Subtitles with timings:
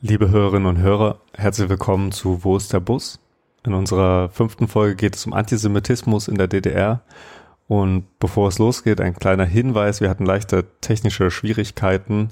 [0.00, 3.18] Liebe Hörerinnen und Hörer, herzlich willkommen zu Wo ist der Bus?
[3.64, 7.02] In unserer fünften Folge geht es um Antisemitismus in der DDR.
[7.66, 10.00] Und bevor es losgeht, ein kleiner Hinweis.
[10.00, 12.28] Wir hatten leichte technische Schwierigkeiten.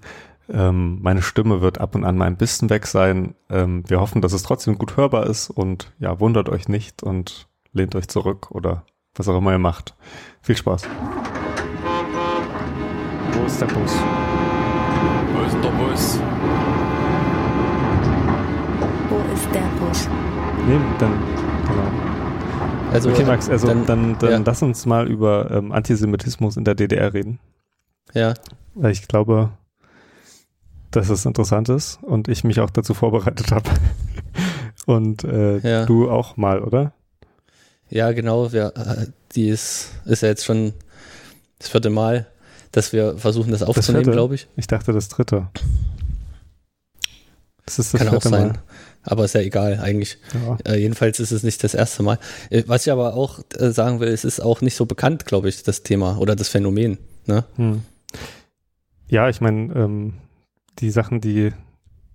[0.49, 3.35] Ähm, meine Stimme wird ab und an mal ein bisschen weg sein.
[3.51, 7.49] Ähm, wir hoffen, dass es trotzdem gut hörbar ist und ja, wundert euch nicht und
[7.73, 8.85] lehnt euch zurück oder
[9.17, 9.97] was auch immer ihr macht.
[10.41, 10.83] Viel Spaß.
[13.33, 13.93] Wo ist der Bus?
[15.35, 16.21] Wo ist der Bus?
[19.37, 20.09] Ist der Bus?
[20.67, 21.13] Nee, dann,
[21.67, 22.91] genau.
[22.93, 24.39] Also, Okay, Max, also dann, dann, ja.
[24.45, 27.39] lass uns mal über ähm, Antisemitismus in der DDR reden.
[28.15, 28.35] Ja,
[28.75, 29.51] Weil ich glaube,
[30.91, 33.69] dass es interessant ist und ich mich auch dazu vorbereitet habe.
[34.87, 35.85] und äh, Ja.
[35.87, 36.93] du auch mal, oder?
[37.91, 38.53] ja, genau.
[38.53, 40.73] Wir, äh, die ist, ist ja jetzt schon
[41.59, 42.27] das vierte Mal,
[42.73, 44.49] dass wir versuchen, das aufzunehmen, glaube ich.
[44.57, 45.49] Ich dachte das dritte.
[47.65, 48.49] Das ist das Kann auch vierte sein.
[48.49, 48.59] Mal.
[49.07, 50.19] Aber ist ja egal, eigentlich.
[50.35, 50.73] Ja.
[50.73, 52.19] Äh, jedenfalls ist es nicht das erste Mal.
[52.51, 55.49] Äh, was ich aber auch äh, sagen will, es ist auch nicht so bekannt, glaube
[55.49, 56.99] ich, das Thema oder das Phänomen.
[57.27, 57.45] Ne?
[57.57, 57.83] Hm.
[59.09, 60.15] Ja, ich meine, ähm,
[60.81, 61.53] die Sachen, die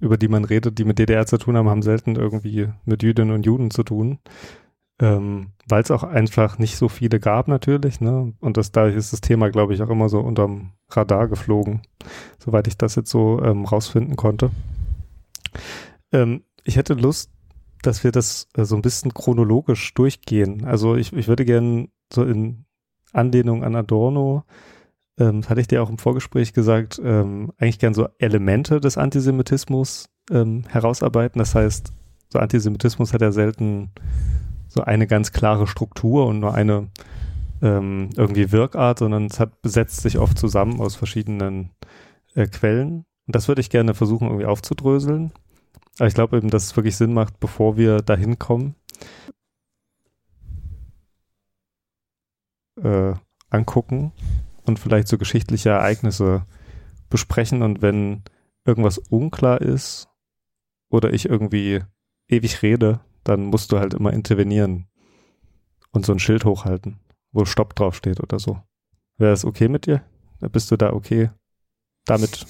[0.01, 3.33] über die man redet, die mit DDR zu tun haben, haben selten irgendwie mit Jüdinnen
[3.33, 4.19] und Juden zu tun.
[4.99, 8.33] Ähm, Weil es auch einfach nicht so viele gab natürlich, ne?
[8.39, 11.81] Und das dadurch ist das Thema, glaube ich, auch immer so unterm Radar geflogen,
[12.39, 14.51] soweit ich das jetzt so ähm, rausfinden konnte.
[16.11, 17.31] Ähm, ich hätte Lust,
[17.81, 20.65] dass wir das äh, so ein bisschen chronologisch durchgehen.
[20.65, 22.65] Also ich, ich würde gerne so in
[23.13, 24.45] Anlehnung an Adorno
[25.21, 30.09] ähm, hatte ich dir auch im Vorgespräch gesagt, ähm, eigentlich gern so Elemente des Antisemitismus
[30.31, 31.39] ähm, herausarbeiten.
[31.39, 31.93] Das heißt,
[32.29, 33.91] so Antisemitismus hat ja selten
[34.67, 36.87] so eine ganz klare Struktur und nur eine
[37.61, 41.71] ähm, irgendwie Wirkart, sondern es hat setzt sich oft zusammen aus verschiedenen
[42.33, 43.05] äh, Quellen.
[43.27, 45.31] Und das würde ich gerne versuchen, irgendwie aufzudröseln.
[45.97, 48.75] Aber ich glaube eben, dass es wirklich Sinn macht, bevor wir dahin kommen,
[52.81, 53.13] äh,
[53.49, 54.11] angucken
[54.65, 56.45] und vielleicht so geschichtliche Ereignisse
[57.09, 58.23] besprechen und wenn
[58.65, 60.07] irgendwas unklar ist
[60.89, 61.81] oder ich irgendwie
[62.27, 64.87] ewig rede, dann musst du halt immer intervenieren
[65.91, 66.99] und so ein Schild hochhalten,
[67.31, 68.61] wo Stopp draufsteht oder so.
[69.17, 70.03] Wäre das okay mit dir?
[70.39, 71.29] Bist du da okay
[72.05, 72.45] damit?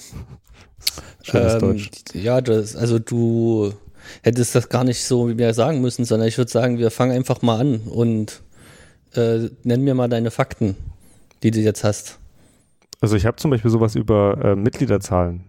[1.24, 1.90] Schönes Ähm, Deutsch.
[2.14, 3.74] Ja, das, also du
[4.24, 7.42] hättest das gar nicht so mehr sagen müssen, sondern ich würde sagen, wir fangen einfach
[7.42, 8.42] mal an und
[9.16, 10.76] äh, nenn mir mal deine Fakten,
[11.44, 12.18] die du jetzt hast.
[13.00, 15.44] Also ich habe zum Beispiel sowas über äh, Mitgliederzahlen.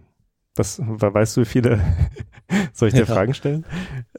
[0.55, 1.81] Das, we- weißt du, wie viele,
[2.73, 3.05] soll ich dir Ja.
[3.07, 3.65] Fragen stellen?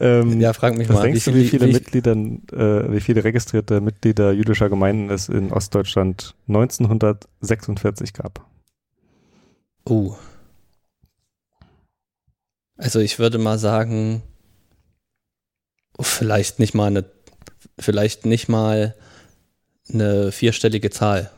[0.01, 1.03] Ähm, Ja, frag mich Was mal.
[1.03, 5.53] denkst du, wie viele wie- Mitgliedern, äh, wie viele registrierte Mitglieder jüdischer Gemeinden es in
[5.53, 8.45] Ostdeutschland 1946 gab?
[9.87, 10.17] Oh.
[12.77, 14.23] Also ich würde mal sagen,
[16.01, 17.05] vielleicht nicht mal eine,
[17.79, 18.95] vielleicht nicht mal
[19.93, 21.31] eine vierstellige Zahl.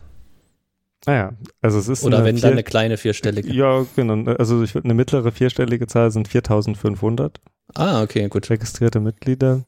[1.05, 3.53] Naja, also es ist Oder wenn vier- dann eine kleine vierstellige.
[3.53, 4.31] Ja, genau.
[4.33, 7.41] Also ich würde eine mittlere vierstellige Zahl sind 4500
[7.75, 8.49] Ah, okay, gut.
[8.49, 9.67] registrierte Mitglieder.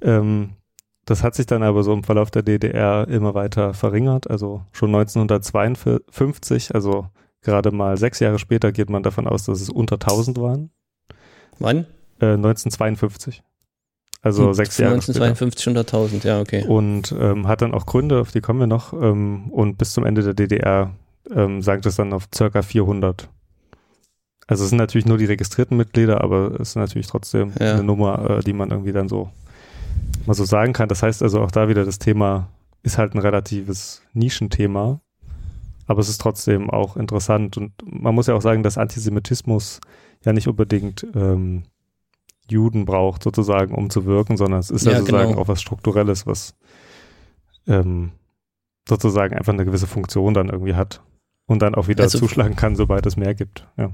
[0.00, 0.56] Ähm,
[1.06, 4.30] das hat sich dann aber so im Verlauf der DDR immer weiter verringert.
[4.30, 7.08] Also schon 1952, also
[7.42, 10.70] gerade mal sechs Jahre später geht man davon aus, dass es unter 1000 waren.
[11.58, 11.86] Wann?
[12.20, 13.42] Äh, 1952.
[14.22, 15.24] Also Hm, sechs Jahre später.
[15.24, 15.66] 1952
[16.22, 16.64] 100.000, ja, okay.
[16.66, 18.92] Und ähm, hat dann auch Gründe, auf die kommen wir noch.
[18.92, 20.90] Ähm, und bis zum Ende der DDR
[21.30, 23.28] ähm, sank das dann auf circa 400.
[24.46, 27.74] Also es sind natürlich nur die registrierten Mitglieder, aber es ist natürlich trotzdem Ja.
[27.74, 29.30] eine Nummer, äh, die man irgendwie dann so
[30.26, 30.88] mal so sagen kann.
[30.88, 32.48] Das heißt also auch da wieder das Thema
[32.82, 35.00] ist halt ein relatives Nischenthema,
[35.90, 39.80] aber es ist trotzdem auch interessant und man muss ja auch sagen, dass Antisemitismus
[40.24, 41.64] ja nicht unbedingt ähm,
[42.48, 45.40] Juden braucht sozusagen, um zu wirken, sondern es ist ja, Ja, sozusagen genau.
[45.42, 46.54] auch was Strukturelles, was
[47.66, 48.12] ähm,
[48.88, 51.02] sozusagen einfach eine gewisse Funktion dann irgendwie hat
[51.46, 53.66] und dann auch wieder Also- zuschlagen kann, sobald es mehr gibt.
[53.76, 53.90] Ja.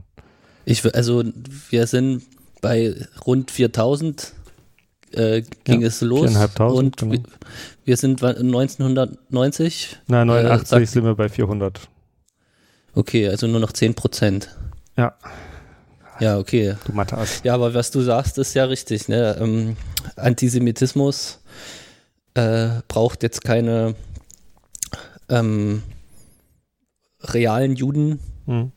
[0.66, 1.24] Ich, also
[1.70, 2.24] wir sind
[2.60, 2.94] bei
[3.26, 4.34] rund 4000
[5.12, 7.12] äh, ging Ja, es los 4.500, und genau.
[7.12, 7.22] wir,
[7.84, 11.88] wir sind wa- 1990, Na, 89 sag- sind wir bei 400.
[12.94, 14.54] okay, also nur noch 10 Prozent.
[14.96, 15.14] Ja.
[16.18, 16.76] Ja, okay.
[16.86, 17.42] Du Mathe-Ass.
[17.44, 19.06] Ja, aber was du sagst, ist ja richtig.
[19.08, 19.36] Ne?
[19.38, 19.76] Ähm,
[20.16, 21.40] Antisemitismus
[22.34, 23.94] äh, braucht jetzt keine
[25.28, 25.82] ähm,
[27.22, 28.70] realen Juden Hm.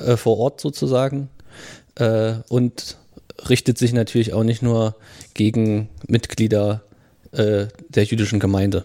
[0.00, 1.28] äh, vor Ort sozusagen
[1.96, 2.96] äh, und
[3.48, 4.94] richtet sich natürlich auch nicht nur
[5.36, 6.82] gegen Mitglieder
[7.32, 8.84] äh, der jüdischen Gemeinde.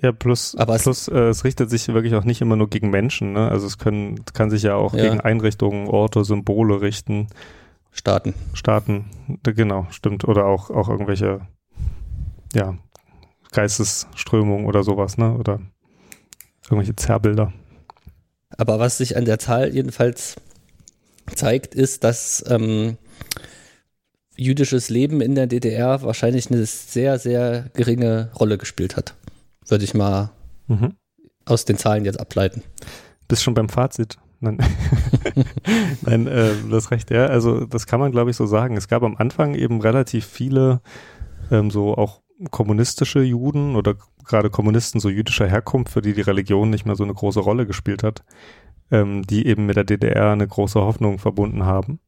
[0.00, 2.90] Ja, plus, Aber es- plus äh, es richtet sich wirklich auch nicht immer nur gegen
[2.90, 3.32] Menschen.
[3.32, 3.48] Ne?
[3.48, 5.04] Also es können, kann sich ja auch Ja.
[5.08, 7.26] gegen Einrichtungen, Orte, Symbole richten.
[7.90, 8.34] Staaten.
[8.54, 9.06] Staaten,
[9.42, 10.28] genau, stimmt.
[10.28, 11.40] Oder auch, auch irgendwelche,
[12.54, 12.76] ja,
[13.50, 15.34] Geistesströmungen oder sowas, ne?
[15.36, 15.58] Oder
[16.64, 17.52] irgendwelche Zerrbilder.
[18.56, 20.36] Aber was sich an der Zahl jedenfalls
[21.34, 22.98] zeigt, ist, dass ähm,
[24.38, 29.14] jüdisches Leben in der DDR wahrscheinlich eine sehr, sehr geringe Rolle gespielt hat.
[29.66, 30.30] Würde ich mal
[30.68, 30.94] Mhm.
[31.44, 32.62] aus den Zahlen jetzt ableiten.
[33.26, 34.16] Bist schon beim Fazit.
[34.40, 34.58] Nein,
[36.02, 37.26] Nein äh, das recht, ja.
[37.26, 38.76] Also das kann man, glaube ich, so sagen.
[38.76, 40.80] Es gab am Anfang eben relativ viele
[41.50, 42.20] ähm, so auch
[42.50, 47.02] kommunistische Juden oder gerade Kommunisten so jüdischer Herkunft, für die die Religion nicht mehr so
[47.02, 48.22] eine große Rolle gespielt hat,
[48.90, 51.98] ähm, die eben mit der DDR eine große Hoffnung verbunden haben.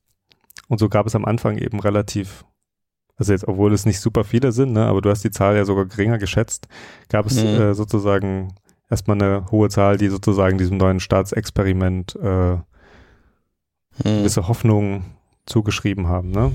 [0.70, 2.44] Und so gab es am Anfang eben relativ,
[3.17, 5.64] also jetzt, obwohl es nicht super viele sind, ne, aber du hast die Zahl ja
[5.64, 6.69] sogar geringer geschätzt,
[7.08, 7.49] gab es Mhm.
[7.61, 8.55] äh, sozusagen
[8.88, 12.58] erstmal eine hohe Zahl, die sozusagen diesem neuen Staatsexperiment äh,
[14.02, 14.19] Hm.
[14.20, 15.05] gewisse Hoffnungen
[15.46, 16.31] zugeschrieben haben.
[16.31, 16.52] Ne?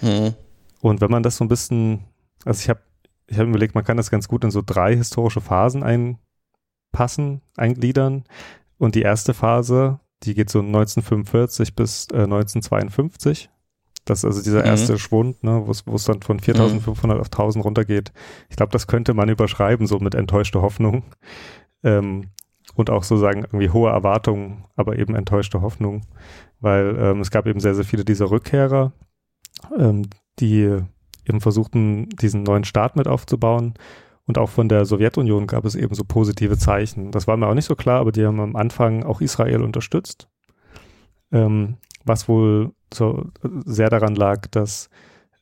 [0.00, 0.34] Hm.
[0.80, 2.00] Und wenn man das so ein bisschen,
[2.46, 2.80] also ich habe
[3.26, 8.24] ich hab überlegt, man kann das ganz gut in so drei historische Phasen einpassen, eingliedern.
[8.78, 13.50] Und die erste Phase, die geht so 1945 bis äh, 1952.
[14.04, 14.66] Das ist also dieser Mhm.
[14.66, 18.12] erste Schwund, ne, wo es dann von 4500 auf 1000 runtergeht.
[18.50, 21.04] Ich glaube, das könnte man überschreiben, so mit enttäuschter Hoffnung.
[21.86, 22.30] Ähm,
[22.76, 26.06] und auch so sagen, irgendwie hohe Erwartungen, aber eben enttäuschte Hoffnung.
[26.60, 28.92] Weil ähm, es gab eben sehr, sehr viele dieser Rückkehrer,
[29.78, 30.08] ähm,
[30.40, 30.78] die
[31.28, 33.74] eben versuchten, diesen neuen Staat mit aufzubauen.
[34.26, 37.10] Und auch von der Sowjetunion gab es eben so positive Zeichen.
[37.10, 40.28] Das war mir auch nicht so klar, aber die haben am Anfang auch Israel unterstützt.
[41.30, 43.26] Ähm, was wohl so
[43.64, 44.88] sehr daran lag, dass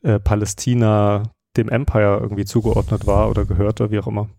[0.01, 1.23] äh, Palästina
[1.55, 4.29] dem Empire irgendwie zugeordnet war oder gehörte, wie auch immer.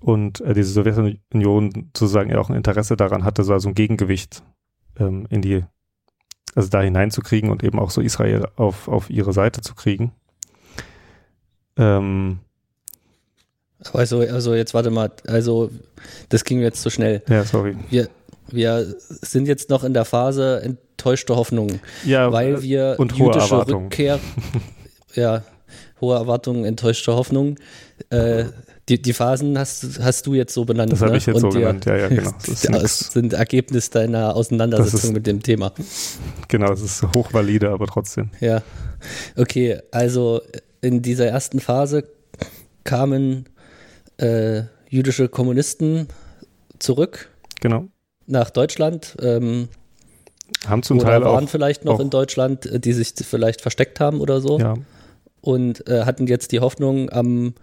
[0.00, 4.42] Und äh, diese Sowjetunion sozusagen ja auch ein Interesse daran hatte, so also ein Gegengewicht
[4.98, 5.64] ähm, in die,
[6.54, 10.12] also da hineinzukriegen und eben auch so Israel auf, auf ihre Seite zu kriegen.
[11.76, 12.40] Ähm,
[13.92, 15.70] Also, also jetzt warte mal, also
[16.28, 17.22] das ging jetzt zu schnell.
[17.28, 17.76] ja, sorry.
[17.88, 18.08] Wir,
[18.50, 23.32] wir sind jetzt noch in der Phase enttäuschte Hoffnung, Ja, weil äh, wir und hohe
[23.32, 23.84] Erwartungen.
[23.84, 24.18] Rückkehr,
[25.14, 25.42] ja,
[26.00, 27.56] hohe Erwartungen, enttäuschte Hoffnung.
[28.10, 28.44] Äh,
[28.88, 30.90] die, die Phasen hast, hast du jetzt so benannt.
[30.92, 31.18] Das habe ne?
[31.18, 32.32] ich jetzt Und so genannt, ja, ja, genau.
[32.80, 35.72] Das sind Ergebnis deiner Auseinandersetzung ist- mit dem Thema.
[36.48, 38.30] genau, es ist hochvalide, aber trotzdem.
[38.40, 38.62] Ja,
[39.36, 40.40] okay, also
[40.80, 42.04] in dieser ersten Phase
[42.84, 43.44] kamen
[44.20, 46.08] äh, jüdische Kommunisten
[46.78, 47.30] zurück
[47.60, 47.86] Genau.
[48.26, 49.16] nach Deutschland.
[49.20, 49.68] Ähm,
[50.66, 53.60] Haben zum oder Teil waren auch, vielleicht noch auch- in Deutschland, äh, die sich vielleicht
[53.60, 54.74] versteckt haben oder so ja,
[55.42, 57.54] und äh, hatten jetzt die Hoffnung am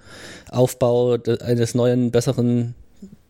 [0.50, 2.74] Aufbau eines neuen, besseren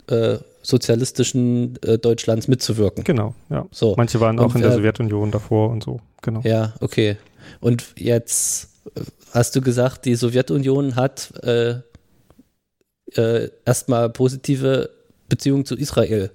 [0.10, 3.04] äh, sozialistischen äh, Deutschlands mitzuwirken.
[3.04, 3.66] genau, ja.
[3.72, 6.42] So, Manche waren Und auch in der wer- Sowjetunion davor und so, genau.
[6.44, 7.18] ja, okay.
[7.60, 9.02] Und jetzt äh,
[9.34, 11.76] hast du gesagt, die Sowjetunion hat äh,
[13.16, 14.90] äh, erstmal positive
[15.30, 16.32] Beziehungen zu Israel.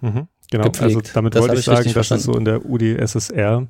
[0.00, 0.82] Mhm, genau, gepflegt.
[0.82, 2.24] also damit Das wollte ich sagen, dass es verstanden.
[2.24, 3.68] so in der UdSSR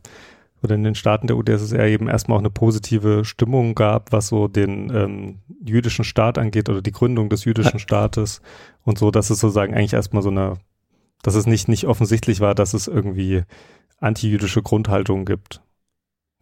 [0.62, 4.48] oder in den Staaten der UdSSR eben erstmal auch eine positive Stimmung gab, was so
[4.48, 8.40] den ähm, jüdischen Staat angeht oder die Gründung des jüdischen Staates
[8.84, 10.58] und so, dass es sozusagen eigentlich erstmal so eine,
[11.22, 13.42] dass es nicht, nicht offensichtlich war, dass es irgendwie
[14.00, 15.60] antijüdische Grundhaltung gibt.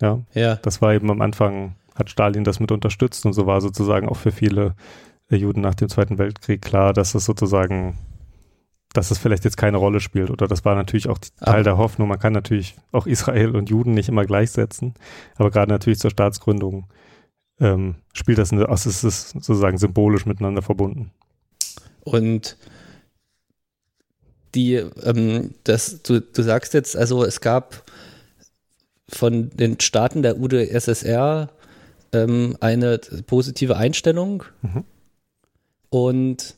[0.00, 3.60] Ja, Ja, das war eben am Anfang, hat Stalin das mit unterstützt und so war
[3.60, 4.74] sozusagen auch für viele
[5.38, 7.96] Juden nach dem Zweiten Weltkrieg klar, dass es sozusagen,
[8.92, 10.30] dass es vielleicht jetzt keine Rolle spielt.
[10.30, 12.08] Oder das war natürlich auch Teil der Hoffnung.
[12.08, 14.94] Man kann natürlich auch Israel und Juden nicht immer gleichsetzen,
[15.36, 16.86] aber gerade natürlich zur Staatsgründung
[17.60, 21.12] ähm, spielt das, eine, also es ist sozusagen symbolisch miteinander verbunden.
[22.00, 22.56] Und
[24.54, 27.84] die, ähm, das, du, du sagst jetzt, also es gab
[29.08, 31.50] von den Staaten der UdSSR
[32.12, 34.84] ähm, eine positive Einstellung Mhm.
[35.90, 36.56] Und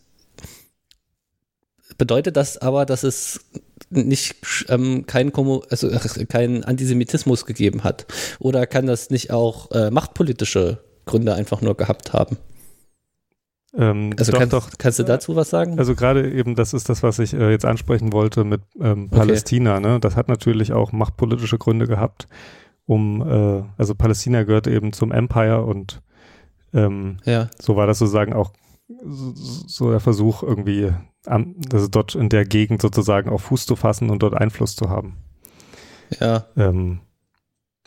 [1.98, 3.40] bedeutet das aber, dass es
[3.90, 4.36] nicht
[4.68, 8.06] ähm, kein, Kommu also, äh, kein Antisemitismus gegeben hat?
[8.38, 12.38] Oder kann das nicht auch äh, machtpolitische Gründe einfach nur gehabt haben?
[13.76, 15.78] Ähm, Also doch, kannst, doch, kannst du dazu was sagen?
[15.78, 19.80] Also gerade eben, das ist das, was ich äh, jetzt ansprechen wollte mit ähm, Palästina.
[19.80, 20.00] Ne?
[20.00, 22.26] Das hat natürlich auch machtpolitische Gründe gehabt,
[22.86, 26.02] um, äh, also Palästina gehört eben zum Empire und
[26.74, 28.52] ähm, ja, so war das sozusagen auch
[28.88, 30.92] so, so der Versuch irgendwie,
[31.26, 34.90] am, also dort in der Gegend sozusagen auch Fuß zu fassen und dort Einfluss zu
[34.90, 35.18] haben.
[36.20, 37.00] ja, Ähm,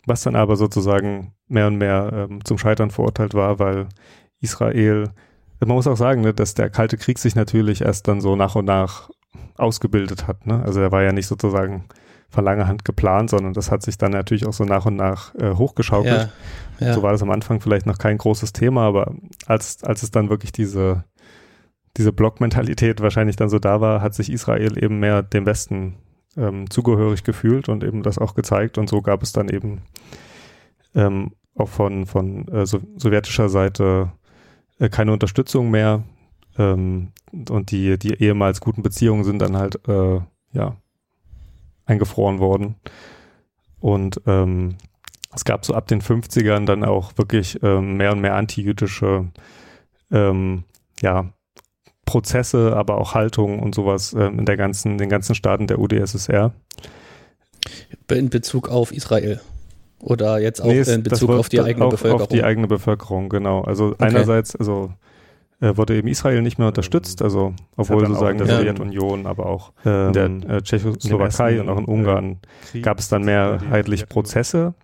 [0.06, 3.88] was dann aber sozusagen mehr und mehr ähm, zum Scheitern verurteilt war, weil
[4.40, 5.10] Israel,
[5.60, 8.54] man muss auch sagen, ne, dass der Kalte Krieg sich natürlich erst dann so nach
[8.54, 9.10] und nach
[9.56, 10.46] ausgebildet hat.
[10.46, 10.62] Ne?
[10.62, 11.86] Also er war ja nicht sozusagen
[12.28, 15.34] von langer Hand geplant, sondern das hat sich dann natürlich auch so nach und nach
[15.36, 16.22] äh, hochgeschaukelt.
[16.22, 16.28] Ja,
[16.78, 16.92] ja.
[16.92, 19.14] So war das am Anfang vielleicht noch kein großes Thema, aber
[19.46, 21.04] als, als es dann wirklich diese,
[21.96, 25.96] diese Blockmentalität wahrscheinlich dann so da war, hat sich Israel eben mehr dem Westen
[26.36, 28.78] ähm, zugehörig gefühlt und eben das auch gezeigt.
[28.78, 29.82] Und so gab es dann eben
[30.94, 34.12] ähm, auch von, von äh, so, sowjetischer Seite
[34.78, 36.04] äh, keine Unterstützung mehr.
[36.58, 40.20] Ähm, und die, die ehemals guten Beziehungen sind dann halt äh,
[40.52, 40.76] ja
[41.86, 42.76] eingefroren worden.
[43.78, 44.76] Und ähm,
[45.34, 49.26] es gab so ab den 50ern dann auch wirklich ähm, mehr und mehr antijüdische
[50.10, 50.64] ähm,
[51.02, 51.30] ja,
[52.04, 56.52] Prozesse, aber auch Haltungen und sowas ähm, in der ganzen, den ganzen Staaten der UdSSR.
[58.10, 59.40] In Bezug auf Israel.
[60.00, 62.22] Oder jetzt auch Nee, es- in Bezug auf die eigene auf, Bevölkerung.
[62.22, 63.62] Auf die eigene Bevölkerung, genau.
[63.62, 64.92] Also einerseits, also
[65.60, 68.58] äh, wurde eben Israel nicht mehr unterstützt, also obwohl sozusagen der.
[68.58, 72.38] Sowjetunion, aber auch ähm, der- äh, Tschechoslowakei und auch in Ungarn
[72.70, 74.74] Krieg gab es dann mehrheitlich Prozesse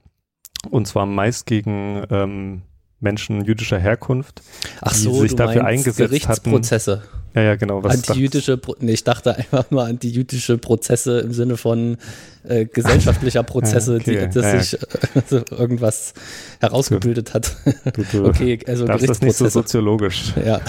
[0.70, 2.62] und zwar meist gegen ähm,
[3.02, 4.42] Menschen jüdischer Herkunft.
[4.80, 6.10] Ach die so, sich du dafür eingesetzt hatten.
[6.10, 7.02] Gerichtsprozesse.
[7.34, 7.82] Ja, ja, genau.
[7.82, 11.96] Was Antijüdische, Pro nee, ich dachte einfach nur antijüdische Prozesse im Sinne von
[12.44, 14.60] äh, gesellschaftlicher Prozesse, okay, die, dass ja, ja.
[14.60, 16.12] sich äh, so irgendwas
[16.60, 17.56] herausgebildet hat.
[17.94, 20.60] du, du okay, also darfst das nicht so soziologisch ja,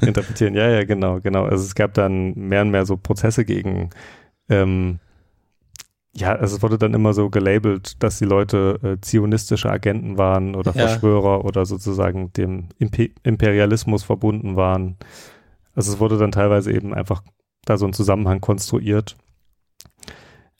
[0.00, 0.54] interpretieren.
[0.54, 1.44] Ja, ja, genau, genau.
[1.44, 3.90] Also es gab dann mehr und mehr so Prozesse gegen,
[4.48, 5.00] ähm,
[6.16, 10.54] ja, also es wurde dann immer so gelabelt, dass die Leute äh, zionistische Agenten waren
[10.54, 10.86] oder Ja.
[10.86, 14.96] Verschwörer oder sozusagen dem Impe Imperialismus verbunden waren.
[15.74, 17.22] Also es wurde dann teilweise eben einfach
[17.64, 19.16] da so ein Zusammenhang konstruiert.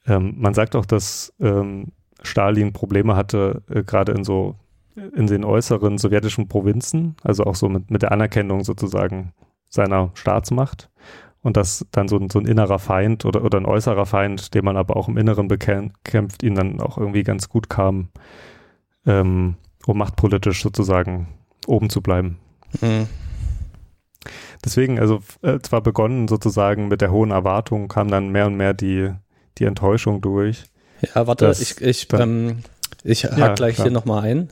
[0.06, 1.92] Ähm, man sagt auch, dass ähm,
[2.23, 4.56] Stalin Probleme hatte, äh, gerade in so
[4.96, 9.32] in den äußeren sowjetischen Provinzen, also auch so mit, mit der Anerkennung sozusagen
[9.68, 10.88] seiner Staatsmacht
[11.44, 14.64] und dass dann so ein, so ein innerer Feind oder, oder ein äußerer Feind, den
[14.64, 18.08] man aber auch im Inneren bekämpft, ihn dann auch irgendwie ganz gut kam,
[19.06, 19.54] ähm,
[19.86, 21.28] um machtpolitisch sozusagen
[21.66, 22.38] oben zu bleiben.
[22.80, 23.06] Mhm.
[24.64, 28.72] Deswegen, also äh, zwar begonnen sozusagen mit der hohen Erwartung, kam dann mehr und mehr
[28.72, 29.10] die,
[29.58, 30.64] die Enttäuschung durch.
[31.14, 32.58] ja warte, ich, ich, dann- ähm,
[33.02, 33.84] ich hake Ja, gleich klar.
[33.88, 34.48] hier nochmal ein.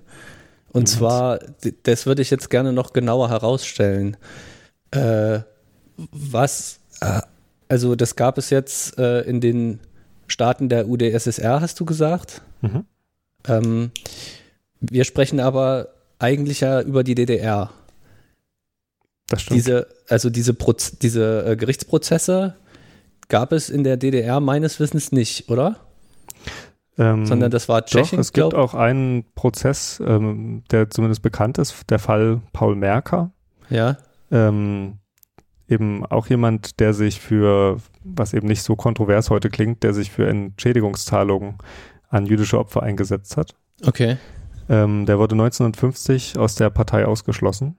[0.72, 1.38] Und Du zwar,
[1.84, 4.16] das würde ich jetzt gerne noch genauer herausstellen.
[4.90, 5.40] Äh,
[5.96, 6.80] was,
[7.68, 9.80] also das gab es jetzt äh, in den
[10.26, 12.42] Staaten der UdSSR, hast du gesagt?
[12.60, 12.84] Mhm.
[13.48, 13.90] Ähm,
[14.80, 17.70] wir sprechen aber eigentlich ja über die DDR.
[19.28, 19.56] Das stimmt.
[19.58, 22.54] Diese, also diese, Proz diese äh, Gerichtsprozesse
[23.28, 25.76] gab es in der DDR meines Wissens nicht, oder?
[26.98, 31.22] ähm, Sondern das war Doch, Tschechien, es gibt glaub- auch einen Prozess, ähm, der zumindest
[31.22, 33.32] bekannt ist, der Fall Paul Merker.
[33.70, 33.96] Ja,
[34.30, 34.98] Ähm,
[35.72, 40.10] eben auch jemand, der sich für, was eben nicht so kontrovers heute klingt, der sich
[40.10, 41.58] für Entschädigungszahlungen
[42.08, 43.54] an jüdische Opfer eingesetzt hat.
[43.84, 44.18] okay.
[44.68, 47.76] Ähm, der wurde 1950 aus der Partei ausgeschlossen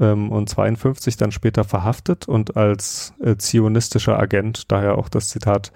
[0.00, 5.70] ähm, und 52 dann später verhaftet und als äh, zionistischer Agent, daher auch das Zitat,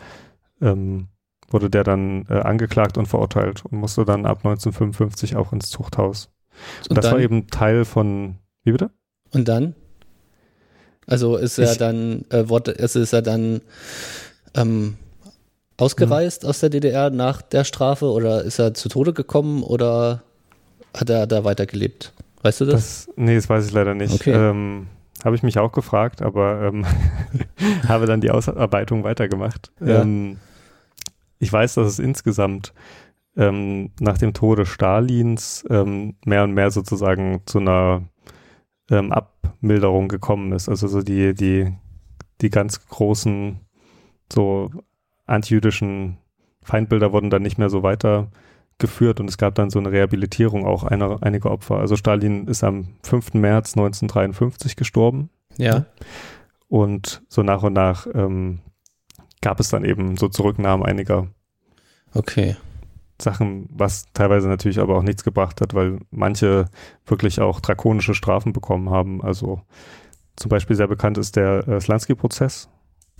[0.62, 1.08] ähm,
[1.50, 6.30] wurde der dann äh, angeklagt und verurteilt und musste dann ab 1955 auch ins Zuchthaus.
[6.84, 8.90] Und, Und das dann, war eben Teil von, wie bitte?
[9.32, 9.74] und dann?
[11.06, 12.44] Also ist er Ich- dann, äh,
[12.76, 13.60] es ist er dann
[14.54, 14.96] ähm,
[15.76, 20.22] ausgereist aus der DDR nach der Strafe oder ist er zu Tode gekommen oder
[20.96, 22.12] hat er da weitergelebt?
[22.42, 23.06] Weißt du das?
[23.06, 24.14] Das, nee, das weiß ich leider nicht.
[24.14, 24.32] Okay.
[24.32, 24.86] Ähm,
[25.24, 26.84] Habe ich mich auch gefragt, aber ähm,
[27.88, 29.70] habe dann die Ausarbeitung weitergemacht.
[29.80, 30.02] Ja.
[30.02, 30.38] Ähm,
[31.38, 32.72] ich weiß, dass es insgesamt
[33.36, 38.02] ähm, nach dem Tode Stalins ähm, mehr und mehr sozusagen zu einer
[38.92, 40.68] ähm, Abmilderung gekommen ist.
[40.68, 41.72] Also so die, die,
[42.40, 43.58] die ganz großen,
[44.32, 44.70] so
[45.26, 46.18] antijüdischen
[46.62, 50.84] Feindbilder wurden dann nicht mehr so weitergeführt und es gab dann so eine Rehabilitierung auch
[50.84, 51.78] einer, einiger Opfer.
[51.78, 53.34] Also Stalin ist am 5.
[53.34, 55.86] März 1953 gestorben ja.
[56.68, 58.60] und so nach und nach ähm,
[59.40, 61.28] gab es dann eben so Zurücknahmen einiger
[62.14, 62.56] Okay.
[63.20, 66.66] Sachen, was teilweise natürlich aber auch nichts gebracht hat, weil manche
[67.06, 69.22] wirklich auch drakonische Strafen bekommen haben.
[69.22, 69.60] Also
[70.36, 72.68] zum Beispiel sehr bekannt ist der äh, Slansky-Prozess.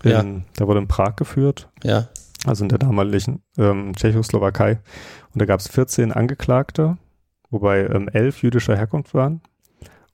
[0.02, 0.24] Ja.
[0.58, 2.08] Der wurde in Prag geführt, Ja.
[2.44, 4.80] also in der damaligen ähm, Tschechoslowakei.
[5.32, 6.96] Und da gab es 14 Angeklagte,
[7.50, 9.40] wobei ähm, elf jüdischer Herkunft waren.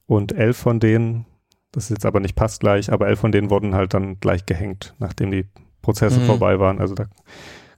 [0.07, 1.25] Und elf von denen,
[1.73, 4.45] das ist jetzt aber nicht passt gleich, aber elf von denen wurden halt dann gleich
[4.45, 5.47] gehängt, nachdem die
[5.81, 6.25] Prozesse Mhm.
[6.27, 6.81] vorbei waren.
[6.81, 7.07] Also da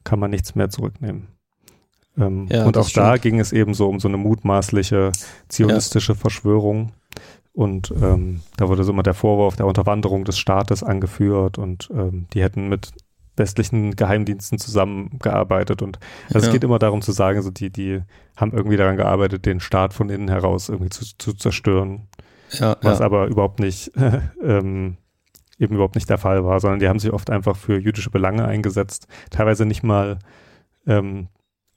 [0.02, 1.28] kann man nichts mehr zurücknehmen.
[2.20, 3.22] Ähm, Ja, und auch da stimmt.
[3.22, 5.10] ging es eben so um so eine mutmaßliche
[5.48, 6.92] zionistische Verschwörung.
[7.52, 12.26] Und ähm, da wurde so immer der Vorwurf der Unterwanderung des Staates angeführt und ähm,
[12.32, 12.90] die hätten mit
[13.36, 15.98] westlichen Geheimdiensten zusammengearbeitet und
[16.28, 16.46] also Ja.
[16.46, 18.02] es geht immer darum zu sagen, so die, die
[18.36, 22.06] haben irgendwie daran gearbeitet, den Staat von innen heraus irgendwie zu, zu zerstören,
[22.52, 23.04] Ja, was ja.
[23.06, 23.92] aber überhaupt nicht
[24.42, 24.96] ähm,
[25.58, 28.44] eben überhaupt nicht der Fall war, sondern die haben sich oft einfach für jüdische Belange
[28.44, 30.18] eingesetzt, teilweise nicht mal
[30.86, 31.28] ähm,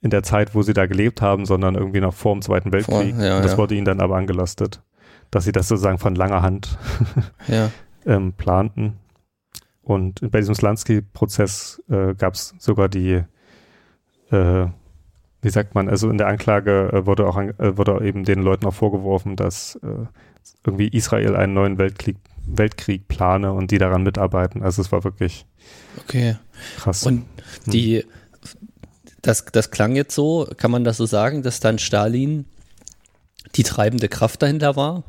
[0.04, 3.16] in der Zeit, wo sie da gelebt haben, sondern irgendwie noch vor dem Zweiten Weltkrieg.
[3.18, 3.58] ja, und das ja.
[3.58, 4.82] wurde ihnen dann aber angelastet,
[5.32, 6.78] dass sie das sozusagen von langer Hand
[7.48, 7.72] ja.
[8.06, 8.98] ähm, planten.
[9.82, 13.24] Und bei diesem Slansky-Prozess äh, gab es sogar die,
[14.30, 14.66] äh,
[15.42, 18.42] wie sagt man, also in der Anklage äh, wurde auch an, äh, wurde eben den
[18.42, 20.06] Leuten auch vorgeworfen, dass äh,
[20.66, 24.64] irgendwie Israel einen neuen Weltkrieg, Weltkrieg plane und die daran mitarbeiten.
[24.64, 25.46] Also es war wirklich
[25.98, 26.36] Okay.
[26.78, 27.06] krass.
[27.06, 27.26] Und
[27.66, 28.04] die,
[29.24, 32.46] das, das klang jetzt so, kann man das so sagen, dass dann Stalin
[33.56, 35.04] die treibende Kraft dahinter war?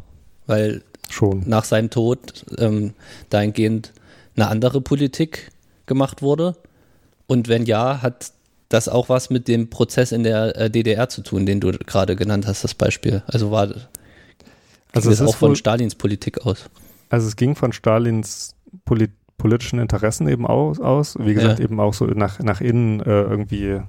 [0.47, 1.43] Weil Schon.
[1.47, 2.95] nach seinem Tod ähm,
[3.31, 3.93] dahingehend
[4.37, 5.51] eine andere Politik
[5.87, 6.57] gemacht wurde?
[7.27, 8.33] Und wenn ja, hat
[8.69, 12.17] das auch was mit dem Prozess in der äh, DDR zu tun, den du gerade
[12.17, 13.23] genannt hast, das Beispiel?
[13.27, 13.69] Also war
[14.93, 16.71] Also es das auch von Stalins Politik aus?
[17.11, 18.55] also es ging von Stalins
[18.85, 21.17] Poli politischen Interessen eben aus, aus.
[21.19, 21.65] Wie gesagt, Ja.
[21.65, 23.81] eben auch so nach, nach innen äh, irgendwie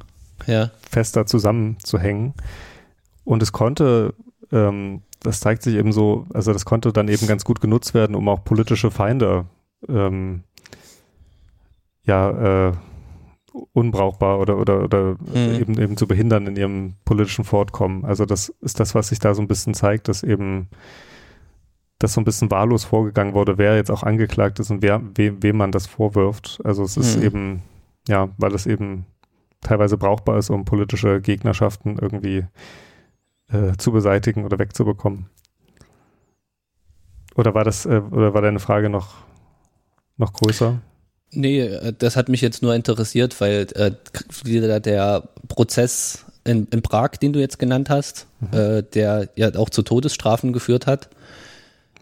[0.47, 2.33] Ja, fester zusammenzuhängen.
[3.23, 4.13] Und es konnte,
[4.51, 8.15] ähm, das zeigt sich eben so, also das konnte dann eben ganz gut genutzt werden,
[8.15, 9.45] um auch politische Feinde
[9.89, 10.43] ähm,
[12.03, 12.73] ja äh,
[13.73, 15.59] unbrauchbar oder oder oder Mhm.
[15.59, 18.05] eben eben zu behindern in ihrem politischen Fortkommen.
[18.05, 20.67] Also das ist das, was sich da so ein bisschen zeigt, dass eben
[21.97, 25.41] dass so ein bisschen wahllos vorgegangen wurde, wer jetzt auch angeklagt ist und wer, wem,
[25.41, 26.59] wem man das vorwirft.
[26.65, 27.23] Also es ist Mhm.
[27.23, 27.61] eben,
[28.09, 29.05] ja, weil es eben
[29.65, 32.45] teilweise brauchbar ist, um politische Gegnerschaften irgendwie
[33.51, 35.29] äh, zu beseitigen oder wegzubekommen.
[37.35, 39.15] Oder war das, äh, oder war deine Frage noch,
[40.17, 40.81] noch größer?
[41.31, 43.91] Nee, äh, das hat mich jetzt nur interessiert, weil äh,
[44.79, 49.81] der, Prozess in, in Prag, den du jetzt genannt hast, äh, der ja auch zu
[49.81, 51.09] Todesstrafen geführt hat,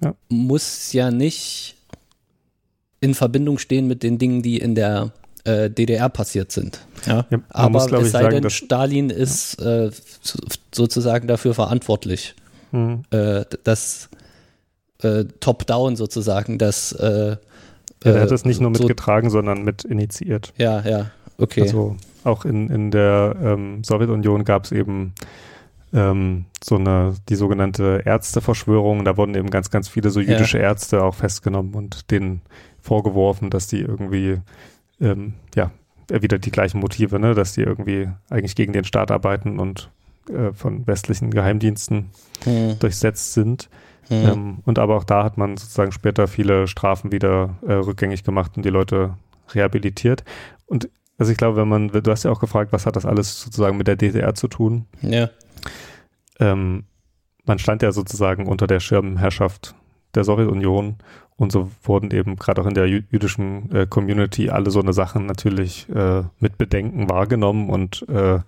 [0.02, 0.14] Ja.
[0.30, 1.76] muss ja nicht
[3.00, 5.12] in Verbindung stehen mit den Dingen, die in der
[5.46, 6.80] äh, DDR passiert sind.
[7.06, 7.26] Ja?
[7.30, 10.40] Ja, Aber muss, es sei sagen, denn, dass- Stalin ist äh, so-
[10.74, 12.36] sozusagen dafür verantwortlich,
[12.72, 13.04] Hm.
[13.12, 14.10] äh, das
[15.02, 17.38] äh, Top-Down sozusagen, das äh, Ja,
[18.04, 20.54] er äh, hat das nicht nur so- mitgetragen, sondern mit initiiert.
[20.58, 21.62] Ja, ja, okay.
[21.64, 25.14] Also auch in, in der ähm, Sowjetunion gab es eben
[25.94, 29.04] ähm, so eine, die sogenannte Ärzteverschwörung.
[29.06, 30.32] Da wurden eben ganz, ganz viele so Ja.
[30.32, 32.42] jüdische Ärzte auch festgenommen und denen
[32.82, 34.38] vorgeworfen, dass die irgendwie,
[35.02, 35.72] ähm, ja,
[36.10, 39.90] wieder die gleichen Motive, ne, dass die irgendwie eigentlich gegen den Staat arbeiten und
[40.30, 42.10] äh, von westlichen Geheimdiensten
[42.44, 43.70] Hm, durchsetzt sind.
[44.10, 44.26] hm.
[44.26, 48.52] Ähm, und aber auch da hat man sozusagen später viele Strafen wieder äh, rückgängig gemacht
[48.58, 49.16] und die Leute
[49.54, 50.24] rehabilitiert.
[50.66, 53.40] Und also ich glaube, wenn man, du hast ja auch gefragt, was hat das alles
[53.42, 54.88] sozusagen mit der DDR zu tun?
[55.02, 55.30] Ja,
[56.40, 56.86] Ähm,
[57.46, 59.76] man stand ja sozusagen unter der Schirmherrschaft
[60.16, 60.98] der Sowjetunion
[61.36, 64.94] und so wurden eben gerade auch in der jü jüdischen äh, Community alle so eine
[64.94, 68.40] Sachen natürlich äh, mit Bedenken wahrgenommen und äh,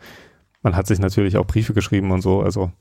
[0.61, 2.41] man hat sich natürlich auch Briefe geschrieben und so.
[2.41, 2.71] Also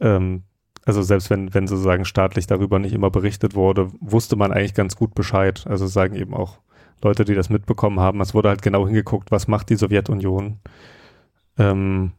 [0.00, 0.42] ähm,
[0.86, 4.94] also selbst wenn, wenn sozusagen staatlich darüber nicht immer berichtet wurde, wusste man eigentlich ganz
[4.96, 5.66] gut Bescheid.
[5.66, 6.60] Also sagen eben auch
[7.02, 8.20] Leute, die das mitbekommen haben.
[8.20, 10.60] Es wurde halt genau hingeguckt, was macht die Sowjetunion
[11.58, 12.12] ähm,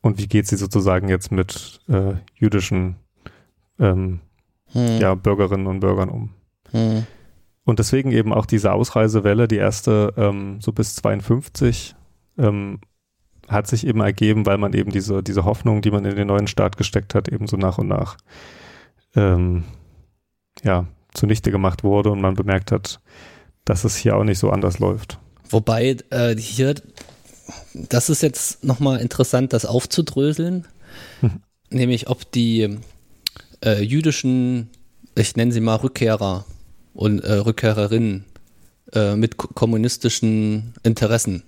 [0.00, 2.96] und wie geht sie sozusagen jetzt mit äh, jüdischen
[3.78, 4.20] ähm,
[4.72, 5.00] hm.
[5.00, 6.30] ja, Bürgerinnen und Bürgern um.
[6.70, 7.06] Hm.
[7.64, 11.94] Und deswegen eben auch diese Ausreisewelle, die erste ähm, so bis 52,
[12.38, 12.80] ähm,
[13.48, 16.46] hat sich eben ergeben, weil man eben diese, diese Hoffnung, die man in den neuen
[16.46, 18.16] Staat gesteckt hat, eben so nach und nach
[19.14, 19.64] ähm,
[20.62, 23.00] ja, zunichte gemacht wurde und man bemerkt hat,
[23.64, 25.18] dass es hier auch nicht so anders läuft.
[25.48, 26.74] Wobei äh, hier,
[27.74, 30.66] das ist jetzt nochmal interessant, das aufzudröseln,
[31.20, 31.42] Mhm.
[31.70, 32.78] nämlich ob die
[33.64, 34.70] äh, jüdischen,
[35.16, 36.44] ich nenne sie mal Rückkehrer
[36.94, 38.24] und äh, Rückkehrerinnen
[38.92, 41.42] äh, mit ko- kommunistischen Interessen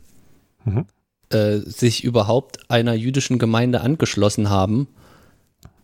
[0.64, 0.86] Mhm.
[1.30, 4.86] äh, sich überhaupt einer jüdischen Gemeinde angeschlossen haben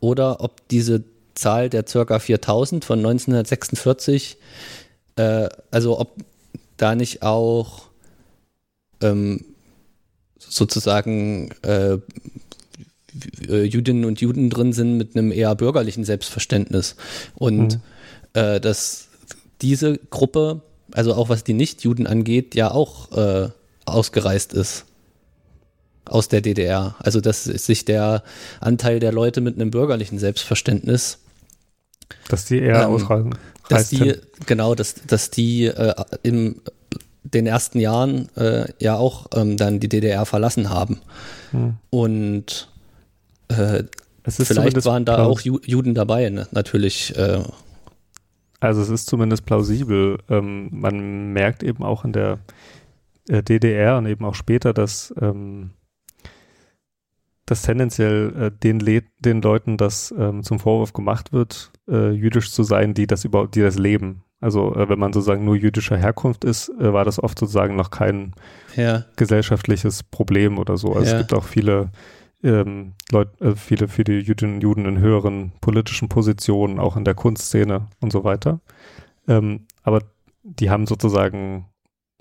[0.01, 1.03] oder ob diese
[1.35, 4.37] Zahl der circa 4000 von 1946,
[5.17, 6.13] äh, also ob
[6.77, 7.89] da nicht auch
[9.01, 9.45] ähm,
[10.39, 11.99] sozusagen äh,
[13.49, 16.97] Jüdinnen und Juden drin sind mit einem eher bürgerlichen Selbstverständnis
[17.35, 17.81] und Mhm.
[18.35, 19.09] äh, dass
[19.63, 20.61] diese Gruppe,
[20.93, 23.49] also auch was die Nicht-Juden angeht, ja auch äh,
[23.87, 24.85] ausgereist ist
[26.05, 26.95] aus der DDR.
[27.01, 28.23] Also dass sich der
[28.61, 31.19] Anteil der Leute mit einem bürgerlichen Selbstverständnis,
[32.29, 33.35] Dass die eher Ähm, ausreisen.
[33.69, 34.17] dass die, hin.
[34.47, 36.61] genau, dass, dass die äh, im
[37.25, 41.01] den ersten Jahren äh, ja auch ähm, dann die DDR verlassen haben.
[41.51, 41.75] Hm.
[41.91, 42.69] Und
[43.49, 43.85] äh,
[44.25, 46.47] Es ist vielleicht waren da auch Ju Juden dabei, ne?
[46.53, 47.17] natürlich.
[47.17, 47.43] Äh,
[48.61, 50.19] Also es ist zumindest plausibel.
[50.29, 52.39] Ähm, man merkt eben auch in der
[53.29, 55.71] äh, DDR und eben auch später, dass, ähm,
[57.47, 62.51] dass tendenziell äh, den, Le den Leuten das ähm, zum Vorwurf gemacht wird, äh, jüdisch
[62.53, 64.23] zu sein, die das überhaupt, die das leben.
[64.41, 67.91] Also äh, wenn man sozusagen nur jüdischer Herkunft ist, äh, war das oft sozusagen noch
[67.91, 68.35] kein
[68.77, 70.93] ja, gesellschaftliches Problem oder so.
[70.93, 71.13] Also Ja.
[71.13, 71.91] es gibt auch viele
[72.43, 77.15] ähm, Leute, äh, viele, viele Jüdinnen und Juden in höheren politischen Positionen, auch in der
[77.15, 78.61] Kunstszene und so weiter.
[79.27, 80.03] Ähm, aber
[80.43, 81.67] die haben sozusagen,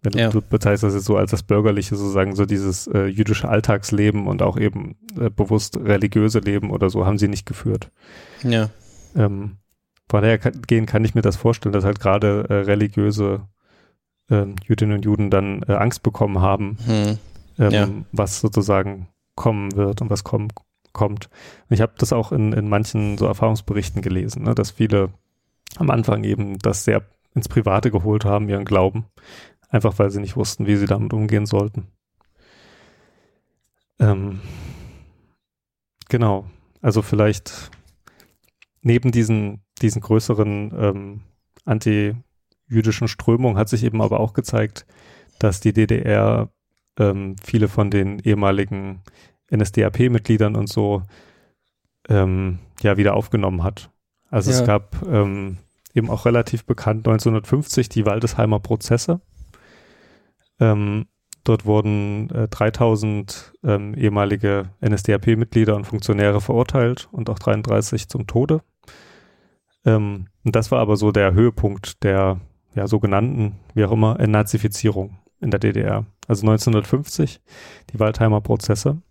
[0.01, 0.29] wenn du, Ja.
[0.29, 4.41] du bezeichnest das jetzt so als das bürgerliche, sozusagen so dieses äh, jüdische Alltagsleben und
[4.41, 7.91] auch eben äh, bewusst religiöse Leben oder so, haben sie nicht geführt.
[8.43, 8.69] ja,
[9.15, 9.57] Ähm,
[10.09, 13.41] von daher kann, gehen kann ich mir das vorstellen, dass halt gerade äh, religiöse
[14.29, 17.17] ähm, Jüdinnen und Juden dann äh, Angst bekommen haben, hm,
[17.59, 17.87] ähm, Ja.
[18.11, 20.49] was sozusagen kommen wird und was kommen,
[20.91, 21.29] kommt.
[21.69, 25.13] Und ich habe das auch in, in manchen so Erfahrungsberichten gelesen, ne, dass viele
[25.77, 29.05] am Anfang eben das sehr ins Private geholt haben, ihren Glauben,
[29.69, 31.87] einfach weil sie nicht wussten, wie sie damit umgehen sollten.
[33.99, 34.41] Ähm,
[36.09, 36.45] genau,
[36.81, 37.71] also vielleicht
[38.81, 41.21] neben diesen, diesen größeren ähm,
[41.65, 44.85] anti-jüdischen Strömungen hat sich eben aber auch gezeigt,
[45.39, 46.49] dass die DDR
[46.97, 49.01] ähm, viele von den ehemaligen
[49.51, 51.03] NSDAP-Mitgliedern und so
[52.09, 53.89] ähm, ja wieder aufgenommen hat.
[54.29, 54.59] Also Ja.
[54.59, 55.57] es gab ähm,
[55.93, 59.21] eben auch relativ bekannt 1950 die Waldesheimer Prozesse.
[60.59, 61.05] Ähm,
[61.43, 68.61] dort wurden äh, 3000 ähm, ehemalige NSDAP-Mitglieder und Funktionäre verurteilt und auch 33 zum Tode.
[69.85, 72.39] Ähm, und das war aber so der Höhepunkt der
[72.75, 76.05] ja, sogenannten, wie auch immer, Entnazifizierung in der DDR.
[76.27, 77.41] Also 1950,
[77.91, 79.01] die Waldheimer Prozesse.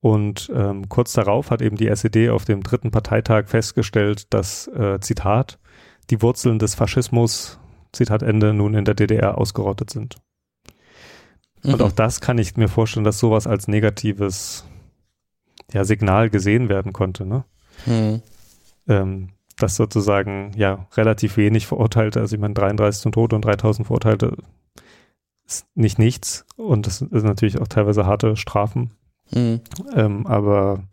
[0.00, 4.98] Und ähm, kurz darauf hat eben die SED auf dem dritten Parteitag festgestellt, dass, äh,
[5.00, 5.58] Zitat,
[6.08, 7.58] die Wurzeln des Faschismus,
[7.92, 10.16] Zitat Ende, nun in der DDR ausgerottet sind.
[11.62, 11.82] Und Mhm.
[11.82, 14.64] auch das kann ich mir vorstellen, dass sowas als negatives
[15.72, 17.26] ja, Signal gesehen werden konnte.
[17.26, 17.44] Ne?
[17.84, 18.22] Hm,
[18.88, 23.86] ähm, dass sozusagen ja relativ wenig Verurteilte, also ich meine 33 zum Tode und 3000
[23.86, 24.38] Verurteilte
[25.50, 28.92] ist nicht nichts und das ist natürlich auch teilweise harte Strafen,
[29.32, 29.60] hm,
[29.94, 30.84] ähm, aber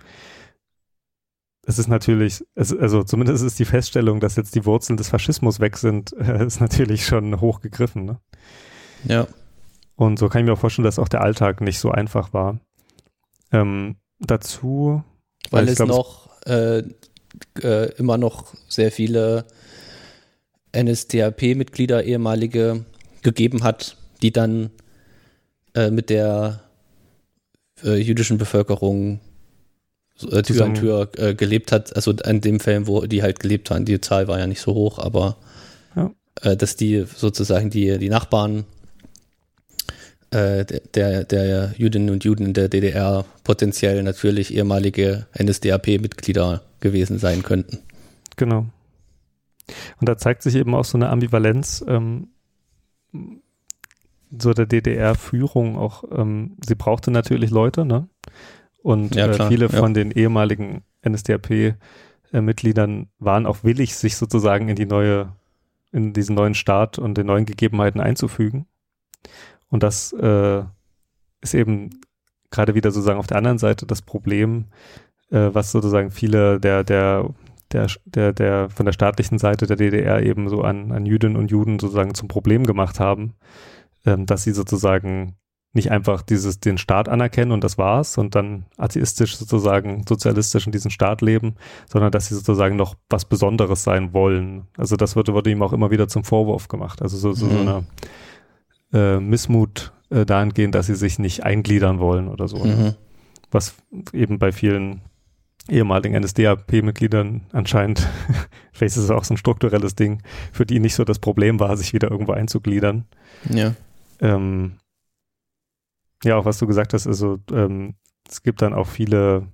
[1.68, 5.60] es ist natürlich, es, also zumindest ist die Feststellung, dass jetzt die Wurzeln des Faschismus
[5.60, 8.06] weg sind, äh, ist natürlich schon hochgegriffen.
[8.06, 8.20] Ne?
[9.04, 9.28] ja,
[9.96, 12.60] Und so kann ich mir auch vorstellen, dass auch der Alltag nicht so einfach war.
[13.52, 15.04] Ähm, dazu,
[15.52, 16.84] weil ich es glaub, noch äh,
[17.62, 19.46] äh, immer noch sehr viele
[20.76, 22.86] NSDAP-Mitglieder, ehemalige,
[23.24, 24.70] gegeben hat, die dann
[25.74, 26.62] äh, mit der
[27.84, 29.20] äh, jüdischen Bevölkerung
[30.32, 31.96] äh, Tür an Tür gelebt hat.
[31.96, 33.86] Also an dem Fällen, wo die halt gelebt haben.
[33.86, 35.38] Die Zahl war ja nicht so hoch, aber
[35.96, 36.12] Ja.
[36.42, 38.66] äh, dass die sozusagen die, die Nachbarn
[40.32, 47.44] äh, der, der Jüdinnen und Juden in der DDR potenziell natürlich ehemalige NSDAP-Mitglieder gewesen sein
[47.44, 47.80] könnten.
[48.36, 48.66] Genau.
[50.00, 52.30] Und da zeigt sich eben auch so eine Ambivalenz ähm,
[54.38, 56.04] so der DDR-Führung auch.
[56.12, 58.08] Ähm, sie brauchte natürlich Leute, ne?
[58.82, 59.80] Und Ja, äh, viele ja.
[59.80, 65.34] von den ehemaligen NSDAP-Mitgliedern waren auch willig, sich sozusagen in die neue,
[65.92, 68.66] in diesen neuen Staat und den neuen Gegebenheiten einzufügen.
[69.70, 70.64] Und das äh,
[71.42, 71.90] ist eben
[72.50, 74.66] gerade wieder sozusagen auf der anderen Seite das Problem,
[75.32, 77.30] äh, was sozusagen viele der, der,
[77.72, 81.52] der, der, der von der staatlichen Seite der DDR eben so an, an Jüdinnen und
[81.52, 83.34] Juden sozusagen zum Problem gemacht haben,
[84.06, 85.36] ähm, dass sie sozusagen
[85.74, 90.72] nicht einfach dieses, den Staat anerkennen und das war's und dann atheistisch sozusagen sozialistisch in
[90.72, 91.56] diesem Staat leben,
[91.88, 94.68] sondern dass sie sozusagen noch was Besonderes sein wollen.
[94.78, 97.02] Also das wurde, wurde ihm auch immer wieder zum Vorwurf gemacht.
[97.02, 97.68] Also so, so, so Mhm.
[97.68, 97.84] eine
[98.94, 102.64] äh, Missmut äh, dahingehend, dass sie sich nicht eingliedern wollen oder so.
[102.64, 102.76] Ne?
[102.76, 102.94] Mhm.
[103.52, 103.76] was
[104.14, 105.02] eben bei vielen
[105.70, 108.08] ehemaligen NSDAP-Mitgliedern anscheinend,
[108.72, 111.76] vielleicht ist es auch so ein strukturelles Ding, für die nicht so das Problem war,
[111.78, 113.06] sich wieder irgendwo einzugliedern.
[113.50, 113.74] Ja.
[114.20, 114.78] Ähm,
[116.24, 117.96] ja, auch was du gesagt hast, also ähm,
[118.30, 119.48] es gibt dann auch viele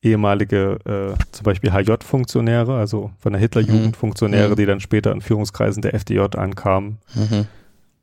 [0.00, 0.78] ehemalige,
[1.18, 4.56] äh, zum Beispiel HJ-Funktionäre, also von der Hitlerjugend Funktionäre, Mhm.
[4.56, 7.46] die dann später in Führungskreisen der FDJ ankamen, Mhm.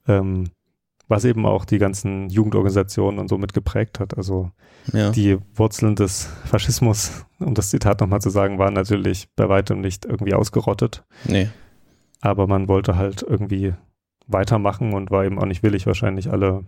[0.08, 0.50] ähm,
[1.08, 4.18] was eben auch die ganzen Jugendorganisationen und so mitgeprägt hat.
[4.18, 4.52] Also
[4.92, 5.12] Ja.
[5.12, 10.04] die Wurzeln des Faschismus, um das Zitat nochmal zu sagen, waren natürlich bei weitem nicht
[10.06, 11.48] irgendwie ausgerottet, nee.
[12.20, 13.74] aber man wollte halt irgendwie
[14.28, 16.64] weitermachen und war eben auch nicht willig, wahrscheinlich alle.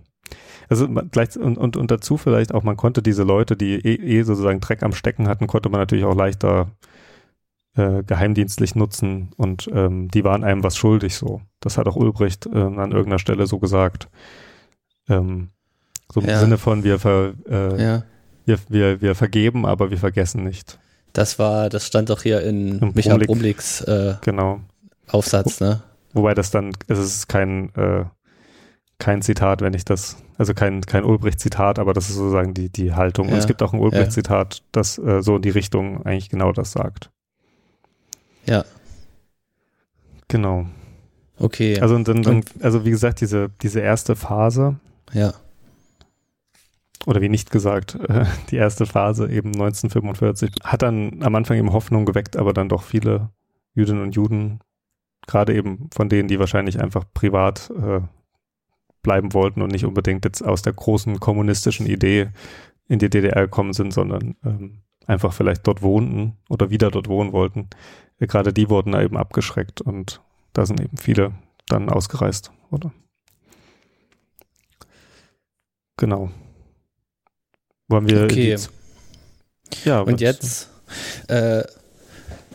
[0.69, 4.23] Also gleich und, und, und dazu vielleicht auch, man konnte diese Leute, die eh, eh
[4.23, 6.71] sozusagen Dreck am Stecken hatten, konnte man natürlich auch leichter
[7.75, 11.41] äh, geheimdienstlich nutzen und ähm, die waren einem was schuldig so.
[11.61, 14.09] Das hat auch Ulbricht äh, an irgendeiner Stelle so gesagt.
[15.07, 15.49] Ähm,
[16.11, 16.39] so im Ja.
[16.39, 18.03] Sinne von wir, ver, äh, Ja.
[18.45, 20.79] wir, wir, wir vergeben, aber wir vergessen nicht.
[21.13, 23.27] Das war, das stand doch hier in Im Michael Brumlik.
[23.27, 24.59] Brumliks äh, Genau.
[25.09, 25.81] Aufsatz, ne?
[26.17, 28.05] Wobei das dann, es ist kein, äh,
[28.99, 32.93] kein Zitat, wenn ich das, also kein, kein Ulbricht-Zitat, aber das ist sozusagen die, die
[32.93, 33.27] Haltung.
[33.27, 36.51] Und Ja, es gibt auch ein Ulbricht-Zitat, das äh, so in die Richtung eigentlich genau
[36.51, 37.11] das sagt.
[38.45, 38.65] Ja.
[40.27, 40.65] Genau.
[41.39, 41.79] Okay.
[41.79, 44.77] Also, und dann, dann, Und- also wie gesagt, diese, diese erste Phase,
[45.13, 45.33] ja.
[47.05, 51.71] oder wie nicht gesagt, äh, die erste Phase eben 1945, hat dann am Anfang eben
[51.73, 53.29] Hoffnung geweckt, aber dann doch viele
[53.75, 54.59] Jüdinnen und Juden,
[55.27, 58.01] gerade eben von denen, die wahrscheinlich einfach privat äh,
[59.03, 62.29] bleiben wollten und nicht unbedingt jetzt aus der großen kommunistischen Idee
[62.87, 67.31] in die DDR gekommen sind, sondern ähm, einfach vielleicht dort wohnten oder wieder dort wohnen
[67.33, 67.69] wollten.
[68.19, 70.21] Äh, gerade die wurden da eben abgeschreckt und
[70.53, 71.33] da sind eben viele
[71.67, 72.91] dann ausgereist, oder?
[75.97, 76.31] Genau.
[77.87, 78.49] Wollen wir Okay.
[78.49, 78.71] jetzt-
[79.83, 80.69] ja, Und jetzt,
[81.27, 81.63] äh,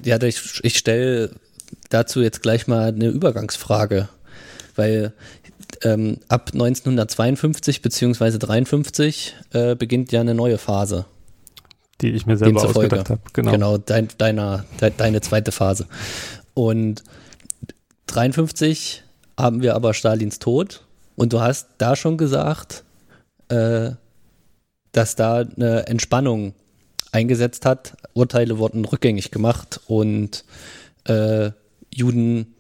[0.04, 1.34] ja, ich, ich stelle
[1.92, 4.08] dazu jetzt gleich mal eine Übergangsfrage,
[4.76, 5.12] weil
[5.82, 11.06] ähm, ab 1952 beziehungsweise 53 äh, beginnt ja eine neue Phase.
[12.00, 13.20] die ich mir selber ausgedacht habe.
[13.32, 13.50] Genau.
[13.52, 15.86] Genau, dein, deiner, de, deine zweite Phase.
[16.54, 17.02] Und
[18.06, 19.02] 53
[19.38, 20.84] haben wir aber Stalins Tod
[21.16, 22.84] und du hast da schon gesagt,
[23.48, 23.92] äh,
[24.92, 26.54] dass da eine Entspannung
[27.12, 27.96] eingesetzt hat.
[28.14, 30.44] Urteile wurden rückgängig gemacht und
[31.04, 31.50] äh,
[31.94, 32.54] Juden,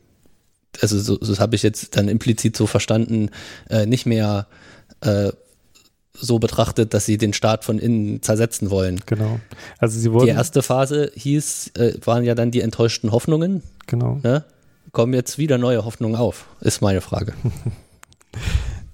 [0.80, 3.30] also so, das habe ich jetzt dann implizit so verstanden,
[3.68, 4.46] äh, nicht mehr
[5.00, 5.32] äh,
[6.14, 9.00] so betrachtet, dass sie den Staat von innen zersetzen wollen.
[9.06, 9.40] Genau.
[9.78, 13.62] Also sie wurden, Die erste Phase hieß, äh, waren ja dann die enttäuschten Hoffnungen.
[13.86, 14.20] genau.
[14.22, 14.44] Ne?
[14.92, 17.32] Kommen jetzt wieder neue Hoffnungen auf, ist meine Frage.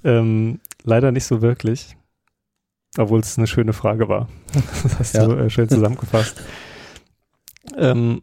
[0.05, 1.97] Ähm, leider nicht so wirklich.
[2.97, 4.29] Obwohl es eine schöne Frage war.
[4.83, 5.27] Das hast Ja.
[5.27, 6.37] du äh, schön zusammengefasst.
[7.77, 8.23] ähm,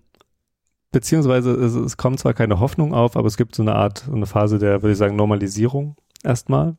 [0.96, 4.16] beziehungsweise es, es kommt zwar keine Hoffnung auf, aber es gibt so eine Art, so
[4.16, 6.78] eine Phase der, würde ich sagen, Normalisierung erstmal.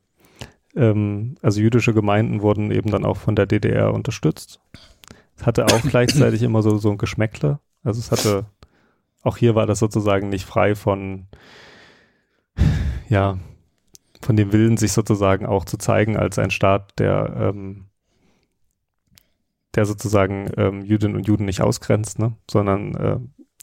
[0.75, 4.59] Ähm, also jüdische Gemeinden wurden eben dann auch von der DDR unterstützt.
[5.37, 7.59] Es hatte auch gleichzeitig immer so, so ein Geschmäckle.
[7.85, 8.47] Also es hatte,
[9.23, 11.27] auch hier war das sozusagen nicht frei von,
[13.11, 13.37] ja,
[14.23, 17.85] von dem Willen, sich sozusagen auch zu zeigen als ein Staat, der, ähm,
[19.75, 22.33] der sozusagen ähm, Jüdinnen und Juden nicht ausgrenzt, ne?
[22.51, 23.19] sondern äh,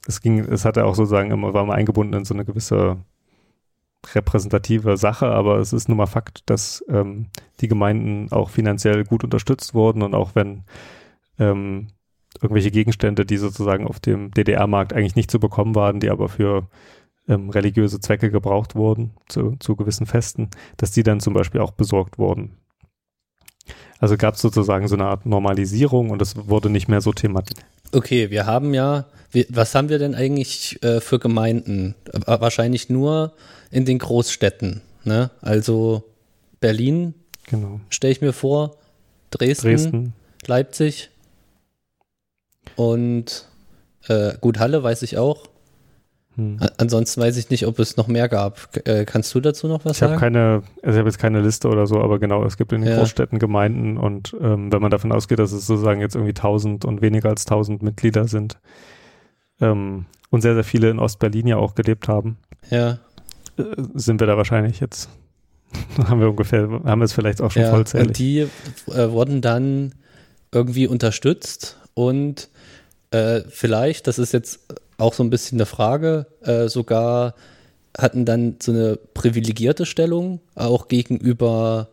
[0.08, 2.98] es ging, es hatte auch sozusagen immer, war mal eingebunden in so eine gewisse
[4.14, 7.28] repräsentative Sache, aber es ist nun mal Fakt, dass ähm,
[7.62, 10.64] die Gemeinden auch finanziell gut unterstützt wurden und auch wenn
[11.40, 11.88] ähm,
[12.42, 16.68] irgendwelche Gegenstände, die sozusagen auf dem DDR-Markt eigentlich nicht zu bekommen waren, die aber für
[17.28, 21.72] ähm, religiöse Zwecke gebraucht wurden, zu, zu gewissen Festen, dass die dann zum Beispiel auch
[21.72, 22.58] besorgt wurden.
[24.00, 27.66] Also gab es sozusagen so eine Art Normalisierung und es wurde nicht mehr so thematisiert.
[27.94, 31.96] Okay, wir haben ja, wir, was haben wir denn eigentlich äh, für Gemeinden?
[32.12, 33.34] Äh, wahrscheinlich nur
[33.72, 34.82] in den Großstädten.
[35.04, 35.30] Ne?
[35.42, 36.04] Also
[36.60, 37.14] Berlin,
[37.48, 37.80] Genau.
[37.90, 38.78] stelle ich mir vor,
[39.32, 40.14] Dresden, Dresden,
[40.48, 41.10] Leipzig
[42.76, 43.48] und
[44.08, 45.48] äh, gut, Halle weiß ich auch.
[46.36, 46.58] Hm.
[46.78, 48.76] Ansonsten weiß ich nicht, ob es noch mehr gab.
[48.88, 50.20] Äh, kannst du dazu noch was Ich sagen?
[50.20, 52.92] keine, also ich habe jetzt keine Liste oder so, aber genau, es gibt in den
[52.92, 52.98] Ja.
[52.98, 57.02] Großstädten Gemeinden und ähm, wenn man davon ausgeht, dass es sozusagen jetzt irgendwie 1000 und
[57.02, 58.58] weniger als 1000 Mitglieder sind
[59.62, 62.38] ähm, und sehr, sehr viele in Ostberlin ja auch gelebt haben,
[62.72, 62.98] ja,
[63.58, 65.10] äh, sind wir da wahrscheinlich jetzt,
[66.08, 67.70] haben wir ungefähr, haben wir es vielleicht auch schon ja.
[67.70, 68.08] vollzählig.
[68.08, 69.94] Und die äh, wurden dann
[70.52, 72.50] irgendwie unterstützt und
[73.12, 74.62] äh, vielleicht, das ist jetzt
[75.04, 77.36] auch so ein bisschen eine Frage, äh, sogar
[77.98, 81.90] hatten dann so eine privilegierte Stellung auch gegenüber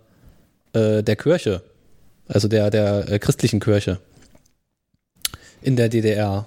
[0.73, 1.63] äh, der Kirche,
[2.29, 3.99] also der, der äh, christlichen Kirche
[5.61, 6.47] in der DDR.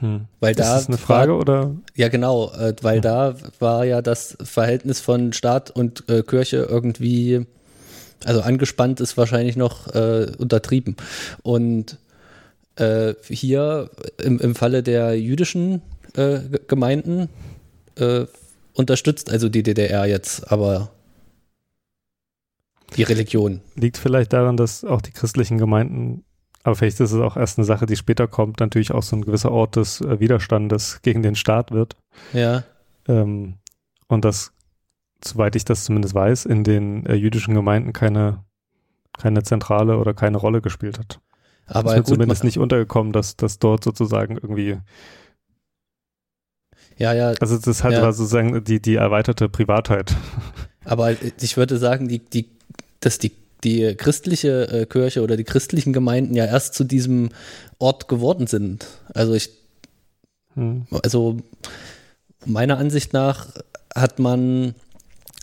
[0.00, 0.26] Hm.
[0.40, 1.74] Weil Ist da das eine Frage war, oder?
[1.94, 7.46] ja genau, äh, weil da war ja das Verhältnis von Staat und äh, Kirche irgendwie,
[8.24, 10.96] also angespannt ist wahrscheinlich noch äh, untertrieben.
[11.42, 11.98] Und
[12.76, 13.90] äh, hier
[14.22, 15.82] im, im Falle der jüdischen
[16.14, 17.28] äh, Gemeinden
[17.96, 18.26] äh,
[18.74, 20.90] unterstützt also die DDR jetzt aber
[22.96, 23.60] die Religion.
[23.74, 26.24] Liegt vielleicht daran, dass auch die christlichen Gemeinden,
[26.62, 29.22] aber vielleicht ist es auch erst eine Sache, die später kommt, natürlich auch so ein
[29.22, 31.96] gewisser Ort des äh, Widerstandes gegen den Staat wird.
[32.32, 32.64] Ja,
[33.08, 33.54] Ähm,
[34.08, 34.52] und dass
[35.24, 38.44] soweit ich das zumindest weiß, in den äh, jüdischen Gemeinden keine,
[39.18, 41.20] keine zentrale oder keine Rolle gespielt hat.
[41.66, 44.78] Aber ist mir gut, zumindest man- nicht untergekommen, dass dass dort sozusagen irgendwie,
[46.98, 48.02] ja, ja, also das hat Ja.
[48.02, 50.14] war sozusagen die, die erweiterte Privatheit.
[50.84, 52.48] aber ich würde sagen, die, die,
[53.00, 53.32] dass die,
[53.64, 57.30] die christliche äh, Kirche oder die christlichen Gemeinden ja erst zu diesem
[57.78, 58.86] Ort geworden sind.
[59.12, 59.50] Also ich,
[60.54, 60.86] Hm.
[61.02, 61.36] also
[62.46, 63.48] meiner Ansicht nach
[63.94, 64.74] hat man,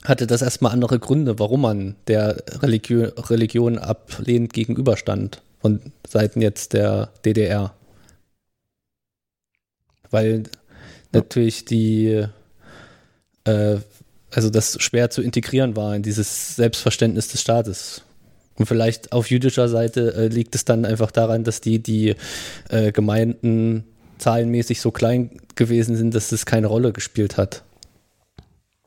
[0.06, 6.74] hatte das erstmal andere Gründe, warum man der Religio Religion ablehnend gegenüberstand von Seiten jetzt
[6.74, 7.74] der DDR.
[10.12, 10.44] Weil
[11.14, 12.26] natürlich die,
[13.46, 13.78] äh,
[14.30, 18.04] also das schwer zu integrieren war in dieses Selbstverständnis des Staates.
[18.56, 22.16] Und vielleicht auf jüdischer Seite äh, liegt es dann einfach daran, dass die, die
[22.70, 23.86] äh, Gemeinden
[24.18, 27.64] zahlenmäßig so klein gewesen sind, dass es keine Rolle gespielt hat.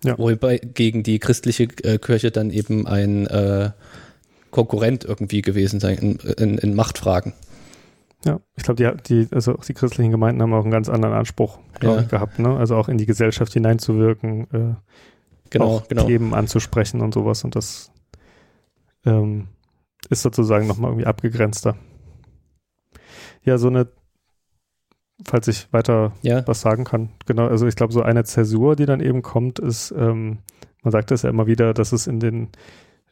[0.04, 0.18] Ja.
[0.18, 3.70] Wobei gegen die christliche äh, Kirche dann eben ein äh,
[4.56, 7.34] Konkurrent irgendwie gewesen sein in, in, in Machtfragen.
[8.24, 11.14] Ja, ich glaube, die, die, also auch die christlichen Gemeinden haben auch einen ganz anderen
[11.14, 12.00] Anspruch, Ja.
[12.00, 12.56] ich, gehabt, ne?
[12.56, 14.74] Also auch in die Gesellschaft hineinzuwirken, äh,
[15.50, 16.06] Genau, auch genau.
[16.06, 17.44] Themen anzusprechen und sowas.
[17.44, 17.92] Und das
[19.04, 19.48] ähm,
[20.08, 21.76] ist sozusagen nochmal irgendwie abgegrenzter.
[23.44, 23.88] Ja, so eine,
[25.24, 28.86] falls ich weiter Ja, was sagen kann, genau, also ich glaube, so eine Zäsur, die
[28.86, 30.38] dann eben kommt, ist, ähm,
[30.82, 32.48] man sagt das ja immer wieder, dass es in den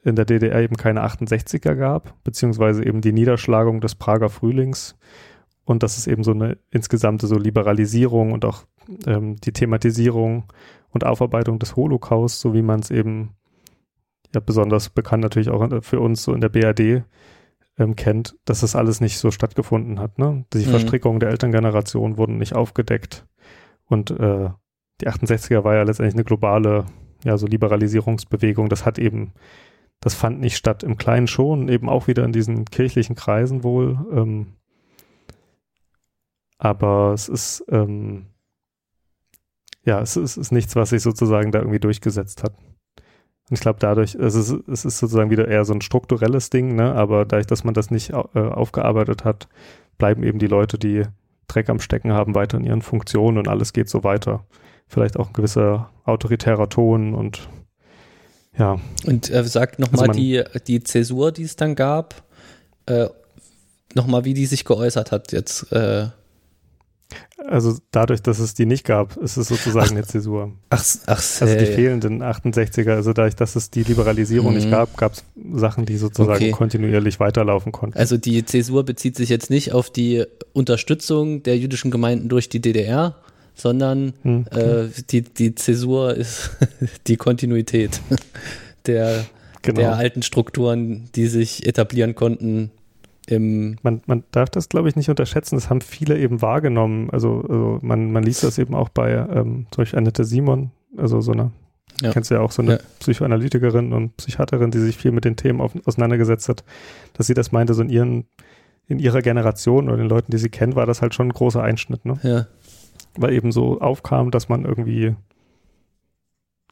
[0.05, 4.97] in der DDR eben keine 68er gab, beziehungsweise eben die Niederschlagung des Prager Frühlings
[5.64, 8.64] und dass es eben so eine insgesamte so Liberalisierung und auch
[9.07, 10.45] ähm, die Thematisierung
[10.90, 13.31] und Aufarbeitung des Holocaust, so wie man es eben
[14.35, 17.05] ja besonders bekannt natürlich auch in- für uns so in der BRD
[17.79, 20.19] ähm, kennt, dass das alles nicht so stattgefunden hat.
[20.19, 20.45] Ne?
[20.53, 20.62] Die Mhm.
[20.71, 23.27] Verstrickungen der Elterngeneration wurden nicht aufgedeckt
[23.87, 24.51] und äh,
[25.01, 26.85] die 68er war ja letztendlich eine globale
[27.25, 28.69] ja so Liberalisierungsbewegung.
[28.69, 29.33] Das hat eben
[30.00, 33.98] das fand nicht statt im Kleinen schon, eben auch wieder in diesen kirchlichen Kreisen wohl.
[34.12, 34.54] Ähm,
[36.59, 38.26] aber es ist, ähm,
[39.85, 42.54] ja, es ist, ist nichts, was sich sozusagen da irgendwie durchgesetzt hat.
[43.50, 46.74] Und ich glaube, dadurch, es ist, es ist sozusagen wieder eher so ein strukturelles Ding,
[46.76, 46.94] ne?
[46.94, 49.48] aber dadurch, dass man das nicht äh, aufgearbeitet hat,
[49.98, 51.04] bleiben eben die Leute, die
[51.46, 54.46] Dreck am Stecken haben, weiter in ihren Funktionen und alles geht so weiter.
[54.87, 57.48] Vielleicht auch ein gewisser autoritärer Ton und
[58.59, 62.23] ja, und äh, sagt nochmal Also die, die Zäsur, die es dann gab,
[62.87, 63.09] äh,
[63.95, 65.71] nochmal, wie die sich geäußert hat jetzt.
[65.73, 66.09] Äh,
[67.49, 70.53] Also dadurch, dass es die nicht gab, ist es sozusagen eine Zäsur.
[70.71, 74.71] ach, ach, Also die äh, fehlenden 68er, also dadurch, dass es die Liberalisierung nicht Mhm.
[74.71, 76.51] gab, gab es Sachen, die sozusagen Okay.
[76.51, 77.99] kontinuierlich weiterlaufen konnten.
[77.99, 82.61] Also die Zäsur bezieht sich jetzt nicht auf die Unterstützung der jüdischen Gemeinden durch die
[82.61, 83.17] DDR,
[83.55, 86.51] sondern Hm, äh, die, die Zäsur ist
[87.07, 88.01] die Kontinuität
[88.87, 89.25] der,
[89.62, 89.81] genau.
[89.81, 92.71] der alten Strukturen, die sich etablieren konnten
[93.27, 95.55] im Man, man darf das, glaube ich, nicht unterschätzen.
[95.55, 97.09] Das haben viele eben wahrgenommen.
[97.11, 101.23] Also, also man, man liest das eben auch bei ähm, zum Beispiel Annette Simon, also
[101.23, 101.51] so eine,
[102.03, 102.11] Ja.
[102.12, 102.79] kennst du ja auch so eine Ja.
[103.01, 106.64] Psychoanalytikerin und Psychiaterin, die sich viel mit den Themen auf, auseinandergesetzt hat,
[107.14, 108.27] dass sie das meinte, so in ihren,
[108.88, 111.62] in ihrer Generation oder den Leuten, die sie kennt, war das halt schon ein großer
[111.62, 112.19] Einschnitt, ne?
[112.23, 112.47] ja,
[113.16, 115.14] Weil eben so aufkam, dass man irgendwie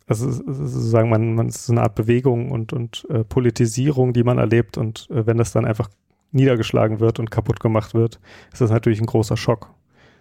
[0.07, 4.25] also sozusagen, man, man es ist so eine Art Bewegung und, und äh, Politisierung, die
[4.25, 5.89] man erlebt und äh, wenn das dann einfach
[6.33, 8.19] niedergeschlagen wird und kaputt gemacht wird,
[8.53, 9.71] ist das natürlich ein großer Schock,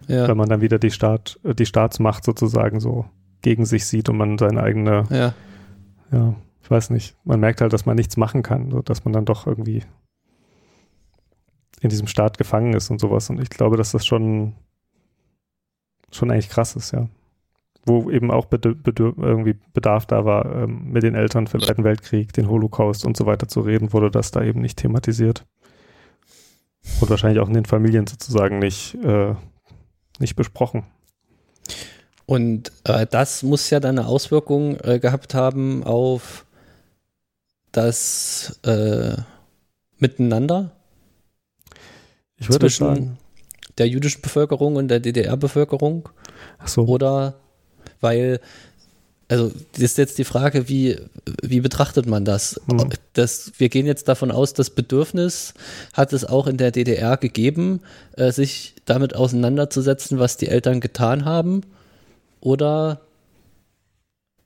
[0.06, 3.06] ja, wenn man dann wieder die Staat, äh, die Staatsmacht sozusagen so
[3.42, 5.34] gegen sich sieht und man seine eigene, ja.
[6.12, 9.12] ja, ich weiß nicht, man merkt halt, dass man nichts machen kann, so dass man
[9.12, 9.82] dann doch irgendwie
[11.80, 13.28] in diesem Staat gefangen ist und sowas.
[13.28, 14.54] Und ich glaube, dass das schon,
[16.12, 17.08] schon eigentlich krass ist, ja.
[17.84, 21.66] Wo eben auch bedür bedür irgendwie Bedarf da war, ähm, mit den Eltern für den
[21.66, 25.44] Zweiten Weltkrieg, den Holocaust und so weiter zu reden, wurde das da eben nicht thematisiert.
[27.00, 29.34] Und wahrscheinlich auch in den Familien sozusagen nicht, äh,
[30.18, 30.84] nicht besprochen.
[32.26, 36.46] Und äh, das muss ja dann eine Auswirkung äh, gehabt haben auf
[37.72, 39.16] das äh,
[39.98, 40.72] Miteinander
[42.36, 43.18] Ich würde zwischen sagen,
[43.78, 46.08] der jüdischen Bevölkerung und der DDR-Bevölkerung.
[46.58, 47.34] ach so, Oder
[48.00, 48.40] weil,
[49.28, 50.98] also das ist jetzt die Frage, wie,
[51.42, 52.60] wie betrachtet man das?
[52.66, 52.90] Mhm.
[53.14, 53.52] das?
[53.56, 55.54] Wir gehen jetzt davon aus, das Bedürfnis
[55.92, 57.80] hat es auch in der DDR gegeben,
[58.16, 61.62] äh, sich damit auseinanderzusetzen, was die Eltern getan haben.
[62.40, 63.00] Oder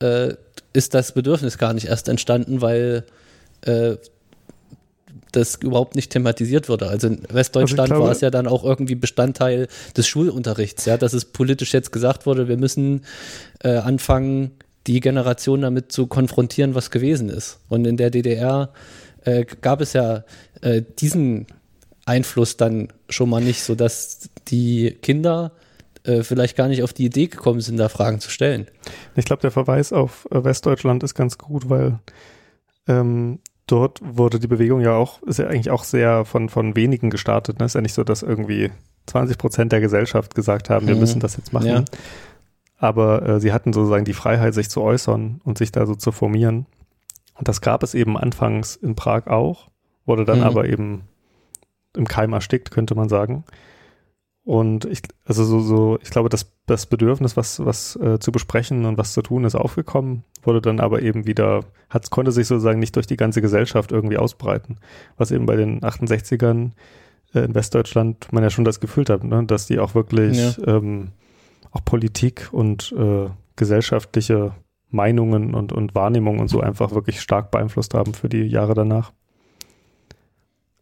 [0.01, 0.35] äh,
[0.73, 3.05] ist das Bedürfnis gar nicht erst entstanden, weil
[3.63, 3.97] äh,
[5.37, 6.89] das überhaupt nicht thematisiert wurde.
[6.89, 11.13] Also in Westdeutschland glaube- war es ja dann auch irgendwie Bestandteil des Schulunterrichts, ja, dass
[11.13, 13.05] es politisch jetzt gesagt wurde, wir müssen
[13.63, 14.53] äh, anfangen,
[14.87, 17.59] die Generation damit zu konfrontieren, was gewesen ist.
[17.69, 18.73] Und in der DDR
[19.25, 20.25] äh, gab es ja
[20.63, 21.47] äh, diesen
[22.05, 25.53] Einfluss dann schon mal nicht, sodass die Kinder
[26.05, 28.69] äh, vielleicht gar nicht auf die Idee gekommen sind, da Fragen zu stellen.
[29.17, 31.99] Ich glaube, der Verweis auf äh, Westdeutschland ist ganz gut, weil
[32.87, 37.11] ähm, dort wurde die Bewegung ja auch, ist ja eigentlich auch sehr von, von wenigen
[37.11, 37.59] gestartet.
[37.59, 37.67] Ne?
[37.67, 38.71] Ist ja nicht so, dass irgendwie
[39.07, 41.01] 20 Prozent der Gesellschaft gesagt haben, wir Mhm.
[41.01, 41.67] müssen das jetzt machen.
[41.69, 41.85] Ja.
[42.79, 46.13] Aber äh, sie hatten sozusagen die Freiheit, sich zu äußern und sich da so zu
[46.13, 46.67] formieren.
[47.35, 49.69] Und das gab es eben anfangs in Prag auch,
[50.05, 50.45] wurde dann Mhm.
[50.45, 51.03] aber eben
[51.97, 53.45] im Keim erstickt, könnte man sagen.
[54.47, 58.85] Und ich, also so, so, ich glaube, das, das Bedürfnis, was, was äh, zu besprechen
[58.85, 62.79] und was zu tun, ist aufgekommen, wurde dann aber eben wieder, hat, konnte sich sozusagen
[62.79, 64.79] nicht durch die ganze Gesellschaft irgendwie ausbreiten.
[65.17, 66.71] Was eben bei den 68ern
[67.35, 71.09] äh, in Westdeutschland man ja schon das Gefühl hat, ne, dass die auch wirklich ähm,
[71.73, 74.53] auch Politik und äh, gesellschaftliche
[74.91, 79.13] Meinungen und, und Wahrnehmungen und so einfach wirklich stark beeinflusst haben für die Jahre danach.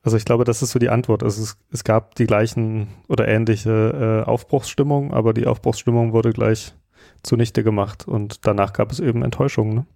[0.05, 1.23] Also ich glaube, das ist so die Antwort.
[1.23, 6.75] Also es, es gab die gleichen oder ähnliche äh, Aufbruchsstimmung, aber die Aufbruchsstimmung wurde gleich
[7.23, 9.75] zunichte gemacht und danach gab es eben Enttäuschungen.
[9.75, 9.87] Ne?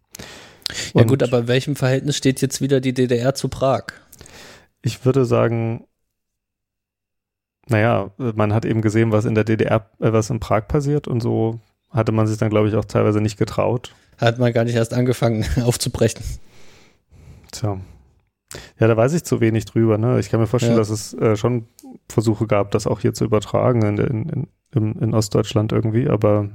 [0.95, 3.85] Ja gut, aber in welchem Verhältnis steht jetzt wieder die DDR zu Prag?
[4.83, 5.87] ich würde sagen,
[7.67, 11.21] naja, man hat eben gesehen, was in der DDR, äh, was in Prag passiert und
[11.21, 13.95] so hatte man sich dann, glaube ich, auch teilweise nicht getraut.
[14.19, 16.23] Hat man gar nicht erst angefangen aufzubrechen.
[17.51, 17.81] Tja.
[18.79, 19.99] Ja, da weiß ich zu wenig drüber.
[19.99, 20.19] Ne?
[20.21, 20.79] Ich kann mir vorstellen, Ja.
[20.79, 21.67] dass es äh, schon
[22.09, 26.49] Versuche gab, das auch hier zu übertragen in, in, in, in, Ostdeutschland irgendwie, aber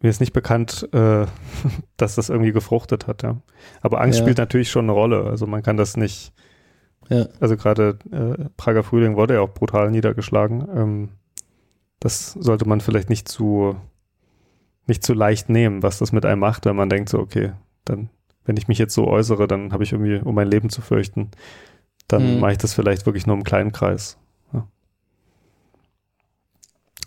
[0.00, 1.26] mir ist nicht bekannt, äh,
[1.96, 3.22] dass das irgendwie gefruchtet hat.
[3.22, 3.36] Ja.
[3.82, 4.24] Aber Angst Ja.
[4.24, 5.24] spielt natürlich schon eine Rolle.
[5.24, 6.32] Also man kann das nicht,
[7.08, 7.26] Ja.
[7.40, 10.66] also gerade äh, Prager Frühling wurde ja auch brutal niedergeschlagen.
[10.74, 11.08] Ähm,
[12.00, 13.76] das sollte man vielleicht nicht zu
[14.86, 17.52] nicht zu leicht nehmen, was das mit einem macht, wenn man denkt so, okay,
[17.84, 18.08] dann
[18.48, 21.30] wenn ich mich jetzt so äußere, dann habe ich irgendwie, um mein Leben zu fürchten,
[22.08, 22.40] dann Mhm.
[22.40, 24.16] mache ich das vielleicht wirklich nur im kleinen Kreis.
[24.52, 24.66] Ja.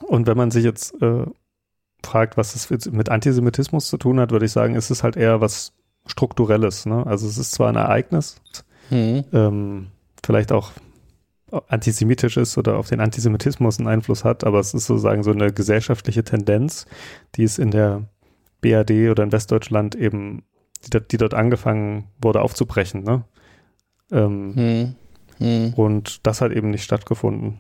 [0.08, 1.26] Und wenn man sich jetzt äh,
[2.04, 5.18] fragt, was das jetzt mit Antisemitismus zu tun hat, würde ich sagen, ist es halt
[5.18, 5.74] eher was
[6.06, 6.86] Strukturelles.
[6.86, 7.06] Ne?
[7.06, 8.42] Also es ist zwar ein Ereignis,
[8.90, 9.24] Hm.
[9.34, 9.88] ähm,
[10.24, 10.72] vielleicht auch
[11.68, 15.52] antisemitisch ist oder auf den Antisemitismus einen Einfluss hat, aber es ist sozusagen so eine
[15.52, 16.86] gesellschaftliche Tendenz,
[17.36, 18.04] die es in der
[18.62, 20.44] BRD oder in Westdeutschland eben,
[20.86, 23.04] die, dort- die dort angefangen wurde aufzubrechen.
[23.04, 23.24] Ne?
[24.12, 24.96] Ähm, Hm.
[25.38, 25.74] Hm.
[25.74, 27.60] Und das hat eben nicht stattgefunden.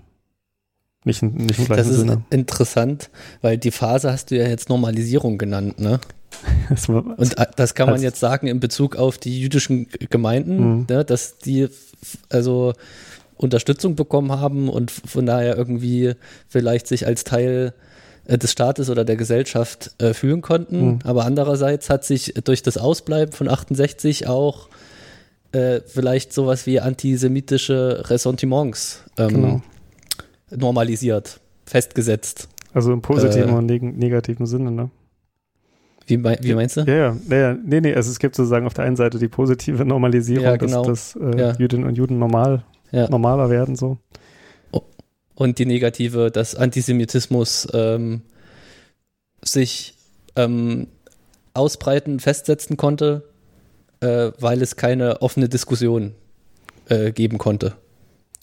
[1.03, 2.22] Nicht, in- nicht im Das gleichen ist Sinne.
[2.30, 3.09] interessant,
[3.41, 5.99] weil die Phase hast du ja jetzt Normalisierung genannt, ne?
[6.88, 10.86] War- Und äh, das kann man jetzt sagen in Bezug auf die jüdischen Gemeinden, Mhm.
[10.89, 11.69] ne, dass die
[12.30, 12.74] also
[13.36, 16.13] Unterstützung bekommen haben und von daher irgendwie
[16.47, 17.74] vielleicht sich als Teil
[18.38, 20.86] des Staates oder der Gesellschaft äh, fühlen konnten.
[20.86, 20.99] Mhm.
[21.03, 24.69] Aber andererseits hat sich durch das Ausbleiben von 68 auch
[25.51, 29.61] äh, vielleicht sowas wie antisemitische Ressentiments ähm, Genau.
[30.49, 32.47] normalisiert, festgesetzt.
[32.73, 34.89] also im positiven Äh, und neg negativen Sinne, ne?
[36.07, 36.82] Wie, mei- wie meinst du?
[36.82, 39.86] Ja, ja, ja, nee, nee, also es gibt sozusagen auf der einen Seite die positive
[39.86, 40.84] Normalisierung, Ja, genau.
[40.84, 41.51] dass, dass äh, Ja.
[41.57, 42.63] Jüdinnen und Juden normal,
[43.09, 43.97] normaler werden, so.
[45.42, 48.22] Und die negative, dass Antisemitismus ähm,
[49.42, 49.96] sich
[50.36, 50.86] ähm,
[51.56, 53.28] ausbreiten, festsetzen konnte,
[54.02, 56.14] äh, weil es keine offene Diskussion
[56.89, 57.76] äh, geben konnte.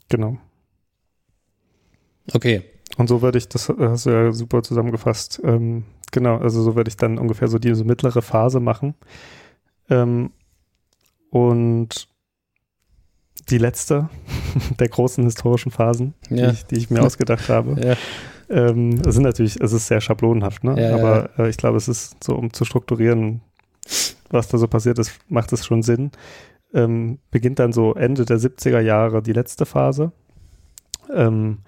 [0.09, 0.39] Genau.
[2.33, 2.63] Okay.
[2.97, 6.89] Und so würde ich, das hast du ja super zusammengefasst, ähm, genau, also so würde
[6.89, 8.93] ich dann ungefähr so diese mittlere Phase machen.
[9.89, 10.31] Ähm,
[11.29, 12.08] und
[13.49, 14.09] die letzte
[14.79, 16.51] der großen historischen Phasen, die, Ja.
[16.51, 17.75] ich, die ich mir ausgedacht habe.
[17.81, 17.95] Ja.
[18.49, 20.81] Ähm, es sind natürlich, es ist sehr schablonenhaft, ne?
[20.81, 23.41] Ja, aber Äh, ich glaube, es ist so, um zu strukturieren,
[24.29, 26.11] was da so passiert ist, macht es schon Sinn.
[26.73, 30.11] Ähm, beginnt dann so Ende der 70er Jahre die letzte Phase.
[31.13, 31.59] Ähm,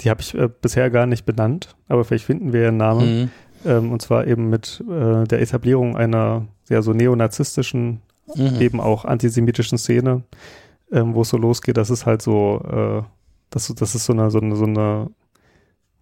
[0.00, 3.22] die habe ich äh, bisher gar nicht benannt, aber vielleicht finden wir ihren Namen.
[3.22, 3.30] Mhm.
[3.66, 8.00] Ähm, und zwar eben mit äh, der Etablierung einer ja so neonazistischen,
[8.36, 8.60] Mhm.
[8.60, 10.22] eben auch antisemitischen Szene,
[10.92, 13.02] ähm, wo es so losgeht, dass es halt so, äh,
[13.50, 15.10] dass, das ist so eine, so eine, so eine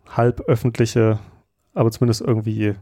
[0.08, 1.18] halb öffentliche,
[1.74, 2.74] aber zumindest irgendwie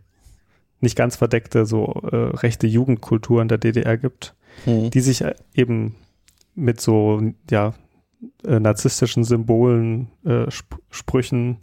[0.81, 4.35] nicht ganz verdeckte, so äh, rechte Jugendkultur in der DDR gibt,
[4.67, 4.91] Mhm.
[4.91, 5.25] die sich
[5.55, 5.97] eben
[6.55, 7.21] mit so,
[7.51, 7.75] ja,
[8.47, 11.59] äh, narzisstischen Symbolen, äh, Sp Sprüchen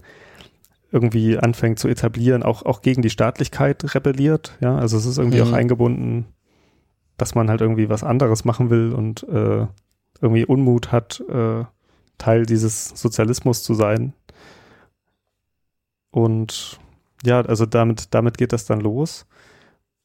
[0.92, 5.40] irgendwie anfängt zu etablieren, auch, auch gegen die Staatlichkeit rebelliert, ja, also es ist irgendwie
[5.42, 5.48] Mhm.
[5.48, 6.26] auch eingebunden,
[7.22, 9.68] dass man halt irgendwie was anderes machen will und äh,
[10.22, 11.64] irgendwie Unmut hat, äh,
[12.18, 14.14] Teil dieses Sozialismus zu sein.
[16.10, 16.80] Und
[17.24, 19.28] ja, also damit, damit geht das dann los.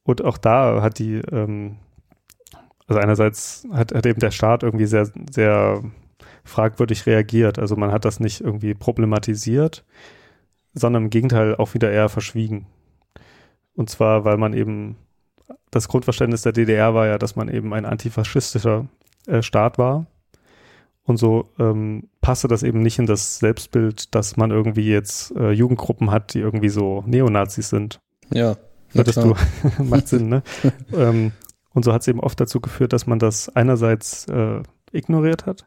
[0.03, 1.79] Und auch da hat die, ähm,
[2.87, 5.83] also einerseits hat, hat eben der Staat irgendwie sehr, sehr
[6.45, 7.59] fragwürdig reagiert.
[7.59, 9.85] Also man hat das nicht irgendwie problematisiert,
[10.75, 12.67] sondern im Gegenteil auch wieder eher verschwiegen.
[13.75, 14.97] Und zwar, weil man eben,
[15.77, 18.87] das Grundverständnis der DDR war ja, dass man eben ein antifaschistischer
[19.27, 20.07] äh, Staat war.
[21.05, 25.53] Und so ähm, passte das eben nicht in das Selbstbild, dass man irgendwie jetzt äh,
[25.53, 28.01] Jugendgruppen hat, die irgendwie so Neonazis sind.
[28.33, 28.57] Ja.
[28.93, 29.35] Würdest du,
[29.85, 30.43] macht Sinn, ne?
[30.93, 31.33] ähm,
[31.73, 35.67] und so hat es eben oft dazu geführt, dass man das einerseits äh, ignoriert hat,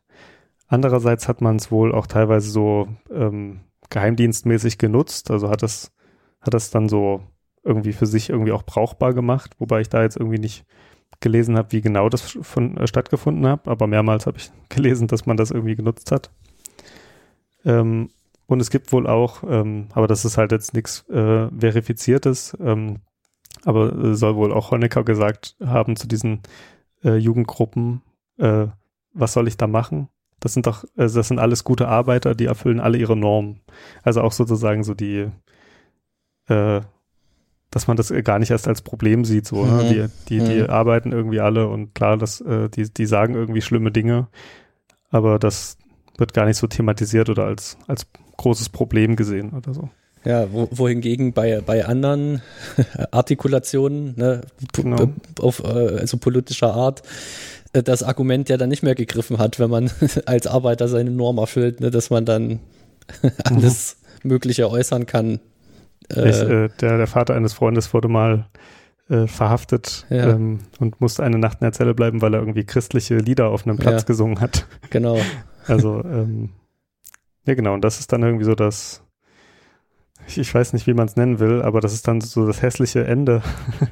[0.68, 5.92] andererseits hat man es wohl auch teilweise so ähm, geheimdienstmäßig genutzt, also hat das,
[6.42, 7.22] hat das dann so
[7.64, 10.66] irgendwie für sich irgendwie auch brauchbar gemacht, wobei ich da jetzt irgendwie nicht
[11.20, 15.26] gelesen habe, wie genau das von, äh, stattgefunden hat, aber mehrmals habe ich gelesen, dass
[15.26, 16.32] man das irgendwie genutzt hat.
[17.66, 18.10] Ähm,
[18.46, 23.02] und es gibt wohl auch, ähm, aber das ist halt jetzt nichts äh, Verifiziertes, ähm,
[23.66, 26.42] aber äh, soll wohl auch Honecker gesagt haben zu diesen
[27.04, 28.02] äh, Jugendgruppen,
[28.38, 28.68] äh,
[29.14, 30.10] was soll ich da machen?
[30.40, 33.60] Das sind doch, also das sind alles gute Arbeiter, die erfüllen alle ihre Normen.
[34.04, 35.30] Also auch sozusagen so die,
[36.48, 36.82] äh,
[37.72, 39.72] dass man das gar nicht erst als Problem sieht, so, ne?
[39.72, 39.78] mhm.
[39.78, 40.12] ne?
[40.30, 40.70] die, die, die mhm.
[40.70, 44.28] arbeiten irgendwie alle und klar, das, äh, die, die sagen irgendwie schlimme Dinge,
[45.10, 45.78] aber das
[46.18, 48.08] wird gar nicht so thematisiert oder als, als
[48.38, 49.90] großes Problem gesehen oder so.
[50.26, 52.42] Ja, wo, wohingegen bei, bei anderen
[53.12, 54.42] Artikulationen, ne,
[54.74, 55.14] genau.
[55.40, 57.04] auf, äh, also politischer Art,
[57.72, 59.90] äh, das Argument ja dann nicht mehr gegriffen hat, wenn man
[60.26, 62.60] als Arbeiter seine Norm erfüllt, ne, dass man dann
[63.46, 64.30] alles mhm.
[64.30, 65.40] Mögliche äußern kann.
[66.14, 68.48] Äh, ich, äh, der, der Vater eines Freundes wurde mal
[69.10, 70.30] äh, verhaftet ja.
[70.30, 73.66] ähm, und musste eine Nacht in der Zelle bleiben, weil er irgendwie christliche Lieder auf
[73.66, 74.08] einem Platz ja.
[74.08, 74.68] gesungen hat.
[74.90, 75.20] Genau.
[75.68, 76.50] Also, ähm,
[77.46, 79.04] ja genau, und das ist dann irgendwie so das,
[80.26, 82.64] ich, ich weiß nicht, wie man es nennen will, aber das ist dann so das
[82.64, 83.44] hässliche Ende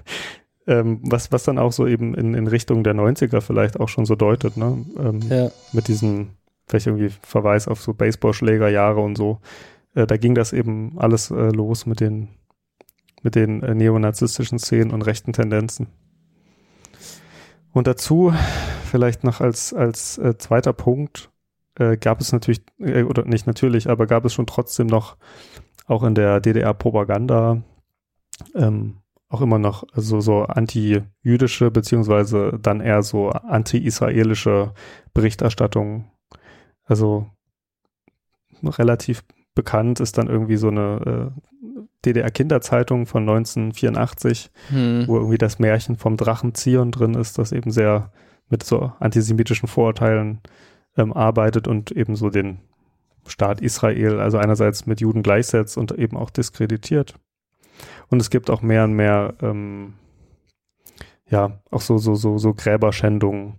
[0.67, 4.05] ähm, was, was dann auch so eben in, in Richtung der 90er vielleicht auch schon
[4.05, 4.85] so deutet, ne?
[4.99, 5.49] Ähm, ja.
[5.71, 6.31] Mit diesem,
[6.67, 9.39] vielleicht irgendwie Verweis auf so Baseballschlägerjahre und so.
[9.97, 12.29] Äh, da ging das eben alles äh, los mit den,
[13.23, 15.87] mit den äh, neonazistischen Szenen und rechten Tendenzen.
[17.73, 18.31] Und dazu,
[18.85, 21.31] vielleicht noch als, als äh, zweiter Punkt,
[21.79, 25.17] äh, gab es natürlich, äh, oder nicht natürlich, aber gab es schon trotzdem noch
[25.87, 27.63] auch in der DDR-Propaganda
[28.53, 28.97] ähm,
[29.29, 34.73] auch immer noch so, so anti-jüdische beziehungsweise dann eher so anti-israelische
[35.13, 36.11] Berichterstattung.
[36.83, 37.27] Also
[38.63, 39.23] relativ
[39.57, 41.57] bekannt ist dann irgendwie so eine äh,
[42.05, 45.07] DDR-Kinderzeitung von 1984, hm.
[45.07, 48.11] wo irgendwie das Märchen vom Drachen Zion drin ist, das eben sehr
[48.49, 50.39] mit so antisemitischen Vorurteilen
[50.95, 52.59] ähm, arbeitet und eben so den
[53.25, 57.15] Staat Israel, also einerseits mit Juden gleichsetzt und eben auch diskreditiert.
[58.09, 59.95] Und es gibt auch mehr und mehr, ähm,
[61.29, 63.55] ja, auch so, so, so, so Gräberschändungen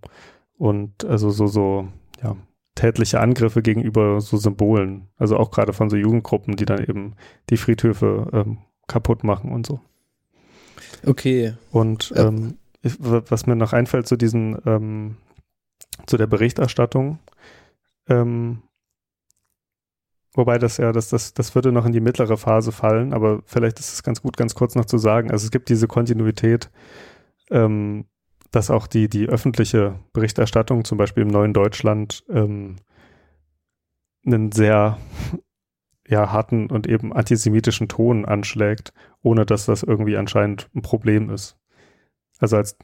[0.56, 1.88] und also so, so,
[2.22, 2.36] ja,
[2.78, 5.08] tätliche Angriffe gegenüber so Symbolen.
[5.16, 7.14] Also auch gerade von so Jugendgruppen, die dann eben
[7.50, 9.80] die Friedhöfe ähm, kaputt machen und so.
[11.04, 11.54] Okay.
[11.72, 15.16] Und ähm, ich, was mir noch einfällt zu diesen, ähm,
[16.06, 17.18] zu der Berichterstattung,
[18.08, 18.62] ähm,
[20.34, 23.80] Wobei das ja, das, das, das würde noch in die mittlere Phase fallen, aber vielleicht
[23.80, 25.32] ist es ganz gut, ganz kurz noch zu sagen.
[25.32, 26.70] Also es gibt diese Kontinuität,
[27.50, 28.04] ähm,
[28.50, 32.76] dass auch die, die öffentliche Berichterstattung, zum Beispiel im neuen Deutschland, ähm,
[34.26, 34.98] einen sehr
[36.08, 38.92] ja, harten und eben antisemitischen Ton anschlägt,
[39.22, 41.56] ohne dass das irgendwie anscheinend ein Problem ist.
[42.38, 42.76] Also als,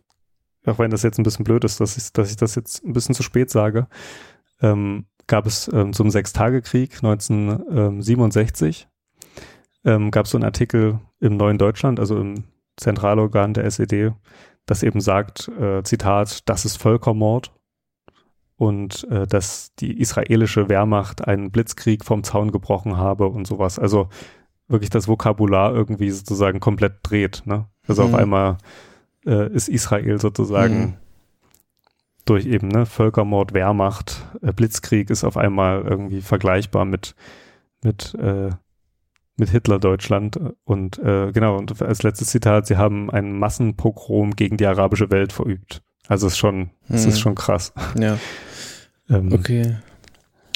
[0.66, 2.92] auch wenn das jetzt ein bisschen blöd ist, dass ich, dass ich das jetzt ein
[2.92, 3.88] bisschen zu spät sage,
[4.60, 8.88] ähm, gab es ähm, zum Sechstagekrieg 1967,
[9.84, 12.44] ähm, gab es so einen Artikel im Neuen Deutschland, also im
[12.76, 14.12] Zentralorgan der SED,
[14.66, 17.52] das eben sagt, äh, Zitat, das ist Völkermord
[18.56, 23.78] und äh, dass die israelische Wehrmacht einen Blitzkrieg vom Zaun gebrochen habe und sowas.
[23.78, 24.08] Also
[24.68, 27.42] wirklich das Vokabular irgendwie sozusagen komplett dreht.
[27.44, 27.68] Ne?
[27.86, 28.14] Also mhm.
[28.14, 28.58] auf einmal
[29.26, 30.94] äh, ist Israel sozusagen mhm
[32.24, 37.14] durch eben ne, Völkermord, Wehrmacht, äh, Blitzkrieg ist auf einmal irgendwie vergleichbar mit,
[37.82, 38.50] mit, äh,
[39.36, 40.38] mit Hitler-Deutschland.
[40.64, 45.32] Und äh, genau, und als letztes Zitat, sie haben einen Massenpogrom gegen die arabische Welt
[45.32, 45.82] verübt.
[46.06, 47.10] Also ist schon, es hm.
[47.10, 47.72] ist schon krass.
[47.98, 48.18] Ja.
[49.08, 49.76] ähm, okay.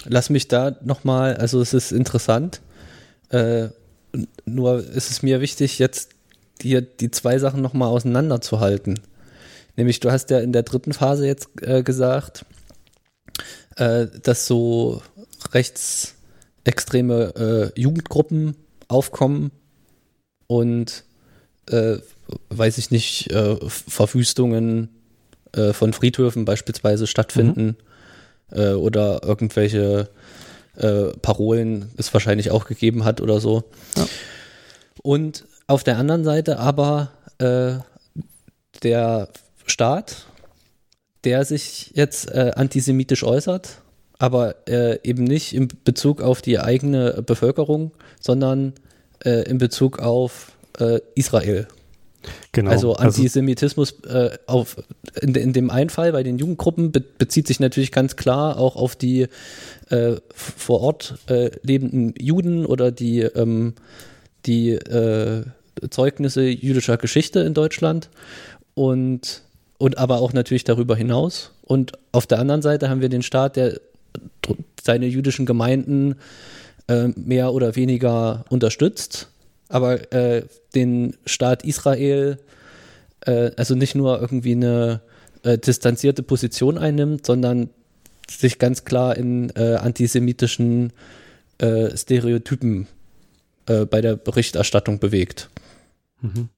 [0.05, 2.61] Lass mich da nochmal, also es ist interessant,
[3.31, 3.69] äh,
[4.45, 6.11] nur ist es mir wichtig, jetzt
[6.61, 9.01] hier die zwei Sachen nochmal auseinanderzuhalten.
[9.77, 12.45] Nämlich, du hast ja in der dritten Phase jetzt äh, gesagt,
[13.77, 15.03] äh, dass so
[15.53, 18.57] rechtsextreme äh, Jugendgruppen
[18.89, 19.51] aufkommen,
[20.49, 21.05] und
[21.71, 21.99] äh,
[22.49, 24.89] weiß ich nicht, äh, Verwüstungen
[25.53, 27.77] äh, von Friedhöfen beispielsweise stattfinden
[28.51, 30.09] äh, oder irgendwelche
[30.77, 33.65] äh, Parolen es wahrscheinlich auch gegeben hat oder so.
[33.97, 34.09] Ja.
[35.03, 37.75] Und auf der anderen Seite aber äh,
[38.83, 39.29] der
[39.67, 40.27] Staat,
[41.25, 43.83] der sich jetzt antisemitisch äußert,
[44.19, 48.73] aber äh, eben nicht in Bezug auf die eigene Bevölkerung, sondern
[49.25, 51.69] äh, in Bezug auf äh, Israel.
[52.51, 52.71] Genau.
[52.71, 54.77] Also Antisemitismus äh, auf,
[55.23, 58.75] in, in dem einen Fall bei den Jugendgruppen be bezieht sich natürlich ganz klar auch
[58.75, 59.29] auf die
[59.89, 63.75] äh, vor Ort äh, lebenden Juden oder die, ähm,
[64.47, 64.79] die
[65.91, 68.09] Zeugnisse jüdischer Geschichte in Deutschland
[68.75, 69.43] und,
[69.79, 71.53] und aber auch natürlich darüber hinaus.
[71.63, 73.81] Und auf der anderen Seite haben wir den Staat, der
[74.83, 76.17] seine jüdischen Gemeinden
[76.89, 79.29] äh, mehr oder weniger unterstützt
[79.69, 80.45] aber äh,
[80.75, 82.39] den Staat Israel
[83.21, 85.01] äh, also nicht nur irgendwie eine
[85.43, 87.71] äh, distanzierte Position einnimmt, sondern
[88.29, 90.93] sich ganz klar in äh, antisemitischen
[91.59, 92.87] äh, Stereotypen
[93.91, 95.51] bei der Berichterstattung bewegt.
[96.23, 96.49] Mhm.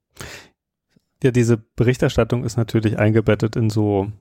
[1.24, 4.12] Ja, diese Berichterstattung ist natürlich eingebettet in so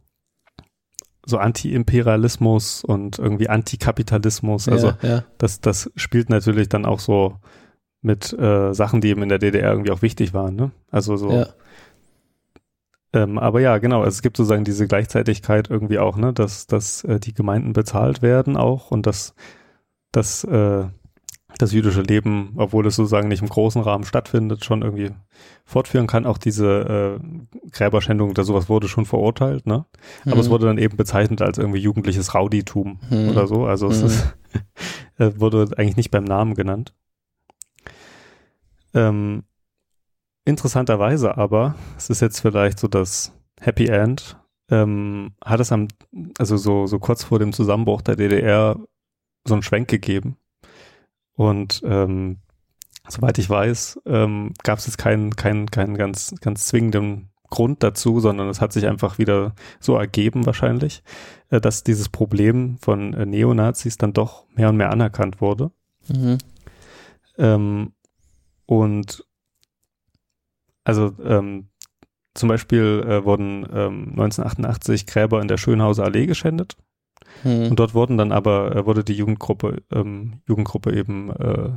[1.30, 4.68] so Anti-Imperialismus und irgendwie Antikapitalismus.
[4.68, 5.24] Also ja, ja.
[5.38, 7.38] das, das spielt natürlich dann auch so
[8.02, 10.56] mit äh, Sachen, die eben in der DDR irgendwie auch wichtig waren.
[10.56, 10.72] Ne?
[10.90, 11.32] Also so.
[11.32, 11.48] Ja.
[13.12, 17.04] Ähm, aber ja, genau, also es gibt sozusagen diese Gleichzeitigkeit irgendwie auch, ne, dass, dass
[17.04, 19.34] äh, die Gemeinden bezahlt werden auch und dass,
[20.12, 20.86] dass äh,
[21.58, 25.12] das jüdische Leben, obwohl es sozusagen nicht im großen Rahmen stattfindet, schon irgendwie
[25.66, 26.26] fortführen kann.
[26.26, 29.86] Auch diese äh, Gräberschändung oder sowas wurde schon verurteilt, ne?
[30.26, 30.42] Aber Mhm.
[30.42, 33.30] es wurde dann eben bezeichnet als irgendwie jugendliches Rowdytum Mhm.
[33.30, 33.66] oder so.
[33.66, 34.06] Also es Mhm.
[34.08, 34.36] ist,
[35.18, 36.94] äh, wurde eigentlich nicht beim Namen genannt.
[38.94, 39.44] Ähm,
[40.46, 44.38] interessanterweise aber, es ist jetzt vielleicht so das Happy End,
[44.72, 45.88] ähm, hat es am,
[46.38, 48.78] also so, so kurz vor dem Zusammenbruch der DDR
[49.48, 50.38] so einen Schwenk gegeben.
[51.40, 52.40] Und ähm,
[53.08, 58.20] soweit ich weiß, ähm, gab es jetzt keinen, keinen, keinen ganz, ganz zwingenden Grund dazu,
[58.20, 61.02] sondern es hat sich einfach wieder so ergeben wahrscheinlich,
[61.50, 65.72] äh, dass dieses Problem von äh, Neonazis dann doch mehr und mehr anerkannt wurde.
[66.10, 66.40] Mhm.
[67.38, 67.94] Ähm,
[68.66, 69.26] und
[70.84, 71.70] also ähm,
[72.34, 76.76] zum Beispiel äh, wurden ähm, 1988 Gräber in der Schönhauser Allee geschändet
[77.44, 77.68] Mhm.
[77.70, 81.70] und dort wurden dann aber äh, wurde die Jugendgruppe ähm, Jugendgruppe eben äh,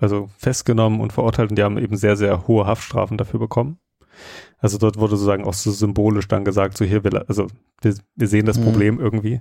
[0.00, 3.78] also festgenommen und verurteilt und die haben eben sehr sehr hohe Haftstrafen dafür bekommen.
[4.58, 7.48] Also dort wurde sozusagen auch so symbolisch dann gesagt, so hier wir also
[7.82, 8.64] wir, wir sehen das Mhm.
[8.64, 9.40] Problem irgendwie.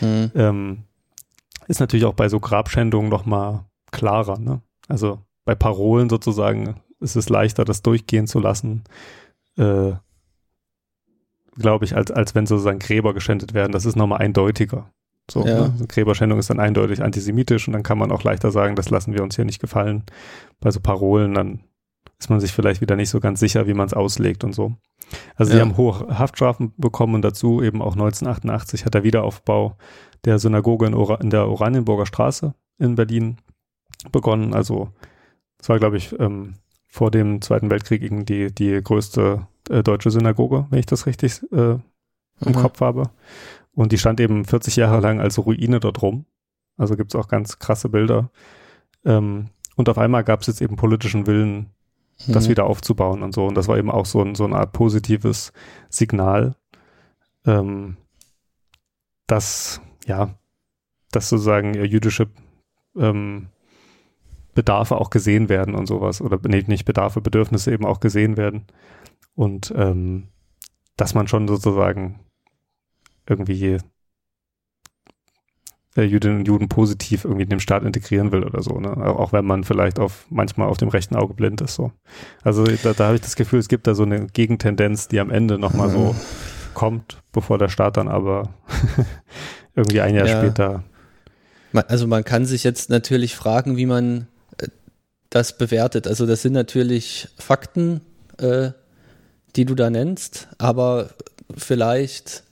[0.00, 0.30] Mhm.
[0.34, 0.78] Ähm,
[1.68, 4.38] ist natürlich auch bei so Grabschändungen noch mal klarer.
[4.38, 4.60] Ne?
[4.88, 8.84] Also bei Parolen sozusagen ist es leichter, das durchgehen zu lassen,
[9.56, 9.92] äh,
[11.56, 13.72] glaube ich, als, als wenn sozusagen Gräber geschändet werden.
[13.72, 14.90] Das ist nochmal eindeutiger.
[15.30, 15.68] So, Ja.
[15.68, 15.86] ne?
[15.88, 19.22] Gräberschändung ist dann eindeutig antisemitisch und dann kann man auch leichter sagen, das lassen wir
[19.22, 20.04] uns hier nicht gefallen.
[20.60, 21.60] Bei so Parolen, dann
[22.18, 24.74] ist man sich vielleicht wieder nicht so ganz sicher, wie man es auslegt und so.
[25.36, 25.64] Also sie Ja.
[25.64, 29.76] haben hohe Haftstrafen bekommen und dazu eben auch 1988 hat der Wiederaufbau
[30.24, 33.38] der Synagoge in, Ora in der Oranienburger Straße in Berlin
[34.12, 34.54] begonnen.
[34.54, 34.90] Also
[35.60, 36.54] es war, glaube ich, ähm,
[36.88, 41.72] vor dem Zweiten Weltkrieg die, die größte äh, deutsche Synagoge, wenn ich das richtig äh,
[41.74, 41.80] im
[42.44, 42.52] Mhm.
[42.54, 43.10] Kopf habe.
[43.74, 46.26] Und die stand eben 40 Jahre lang als Ruine dort rum.
[46.76, 48.30] Also gibt's auch ganz krasse Bilder.
[49.04, 51.70] Ähm, und auf einmal gab's jetzt eben politischen Willen,
[52.28, 52.50] das Mhm.
[52.50, 53.46] wieder aufzubauen und so.
[53.46, 55.52] Und das war eben auch so, ein, so eine Art positives
[55.88, 56.54] Signal,
[57.46, 57.96] ähm,
[59.26, 60.34] dass, ja,
[61.10, 62.28] dass sozusagen jüdische
[62.96, 63.48] ähm,
[64.54, 66.20] Bedarfe auch gesehen werden und sowas.
[66.20, 68.66] Oder nee, nicht Bedarfe, Bedürfnisse eben auch gesehen werden.
[69.34, 70.28] Und ähm,
[70.96, 72.20] dass man schon sozusagen
[73.28, 73.78] irgendwie
[75.96, 78.96] äh, Jüdinnen und Juden positiv irgendwie in den Staat integrieren will oder so, ne?
[78.96, 81.74] Auch wenn man vielleicht auf manchmal auf dem rechten Auge blind ist.
[81.74, 81.92] so.
[82.42, 85.30] Also da, da habe ich das Gefühl, es gibt da so eine Gegentendenz, die am
[85.30, 86.14] Ende nochmal so
[86.74, 88.54] kommt, bevor der Staat dann aber
[89.76, 90.38] irgendwie ein Jahr Ja.
[90.40, 90.84] später.
[91.88, 94.68] Also man kann sich jetzt natürlich fragen, wie man äh,
[95.30, 96.06] das bewertet.
[96.06, 98.00] Also das sind natürlich Fakten,
[98.38, 98.70] äh,
[99.56, 101.10] die du da nennst, aber
[101.54, 102.44] vielleicht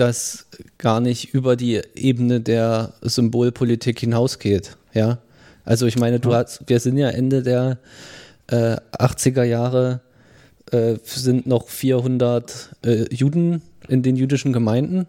[0.00, 0.46] das
[0.78, 4.76] gar nicht über die Ebene der Symbolpolitik hinausgeht.
[4.94, 5.18] Ja,
[5.64, 7.78] also ich meine, du hast, wir sind ja Ende der
[8.48, 10.00] äh, 80er Jahre,
[10.70, 15.06] äh, sind noch 400 äh, Juden in den jüdischen Gemeinden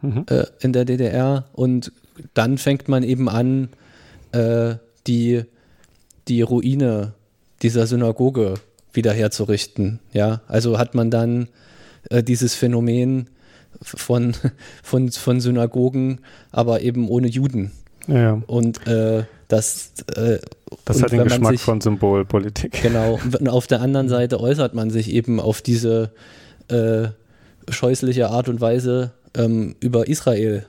[0.00, 0.26] Mhm.
[0.28, 1.90] äh, in der DDR und
[2.34, 3.68] dann fängt man eben an,
[4.30, 4.76] äh,
[5.08, 5.42] die,
[6.28, 7.14] die Ruine
[7.62, 8.54] dieser Synagoge
[8.92, 9.98] wiederherzurichten.
[10.12, 11.48] Ja, also hat man dann
[12.10, 13.28] äh, dieses Phänomen
[13.82, 14.34] von,
[14.82, 17.72] von, von Synagogen, aber eben ohne Juden.
[18.06, 18.40] Ja.
[18.46, 20.38] Und äh, das, äh,
[20.84, 22.82] Das hat den Geschmack sich- von Symbolpolitik.
[22.82, 23.18] Genau.
[23.38, 26.12] Und auf der anderen Seite äußert man sich eben auf diese
[26.68, 27.08] äh,
[27.70, 30.66] scheußliche Art und Weise ähm, über Israel.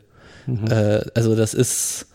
[0.69, 2.07] Äh, also das ist,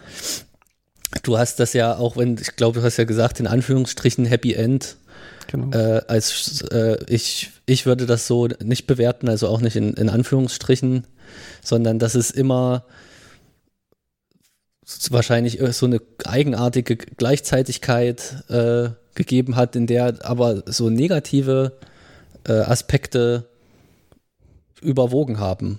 [1.22, 4.54] du hast das ja auch, wenn, ich glaube, du hast ja gesagt, in Anführungsstrichen Happy
[4.54, 4.96] End.
[5.48, 5.76] Genau.
[5.76, 10.08] Äh, als äh, ich, ich würde das so nicht bewerten, also auch nicht in, in
[10.08, 11.06] Anführungsstrichen,
[11.62, 12.84] sondern das ist immer
[15.10, 21.72] wahrscheinlich so eine eigenartige Gleichzeitigkeit äh, gegeben hat, in der aber so negative
[22.46, 23.48] äh, Aspekte
[24.82, 25.78] überwogen haben.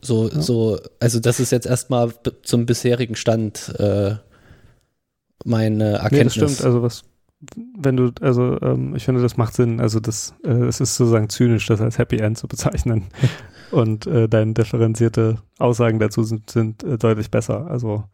[0.00, 4.16] So, so, also das ist jetzt erstmal zum bisherigen Stand äh,
[5.44, 6.34] meine Nee, das Erkenntnis.
[6.34, 6.64] stimmt.
[6.64, 7.04] Also was,
[7.76, 9.80] wenn du, also ähm, ich finde, das macht Sinn.
[9.80, 13.06] Also das, äh, es ist sozusagen zynisch, das als Happy End zu bezeichnen.
[13.70, 17.66] Und äh, deine differenzierte Aussagen dazu sind, sind äh, deutlich besser.
[17.66, 18.04] Also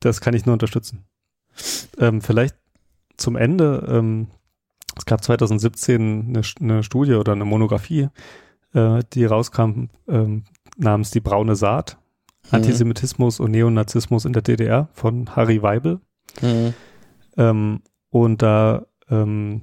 [0.00, 1.04] das kann ich nur unterstützen.
[1.98, 2.56] Ähm, vielleicht
[3.16, 3.86] zum Ende.
[3.88, 4.28] Ähm,
[4.96, 8.08] es gab 2017 eine, eine Studie oder eine Monographie,
[8.74, 10.44] äh, die rauskam ähm,
[10.76, 11.98] namens Die braune Saat.
[12.44, 12.56] Mhm.
[12.56, 16.00] Antisemitismus und Neonazismus in der DDR von Harry Weibel.
[16.40, 16.74] Mhm.
[17.36, 19.62] Ähm, und da ähm,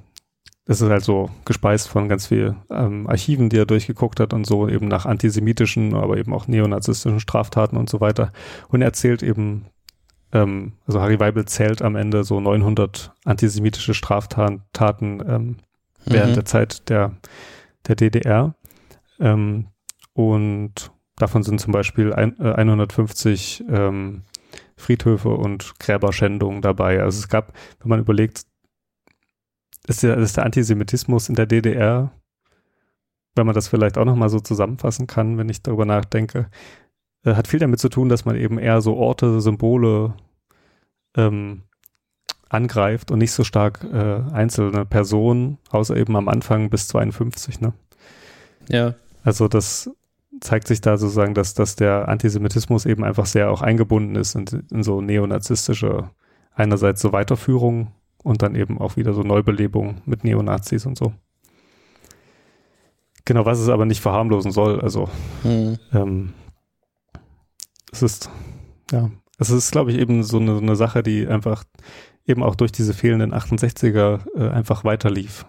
[0.66, 4.46] das ist halt so gespeist von ganz viel ähm, Archiven, die er durchgeguckt hat und
[4.46, 8.34] so eben nach antisemitischen, aber eben auch neonazistischen Straftaten und so weiter.
[8.68, 9.68] Und er erzählt eben,
[10.34, 14.62] ähm, also Harry Weibel zählt am Ende so 900 antisemitische Straftaten
[15.26, 15.56] ähm,
[16.06, 16.36] während Mhm.
[16.36, 17.14] der Zeit der,
[17.88, 18.54] der DDR.
[19.22, 19.68] Ähm,
[20.12, 24.24] und davon sind zum Beispiel ein, äh, 150 ähm,
[24.78, 27.02] Friedhöfe und Gräberschändungen dabei.
[27.02, 28.46] Also es gab, wenn man überlegt,
[29.88, 32.12] ist der, ist der Antisemitismus in der DDR,
[33.36, 36.50] wenn man das vielleicht auch nochmal so zusammenfassen kann, wenn ich darüber nachdenke,
[37.24, 40.14] äh, hat viel damit zu tun, dass man eben eher so Orte, Symbole
[41.16, 41.64] ähm,
[42.50, 47.62] angreift und nicht so stark äh, einzelne Personen, außer eben am Anfang bis 52.
[47.62, 47.74] Ne?
[48.70, 48.96] Ja.
[49.24, 49.92] Also das
[50.42, 54.46] zeigt sich da sozusagen, dass, dass der Antisemitismus eben einfach sehr auch eingebunden ist in,
[54.72, 56.10] in so neonazistische,
[56.54, 57.92] einerseits so Weiterführung
[58.24, 61.14] und dann eben auch wieder so Neubelebung mit Neonazis und so.
[63.26, 64.80] Genau, was es aber nicht verharmlosen soll.
[64.80, 65.10] Also
[65.44, 65.78] Mhm.
[65.94, 66.34] ähm,
[67.92, 68.30] es ist,
[68.92, 71.64] ja, es ist, glaube ich, eben so eine, so eine Sache, die einfach
[72.26, 75.46] eben auch durch diese fehlenden 68er äh, einfach weiterlief.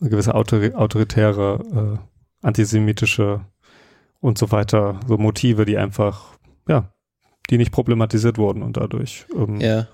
[0.00, 2.09] Eine gewisse autori autoritäre, äh,
[2.42, 3.44] antisemitische
[4.20, 6.36] und so weiter, so Motive, die einfach,
[6.68, 6.92] ja,
[7.48, 9.88] die nicht problematisiert wurden und dadurch, ähm, Ja,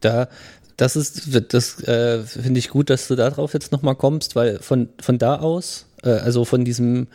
[0.00, 0.28] da,
[0.76, 4.88] das ist, das äh, finde ich gut, dass du darauf jetzt nochmal kommst, weil von,
[5.00, 7.08] von da aus, äh, also von diesem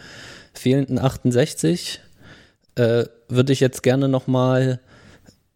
[0.53, 2.01] fehlenden 68,
[2.75, 4.79] äh, würde ich jetzt gerne nochmal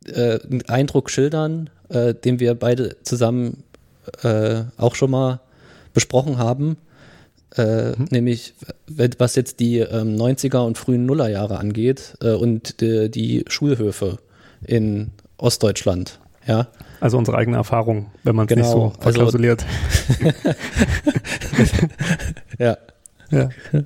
[0.06, 3.64] äh, einen Eindruck schildern, äh, den wir beide zusammen
[4.24, 5.42] äh, auch schon mal
[5.94, 6.78] besprochen haben.
[7.56, 8.54] Äh, Nämlich,
[8.88, 14.18] wenn- was jetzt die ähm, 90er und frühen Nullerjahre angeht äh, und die, die Schulhöfe
[14.66, 16.20] in Ostdeutschland.
[16.46, 16.68] Ja,
[17.02, 19.66] also unsere eigene Erfahrung, wenn man es nicht Genau, so also- verklausuliert.
[22.60, 22.78] ja.
[23.32, 23.50] ja.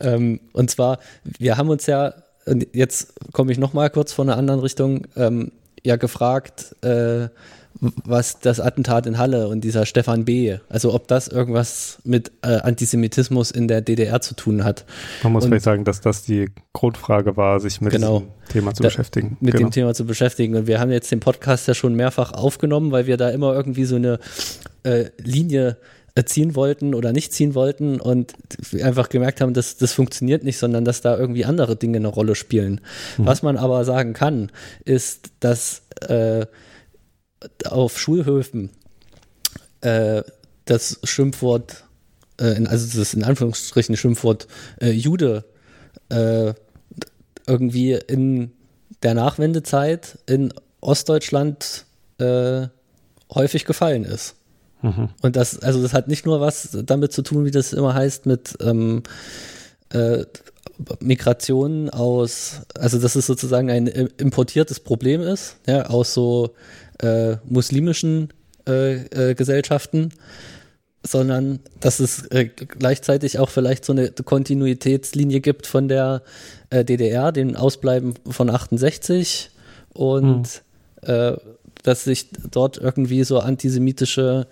[0.00, 0.98] Ähm, und zwar,
[1.38, 2.14] wir haben uns ja,
[2.46, 5.52] und jetzt komme ich nochmal kurz von einer anderen Richtung, ähm,
[5.84, 7.28] ja gefragt, äh,
[7.80, 12.56] was das Attentat in Halle und dieser Stefan B., also ob das irgendwas mit äh,
[12.60, 14.84] Antisemitismus in der DDR zu tun hat.
[15.22, 18.20] Man muss Und- vielleicht sagen, dass das die Grundfrage war, sich mit Genau.
[18.20, 19.36] diesem Thema zu Da- beschäftigen.
[19.40, 19.68] mit genau.
[19.68, 20.54] dem Thema zu beschäftigen.
[20.56, 23.84] Und wir haben jetzt den Podcast ja schon mehrfach aufgenommen, weil wir da immer irgendwie
[23.84, 24.18] so eine
[24.84, 25.76] äh, Linie
[26.14, 28.32] äh, ziehen wollten oder nicht ziehen wollten und
[28.82, 32.34] einfach gemerkt haben, dass das funktioniert nicht, sondern dass da irgendwie andere Dinge eine Rolle
[32.36, 32.80] spielen.
[33.18, 34.50] Was man aber sagen kann,
[34.86, 36.46] ist, dass äh,
[37.64, 38.70] auf Schulhöfen
[39.80, 40.22] äh,
[40.64, 41.84] das Schimpfwort,
[42.38, 44.46] äh, also das in Anführungsstrichen Schimpfwort
[44.80, 45.44] äh, Jude
[46.08, 46.54] äh,
[47.46, 48.52] irgendwie in
[49.02, 51.84] der Nachwendezeit in Ostdeutschland
[52.18, 52.66] äh,
[53.32, 54.36] häufig gefallen ist.
[54.82, 55.10] Mhm.
[55.22, 58.26] Und das, also das hat nicht nur was damit zu tun, wie das immer heißt,
[58.26, 59.02] mit ähm,
[59.90, 60.24] äh,
[61.00, 66.54] Migration aus, also dass es sozusagen ein importiertes Problem ist, ja, aus so
[67.00, 68.32] äh, muslimischen
[68.68, 70.10] äh, äh, Gesellschaften,
[71.02, 76.22] sondern dass es äh, gleichzeitig auch vielleicht so eine Kontinuitätslinie gibt von der
[76.70, 79.50] äh, DDR, dem Ausbleiben von 68
[79.92, 80.62] und
[81.02, 81.34] äh,
[81.84, 84.48] dass sich dort irgendwie so antisemitische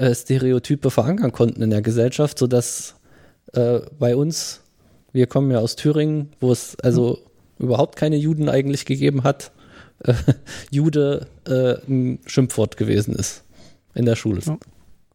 [0.00, 2.94] Stereotype verankern konnten in der Gesellschaft, sodass
[3.52, 4.60] bei uns,
[5.12, 7.18] wir kommen ja aus Thüringen, wo es also
[7.58, 9.50] überhaupt keine Juden eigentlich gegeben hat,
[10.00, 10.14] äh,
[10.70, 13.44] Jude äh, ein Schimpfwort gewesen ist
[13.94, 14.40] in der Schule.
[14.44, 14.58] Ja.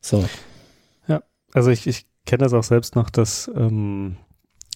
[0.01, 0.25] So.
[1.55, 4.17] Also ich, ich kenne das auch selbst noch, dass ähm,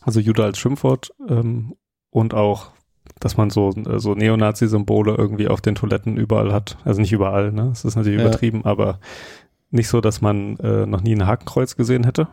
[0.04, 1.74] also Jude als Schimpfwort ähm,
[2.12, 2.70] und auch,
[3.20, 6.78] dass man so, so Neonazi-Symbole irgendwie auf den Toiletten überall hat.
[6.86, 7.70] Also nicht überall, ne?
[7.70, 8.28] Das ist natürlich Ja.
[8.28, 9.00] übertrieben, aber
[9.72, 12.28] nicht so, dass man äh, noch nie ein Hakenkreuz gesehen hätte.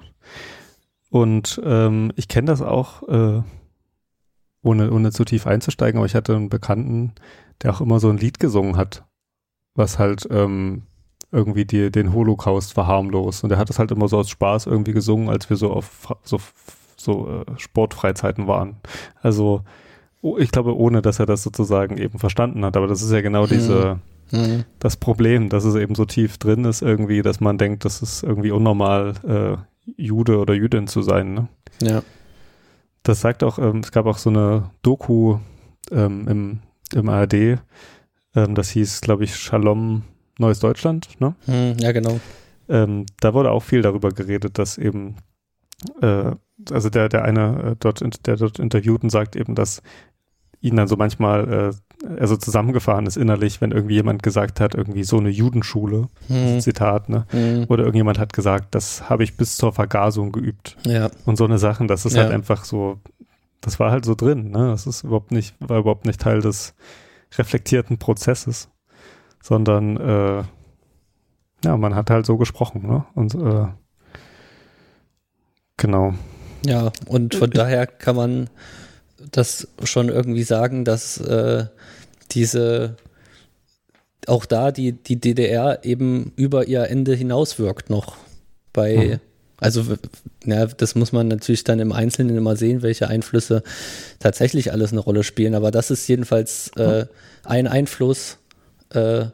[1.11, 3.43] Und ähm, ich kenne das auch, äh,
[4.65, 7.13] ohne, ohne zu tief einzusteigen, aber ich hatte einen Bekannten,
[7.63, 9.05] der auch immer so ein Lied gesungen hat,
[9.75, 10.83] was halt ähm,
[11.31, 13.45] irgendwie die, den Holocaust verharmlost.
[13.45, 16.09] Und er hat es halt immer so aus Spaß irgendwie gesungen, als wir so auf
[16.25, 16.41] so,
[16.97, 18.77] so äh, Sportfreizeiten waren.
[19.21, 19.63] Also
[20.39, 22.77] ich glaube, ohne dass er das sozusagen eben verstanden hat.
[22.77, 24.01] Aber das ist ja genau diese,
[24.33, 24.65] Mhm.
[24.79, 28.23] das Problem, dass es eben so tief drin ist irgendwie, dass man denkt, das ist
[28.23, 29.57] irgendwie unnormal, äh,
[29.97, 31.35] Jude oder Jüdin zu sein.
[31.35, 31.49] Ne?
[31.83, 32.03] Ja.
[33.05, 35.39] Das sagt auch, ähm, es gab auch so eine Doku
[35.91, 36.59] ähm, im,
[36.95, 37.59] im ARD,
[38.35, 40.03] ähm, das hieß, glaube ich, Shalom
[40.39, 41.35] Neues Deutschland, ne?
[41.47, 41.77] Mhm.
[41.79, 42.19] Ja, genau.
[42.69, 45.17] Ähm, da wurde auch viel darüber geredet, dass eben,
[46.01, 46.33] äh,
[46.71, 49.83] also der, der eine äh, dort, der dort interviewten sagt eben, dass
[50.63, 54.75] ihn dann so manchmal, äh, er so zusammengefahren ist innerlich, wenn irgendwie jemand gesagt hat,
[54.75, 56.61] irgendwie so eine Judenschule, Mhm.
[56.61, 57.27] Zitat, ne?
[57.33, 57.67] Mhm.
[57.69, 60.77] Oder irgendjemand hat gesagt, das habe ich bis zur Vergasung geübt.
[60.87, 61.11] Ja.
[61.25, 62.23] Und so eine Sachen, das ist Ja.
[62.25, 62.99] halt einfach so,
[63.61, 64.69] das war halt so drin, ne?
[64.69, 66.75] Das ist überhaupt nicht, war überhaupt nicht Teil des
[67.39, 68.69] reflektierten Prozesses,
[69.43, 70.43] sondern äh,
[71.65, 73.05] ja, man hat halt so gesprochen, ne?
[73.15, 73.67] Und äh,
[75.77, 76.15] genau.
[76.67, 78.51] Ja, und von daher kann man
[79.33, 81.67] das schon irgendwie sagen, dass äh,
[82.33, 82.97] diese
[84.27, 88.17] auch da die, die DDR eben über ihr Ende hinaus wirkt noch.
[88.73, 89.21] Bei, Mhm.
[89.61, 89.85] also
[90.45, 93.63] ja, das muss man natürlich dann im Einzelnen immer sehen, welche Einflüsse
[94.19, 95.55] tatsächlich alles eine Rolle spielen.
[95.55, 97.07] Aber das ist jedenfalls äh,
[97.45, 98.39] ein Einfluss,
[98.91, 99.27] äh,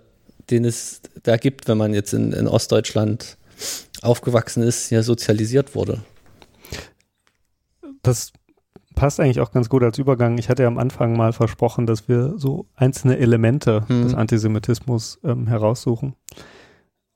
[0.51, 3.37] den es da gibt, wenn man jetzt in, in Ostdeutschland
[4.03, 6.03] aufgewachsen ist, hier sozialisiert wurde.
[8.03, 8.33] Das
[9.01, 10.37] passt eigentlich auch ganz gut als Übergang.
[10.37, 14.03] Ich hatte ja am Anfang mal versprochen, dass wir so einzelne Elemente Mhm.
[14.03, 16.17] des Antisemitismus ähm, heraussuchen.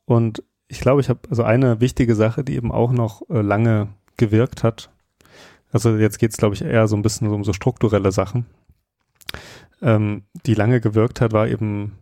[0.06, 3.88] Und ich glaube, ich habe also eine wichtige Sache, die eben auch noch äh, lange
[4.16, 4.88] gewirkt hat.
[5.72, 8.46] Also jetzt geht es, glaube ich, eher so ein bisschen um so strukturelle Sachen.
[9.82, 11.98] Ähm, die lange gewirkt hat, war eben,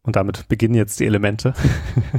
[0.00, 1.52] und damit beginnen jetzt die Elemente,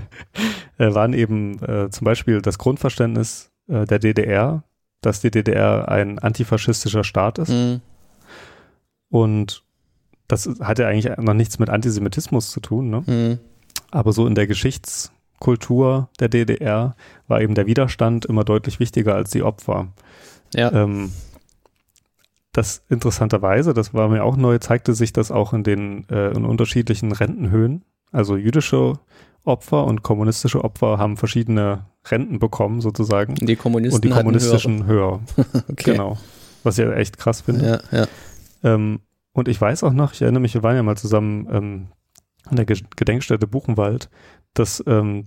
[0.78, 4.64] äh, waren eben äh, zum Beispiel das Grundverständnis äh, der DDR,
[5.02, 7.50] dass die DDR ein antifaschistischer Staat ist.
[7.50, 7.82] Mhm.
[9.10, 9.64] Und
[10.28, 13.04] das hat ja eigentlich noch nichts mit Antisemitismus zu tun, ne?
[13.06, 13.40] Mhm.
[13.92, 16.96] Aber so in der Geschichtskultur der DDR
[17.28, 19.88] war eben der Widerstand immer deutlich wichtiger als die Opfer.
[20.54, 20.72] Ja.
[20.74, 21.12] Ähm,
[22.52, 26.44] das interessanterweise, das war mir auch neu, zeigte sich das auch in den äh, in
[26.44, 27.86] unterschiedlichen Rentenhöhen.
[28.12, 28.94] Also jüdische
[29.48, 33.36] Opfer und kommunistische Opfer haben verschiedene Renten bekommen sozusagen.
[33.36, 35.22] Die Kommunisten und die kommunistischen höher.
[35.36, 35.64] höhere.
[35.72, 35.92] Okay.
[35.92, 36.18] Genau.
[36.64, 37.82] Was ich ja echt krass finde.
[37.92, 38.08] Ja, ja.
[38.64, 39.00] Ähm,
[39.34, 41.88] und ich weiß auch noch, ich erinnere mich, wir waren ja mal zusammen ähm,
[42.46, 44.10] an der Ge Gedenkstätte Buchenwald,
[44.54, 45.26] dass ähm,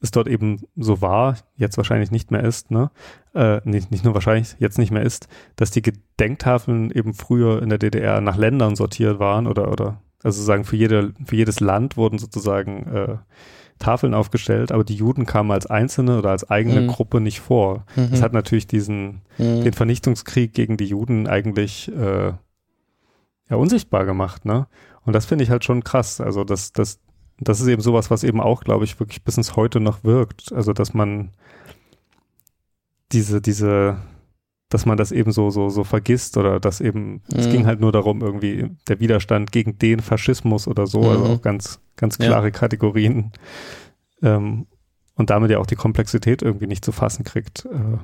[0.00, 2.90] es dort eben so war, jetzt wahrscheinlich nicht mehr ist, ne?
[3.34, 7.68] Äh, nicht, nicht nur wahrscheinlich, jetzt nicht mehr ist, dass die Gedenktafeln eben früher in
[7.68, 11.96] der DDR nach Ländern sortiert waren oder, oder also sozusagen für, jede, für jedes Land
[11.96, 13.16] wurden sozusagen äh,
[13.78, 16.86] Tafeln aufgestellt, aber die Juden kamen als einzelne oder als eigene Mhm.
[16.88, 17.86] Gruppe nicht vor.
[17.96, 18.10] Mhm.
[18.10, 19.62] Das hat natürlich diesen, Mhm.
[19.64, 22.32] den Vernichtungskrieg gegen die Juden eigentlich äh,
[23.48, 24.66] ja unsichtbar gemacht, ne?
[25.06, 26.20] Und das finde ich halt schon krass.
[26.20, 26.72] Also das,
[27.40, 30.04] das, das ist eben sowas, was eben auch, glaube ich, wirklich bis ins Heute noch
[30.04, 30.52] wirkt.
[30.52, 31.30] Also dass man
[33.12, 33.98] diese, diese,
[34.68, 37.50] dass man das eben so, so, so vergisst oder dass eben, es Mhm.
[37.50, 41.30] ging halt nur darum, irgendwie der Widerstand gegen den Faschismus oder so, also Mhm.
[41.32, 42.26] auch ganz, ganz Ja.
[42.26, 43.32] klare Kategorien.
[44.22, 44.66] Ähm,
[45.16, 47.98] und damit ja auch die Komplexität irgendwie nicht zu fassen kriegt, äh,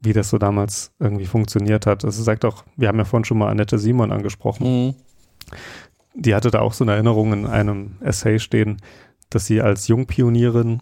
[0.00, 2.04] wie das so damals irgendwie funktioniert hat.
[2.04, 4.66] Also sagt auch, wir haben ja vorhin schon mal Annette Simon angesprochen.
[4.88, 4.94] Mhm.
[6.14, 8.78] Die hatte da auch so eine Erinnerung in einem Essay stehen,
[9.30, 10.80] dass sie als Jungpionierin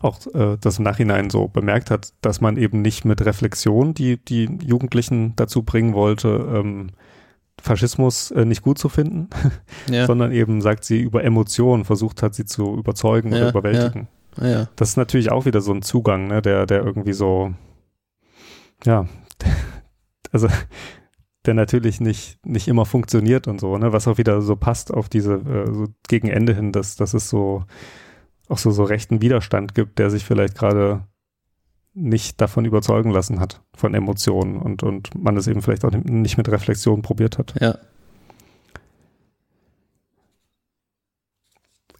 [0.00, 4.22] auch äh, das im Nachhinein so bemerkt hat, dass man eben nicht mit Reflexion die,
[4.22, 6.90] die Jugendlichen dazu bringen wollte, ähm,
[7.60, 9.28] Faschismus äh, nicht gut zu finden,
[9.90, 10.06] Ja.
[10.06, 14.08] sondern eben, sagt sie, über Emotionen versucht hat, sie zu überzeugen Ja, oder überwältigen.
[14.40, 14.68] Ja.
[14.76, 17.52] Das ist natürlich auch wieder so ein Zugang, ne, der, der irgendwie so,
[18.84, 19.06] ja,
[20.32, 20.48] also
[21.46, 25.08] der natürlich nicht, nicht immer funktioniert und so, ne, was auch wieder so passt auf
[25.08, 27.64] diese, äh, so gegen Ende hin, dass, dass es so,
[28.48, 31.06] auch so, so rechten Widerstand gibt, der sich vielleicht gerade
[31.94, 36.36] nicht davon überzeugen lassen hat, von Emotionen und, und man es eben vielleicht auch nicht
[36.36, 37.54] mit Reflexion probiert hat.
[37.60, 37.78] Ja.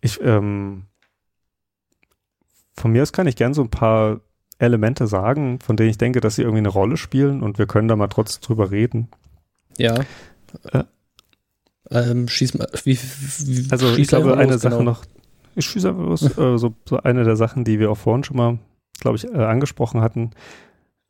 [0.01, 0.85] Ich, ähm,
[2.75, 4.21] von mir aus kann ich gern so ein paar
[4.59, 7.89] Elemente sagen, von denen ich denke, dass sie irgendwie eine Rolle spielen und wir können
[7.89, 9.09] da mal trotzdem drüber reden.
[9.81, 9.95] Ja.
[10.73, 10.85] Äh.
[11.91, 14.91] Ähm, schieß mal, wie, wie Also schieß ich glaube, eine los, Sache genau.
[14.91, 15.05] noch,
[15.57, 18.37] ich schieße einfach los, äh, so, so eine der Sachen, die wir auch vorhin schon
[18.37, 18.59] mal,
[19.01, 20.31] glaube ich, äh, angesprochen hatten,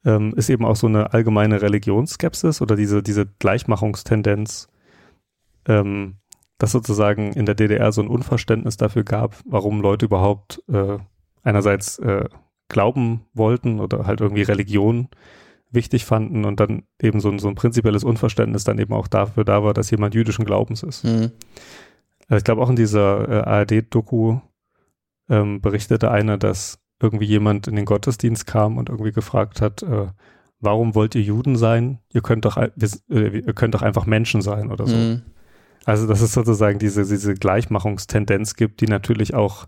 [0.05, 4.69] ähm, ist eben auch so eine allgemeine Religionsskepsis oder diese, diese Gleichmachungstendenz,
[5.67, 6.17] ähm,
[6.57, 10.99] dass sozusagen in der DDR so ein Unverständnis dafür gab, warum Leute überhaupt äh,
[11.43, 12.27] einerseits äh,
[12.69, 15.09] glauben wollten oder halt irgendwie Religion
[15.71, 19.45] wichtig fanden und dann eben so ein, so ein prinzipielles Unverständnis dann eben auch dafür
[19.45, 21.05] da war, dass jemand jüdischen Glaubens ist.
[21.05, 21.33] Mhm.
[22.29, 24.41] Äh, Ich glaube auch in dieser äh, ARD-Doku
[25.29, 30.09] ähm, berichtete einer, dass irgendwie jemand in den Gottesdienst kam und irgendwie gefragt hat, äh,
[30.61, 31.99] warum wollt ihr Juden sein?
[32.13, 34.97] Ihr könnt doch, wir, äh, ihr könnt doch einfach Menschen sein oder so.
[34.97, 35.23] Mhm.
[35.85, 39.67] Also dass es sozusagen diese, diese Gleichmachungstendenz gibt, die natürlich auch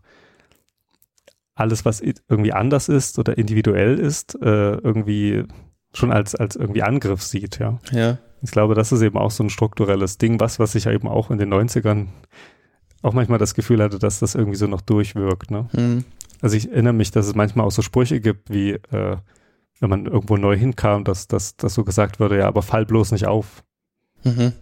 [1.54, 5.44] alles, was irgendwie anders ist oder individuell ist, äh, irgendwie
[5.94, 7.78] schon als, als irgendwie Angriff sieht, ja.
[7.90, 8.18] Ja.
[8.42, 11.06] Ich glaube, das ist eben auch so ein strukturelles Ding, was, was ich ja eben
[11.08, 12.08] auch in den 90ern
[13.02, 15.50] auch manchmal das Gefühl hatte, dass das irgendwie so noch durchwirkt.
[15.50, 15.68] Ne?
[15.72, 16.04] Mhm.
[16.40, 19.16] Also ich erinnere mich, dass es manchmal auch so Sprüche gibt, wie äh,
[19.80, 23.12] wenn man irgendwo neu hinkam, dass, dass, dass so gesagt wurde, ja, aber fall bloß
[23.12, 23.64] nicht auf.
[24.24, 24.52] Mhm.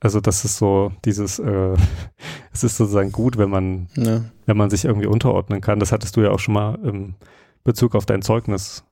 [0.00, 1.74] Also das ist so dieses, äh,
[2.52, 4.22] es ist sozusagen gut, wenn man, Ja.
[4.46, 5.80] wenn man sich irgendwie unterordnen kann.
[5.80, 7.14] Das hattest du ja auch schon mal im
[7.64, 8.84] Bezug auf dein Zeugnis,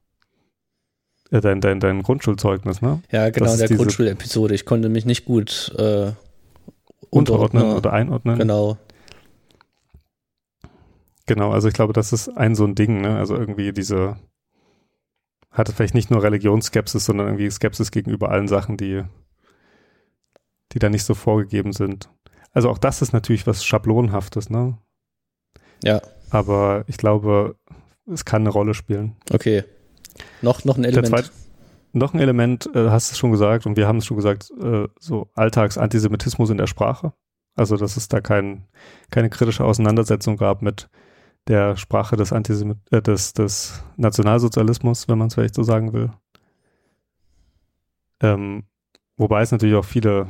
[1.33, 3.03] äh, dein, dein, dein Grundschulzeugnis, ne?
[3.11, 4.55] ja, genau, Das in der Grundschulepisode.
[4.55, 6.13] Ich konnte mich nicht gut äh,
[7.11, 7.77] Unterordnen unterordnen.
[7.77, 8.39] oder einordnen.
[8.39, 8.77] Genau.
[11.27, 13.17] Genau, also ich glaube, das ist ein so ein Ding, ne?
[13.17, 14.17] Also irgendwie diese
[15.51, 19.03] hatte vielleicht nicht nur Religionsskepsis, sondern irgendwie Skepsis gegenüber allen Sachen, die,
[20.73, 22.11] die da nicht so vorgegeben sind.
[22.53, 24.79] Also auch das ist natürlich was Schablonhaftes, ne?
[25.83, 26.03] Ja.
[26.31, 27.57] Aber ich glaube,
[28.11, 29.17] es kann eine Rolle spielen.
[29.33, 29.65] Okay.
[30.41, 31.09] Noch, noch ein Element.
[31.09, 31.31] zweite,
[31.93, 34.89] noch ein Element, äh, hast du schon gesagt, und wir haben es schon gesagt, äh,
[34.99, 37.13] so Alltagsantisemitismus in der Sprache.
[37.55, 38.67] Also, dass es da kein,
[39.11, 40.89] keine kritische Auseinandersetzung gab mit
[41.49, 46.11] der Sprache des, Antisemit äh, des, des Nationalsozialismus, wenn man es vielleicht so sagen will.
[48.21, 48.65] Ähm,
[49.17, 50.29] wobei es natürlich auch viele,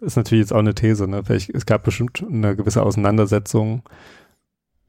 [0.00, 1.22] ist natürlich jetzt auch eine These, ne?
[1.24, 3.82] Vielleicht, es gab bestimmt eine gewisse Auseinandersetzung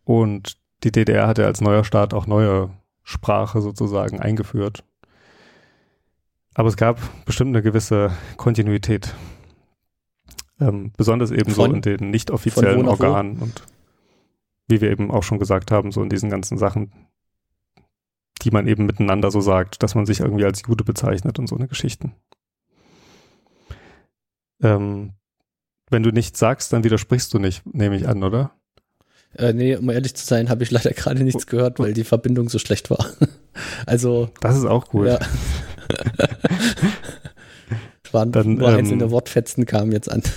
[0.05, 2.71] und die DDR hatte als neuer Staat auch neue
[3.10, 4.84] Sprache sozusagen eingeführt.
[6.53, 9.16] Aber es gab bestimmt eine gewisse Kontinuität.
[10.60, 12.88] Ähm, besonders eben so in den nicht offiziellen?
[12.88, 13.64] Organen und
[14.68, 16.91] wie wir eben auch schon gesagt haben, so in diesen ganzen Sachen,
[18.43, 21.55] die man eben miteinander so sagt, dass man sich irgendwie als Jude bezeichnet und so
[21.55, 22.14] eine Geschichten.
[24.62, 25.14] Ähm,
[25.89, 28.51] wenn du nichts sagst, dann widersprichst du nicht, nehme ich an, oder?
[29.36, 32.49] Äh, nee, um ehrlich zu sein, habe ich leider gerade nichts gehört, weil die Verbindung
[32.49, 33.05] so schlecht war.
[33.86, 35.07] also, Das ist auch gut.
[35.07, 35.19] ja.
[38.11, 40.23] Waren Dann, nur ähm, einzelne Wortfetzen kamen jetzt an.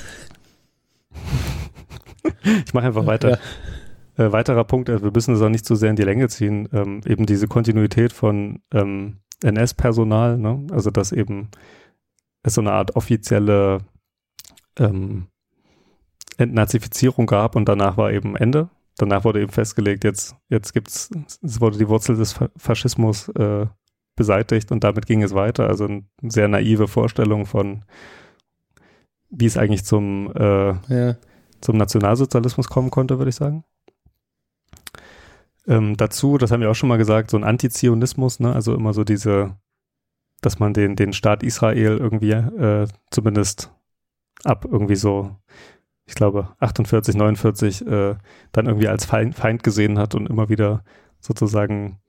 [2.67, 3.39] Ich mache einfach weiter.
[4.17, 6.69] Äh, weiterer Punkt, also wir müssen es auch nicht zu sehr in die Länge ziehen,
[6.73, 10.67] ähm, eben diese Kontinuität von ähm, NS-Personal, ne?
[10.71, 11.49] also dass eben
[12.43, 13.79] es so eine Art offizielle
[14.79, 15.29] ähm,
[16.37, 18.69] Entnazifizierung gab und danach war eben Ende.
[19.03, 21.11] Danach wurde eben festgelegt, jetzt, jetzt gibt's,
[21.43, 23.67] es wurde die Wurzel des Fa Faschismus äh,
[24.15, 25.67] beseitigt und damit ging es weiter.
[25.67, 27.85] Also eine sehr naive Vorstellung von,
[29.29, 31.17] wie es eigentlich zum äh, Ja.
[31.61, 33.65] zum Nationalsozialismus kommen konnte, würde ich sagen.
[35.67, 38.53] Ähm, dazu, das haben wir auch schon mal gesagt, so ein Antizionismus, ne?
[38.55, 39.57] also immer so diese,
[40.43, 43.73] dass man den, den Staat Israel irgendwie äh, zumindest
[44.45, 45.35] ab irgendwie so,
[46.13, 48.17] ich glaube, 48, 49 äh,
[48.53, 50.85] dann irgendwie als Feind, gesehen hat und immer wieder
[51.21, 52.01] sozusagen,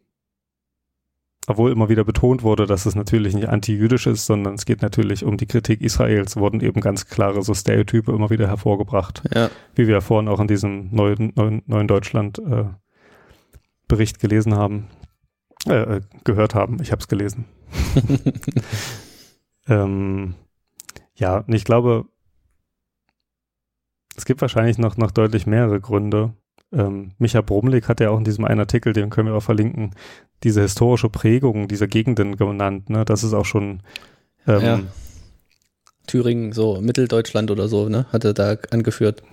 [1.48, 5.24] obwohl immer wieder betont wurde, dass es natürlich nicht anti-jüdisch ist, sondern es geht natürlich
[5.24, 9.50] um die Kritik Israels, wurden eben ganz klare so Stereotype immer wieder hervorgebracht Ja.
[9.76, 12.66] wie wir ja vorhin auch in diesem neuen, neuen, neuen Deutschland äh,
[13.88, 14.90] Bericht gelesen haben,
[15.66, 16.82] äh, äh, gehört haben.
[16.82, 17.46] Ich habe es gelesen.
[19.70, 20.36] ähm,
[21.16, 22.08] ja, und ich glaube,
[24.16, 26.34] es gibt wahrscheinlich noch, noch deutlich mehrere Gründe.
[26.72, 29.92] Ähm, Micha Brumlik hat ja auch in diesem einen Artikel, den können wir auch verlinken,
[30.44, 32.90] diese historische Prägung dieser Gegenden genannt.
[32.90, 33.06] Ne?
[33.06, 33.82] Das ist auch schon
[34.48, 34.80] ähm, Ja.
[36.08, 38.06] Thüringen, so Mitteldeutschland oder so, ne?
[38.12, 39.24] Hat er da angeführt.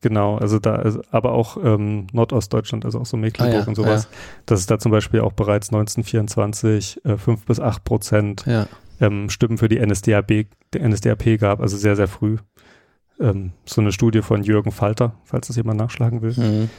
[0.00, 3.74] Genau, also da, also, aber auch ähm, Nordostdeutschland, also auch so Mecklenburg Ah ja, und
[3.74, 4.08] sowas,
[4.46, 8.68] dass es da zum Beispiel auch bereits 1924 äh, 5 bis 8 Prozent Ja.
[9.00, 12.36] ähm, Stimmen für die NSDAP, der NSDAP gab, also sehr, sehr früh.
[13.20, 16.34] Ähm, so eine Studie von Jürgen Falter, falls das jemand nachschlagen will.
[16.36, 16.70] Mhm.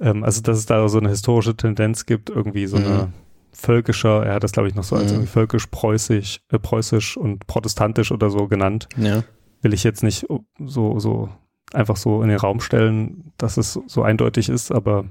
[0.00, 2.86] Ähm, also, dass es da so eine historische Tendenz gibt, irgendwie so Mhm.
[2.86, 3.12] eine
[3.52, 5.18] völkischer, er hat das glaube ich noch so als Mhm.
[5.18, 8.88] irgendwie völkisch-preußisch, äh, preußisch und protestantisch oder so genannt.
[8.96, 9.24] Ja.
[9.62, 10.26] Will ich jetzt nicht
[10.64, 11.28] so, so
[11.72, 15.06] einfach so in den Raum stellen, dass es so eindeutig ist, aber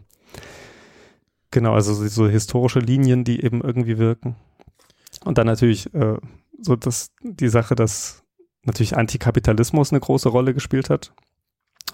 [1.52, 4.36] genau, also so, historische Linien, die eben irgendwie wirken.
[5.26, 6.18] Und dann natürlich äh,
[6.62, 8.24] so dass die Sache, dass
[8.68, 11.13] natürlich Antikapitalismus eine große Rolle gespielt hat.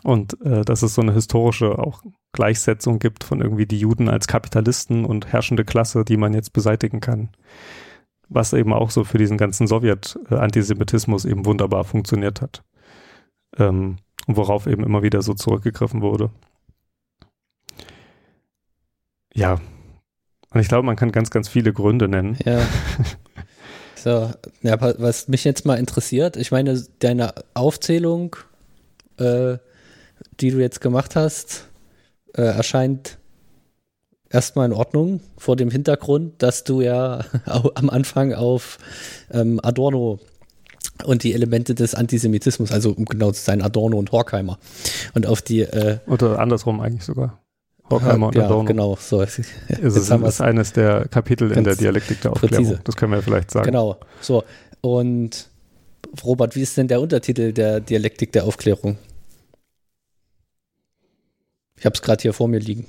[0.04, 2.04] Und äh, dass es so eine historische auch
[2.34, 7.00] Gleichsetzung gibt von irgendwie die Juden als Kapitalisten und herrschende Klasse, die man jetzt beseitigen
[7.00, 7.30] kann.
[8.28, 12.64] Was eben auch so für diesen ganzen Sowjet-Antisemitismus eben wunderbar funktioniert hat.
[13.58, 13.98] Ähm,
[14.28, 16.32] und worauf eben immer wieder so zurückgegriffen wurde.
[19.34, 19.60] Ja.
[20.54, 22.38] Und ich glaube, man kann ganz, ganz viele Gründe nennen.
[22.44, 22.66] Ja.
[24.04, 24.32] So,
[24.64, 28.36] ja, was mich jetzt mal interessiert, ich meine, deine Aufzählung,
[29.18, 29.58] äh,
[30.42, 31.70] die du jetzt gemacht hast,
[32.36, 33.18] äh, erscheint
[34.30, 38.78] erstmal in Ordnung vor dem Hintergrund, dass du ja am Anfang auf
[39.32, 40.20] ähm, Adorno
[41.06, 44.60] und die Elemente des Antisemitismus, also um genau zu sein, Adorno und Horkheimer
[45.14, 47.43] und auf die äh, Oder andersrum eigentlich sogar.
[47.90, 48.66] Horkheimer und ja, Adorno.
[48.68, 50.42] genau, so Es ist, ist wir's.
[50.42, 52.66] eines der Kapitel in der Dialektik der Aufklärung.
[52.66, 52.82] präzise.
[52.84, 53.66] Das können wir vielleicht sagen.
[53.66, 54.44] Genau, so.
[54.82, 55.50] Und
[56.24, 58.98] Robert, wie ist denn der Untertitel der Dialektik der Aufklärung?
[61.78, 62.86] Ich habe es gerade hier vor mir liegen.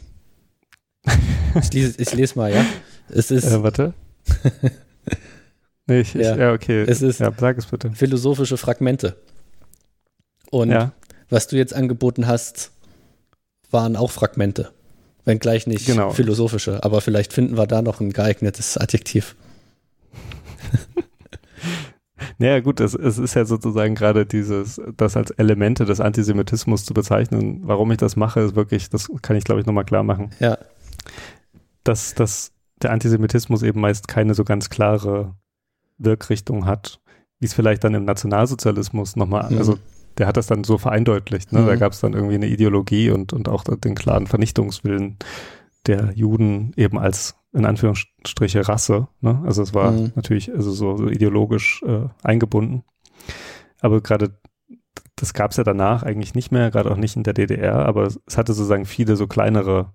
[1.56, 2.64] Ich lese, ich lese mal, ja.
[3.08, 3.94] Es ist Äh, warte.
[5.86, 6.32] nee, ich, Ja.
[6.32, 6.82] ich, ja, okay.
[6.82, 7.92] Es ist- ja, sag es bitte.
[7.92, 9.16] philosophische Fragmente.
[10.50, 10.90] Und Ja,
[11.30, 12.72] was du jetzt angeboten hast,
[13.70, 14.72] waren auch Fragmente.
[15.24, 16.10] Wenngleich nicht Genau.
[16.10, 19.36] philosophische, aber vielleicht finden wir da noch ein geeignetes Adjektiv.
[22.38, 26.94] naja, gut, es, es ist ja sozusagen gerade dieses, das als Elemente des Antisemitismus zu
[26.94, 27.60] bezeichnen.
[27.64, 30.58] Warum ich das mache, ist wirklich, das kann ich glaube ich nochmal klar machen, Ja,
[31.84, 32.52] dass, dass
[32.82, 35.34] der Antisemitismus eben meist keine so ganz klare
[35.98, 37.00] Wirkrichtung hat,
[37.40, 39.58] wie es vielleicht dann im Nationalsozialismus nochmal, Mhm.
[39.58, 39.78] also
[40.18, 41.52] der hat das dann so vereindeutlicht.
[41.52, 41.64] Ne?
[41.64, 41.78] Da Mhm.
[41.78, 45.16] gab es dann irgendwie eine Ideologie und, und auch den klaren Vernichtungswillen
[45.86, 49.08] der Juden eben als in Anführungsstriche Rasse.
[49.20, 49.42] Ne?
[49.44, 50.12] Also es war Mhm.
[50.14, 52.84] natürlich also so, so ideologisch äh, eingebunden.
[53.80, 54.38] Aber gerade
[55.16, 58.04] das gab es ja danach eigentlich nicht mehr, gerade auch nicht in der DDR, aber
[58.04, 59.92] es hatte sozusagen viele so kleinere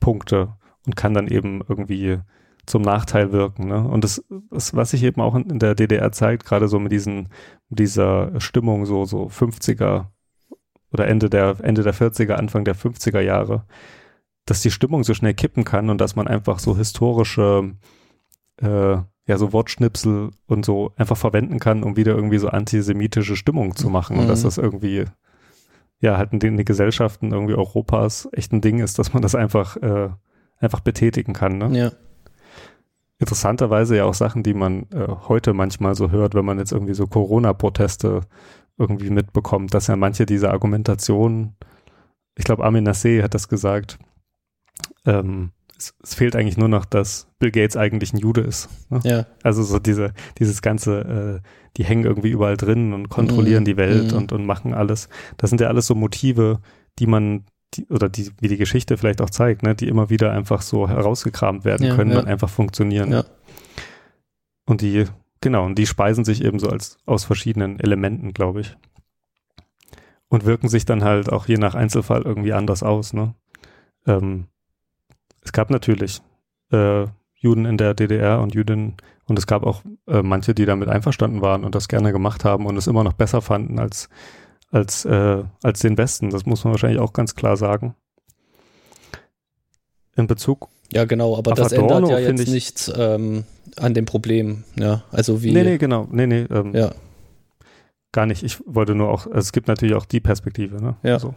[0.00, 0.54] Punkte
[0.86, 2.18] und kann dann eben irgendwie
[2.68, 3.68] zum Nachteil wirken.
[3.68, 3.82] Ne?
[3.86, 7.28] Und das, das, was sich eben auch in, der DDR zeigt, gerade so mit diesen,
[7.68, 10.06] dieser Stimmung so, so 50er
[10.92, 13.64] oder Ende der, Ende der 40er, Anfang der 50er Jahre,
[14.46, 17.74] dass die Stimmung so schnell kippen kann und dass man einfach so historische,
[18.56, 18.96] äh,
[19.26, 23.90] ja, so Wortschnipsel und so einfach verwenden kann, um wieder irgendwie so antisemitische Stimmung zu
[23.90, 24.28] machen und Mhm.
[24.28, 25.04] dass das irgendwie,
[26.00, 29.20] ja, halt in den, in den Gesellschaften irgendwie Europas echt ein Ding ist, dass man
[29.22, 30.08] das einfach, äh,
[30.60, 31.58] einfach betätigen kann.
[31.58, 31.78] Ne?
[31.78, 31.92] ja.
[33.18, 36.94] Interessanterweise ja auch Sachen, die man äh, heute manchmal so hört, wenn man jetzt irgendwie
[36.94, 38.20] so Corona-Proteste
[38.78, 41.56] irgendwie mitbekommt, dass ja manche dieser Argumentationen,
[42.36, 43.98] ich glaube Armin Nassé hat das gesagt,
[45.04, 48.68] ähm, es, es fehlt eigentlich nur noch, dass Bill Gates eigentlich ein Jude ist.
[48.90, 49.00] Ne?
[49.04, 53.66] Ja, Also so diese, dieses ganze, äh, die hängen irgendwie überall drin und kontrollieren Mhm.
[53.66, 54.18] die Welt Mhm.
[54.18, 55.08] und, und machen alles.
[55.36, 56.60] Das sind ja alles so Motive,
[56.98, 57.44] die man,
[57.74, 60.88] die, oder die, wie die Geschichte vielleicht auch zeigt, ne, die immer wieder einfach so
[60.88, 62.18] herausgekramt werden Ja, können ja.
[62.18, 63.12] und einfach funktionieren.
[63.12, 63.24] Ja.
[64.64, 65.04] Und die,
[65.40, 68.76] genau, und die speisen sich eben so als aus verschiedenen Elementen, glaube ich.
[70.28, 73.34] Und wirken sich dann halt auch je nach Einzelfall irgendwie anders aus, ne?
[74.06, 74.46] Ähm,
[75.42, 76.20] es gab natürlich
[76.70, 78.96] äh, Juden in der DDR und Jüdinnen
[79.26, 82.66] und es gab auch äh, manche, die damit einverstanden waren und das gerne gemacht haben
[82.66, 84.08] und es immer noch besser fanden als,
[84.70, 86.30] als, äh, als den Westen.
[86.30, 87.94] Das muss man wahrscheinlich auch ganz klar sagen.
[90.16, 90.68] In Bezug.
[90.92, 93.44] ja, genau, aber Auf das ändert ja jetzt ich- nichts ähm,
[93.76, 94.64] an dem Problem.
[94.76, 95.52] Ja, also wie.
[95.52, 96.08] Nee, nee, genau.
[96.10, 96.46] Nee, nee.
[96.50, 96.92] Ähm, Ja,
[98.10, 98.42] Gar nicht.
[98.42, 100.96] Ich wollte nur auch, also es gibt natürlich auch die Perspektive, ne?
[101.02, 101.18] Ja.
[101.18, 101.34] So.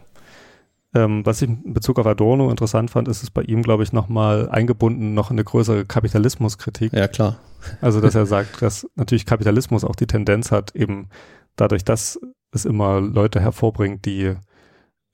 [0.94, 3.92] Ähm, was ich in Bezug auf Adorno interessant fand, ist es bei ihm, glaube ich,
[3.92, 6.92] nochmal eingebunden noch in eine größere Kapitalismuskritik.
[6.94, 7.38] ja, klar.
[7.82, 11.08] Also, dass er sagt, dass natürlich Kapitalismus auch die Tendenz hat, eben
[11.56, 12.20] dadurch, dass
[12.52, 14.34] es immer Leute hervorbringt, die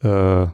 [0.03, 0.47] äh,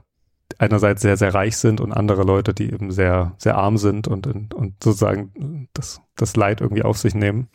[0.58, 4.26] einerseits sehr, sehr reich sind und andere Leute, die eben sehr, sehr arm sind und,
[4.26, 7.48] und sozusagen das, das Leid irgendwie auf sich nehmen.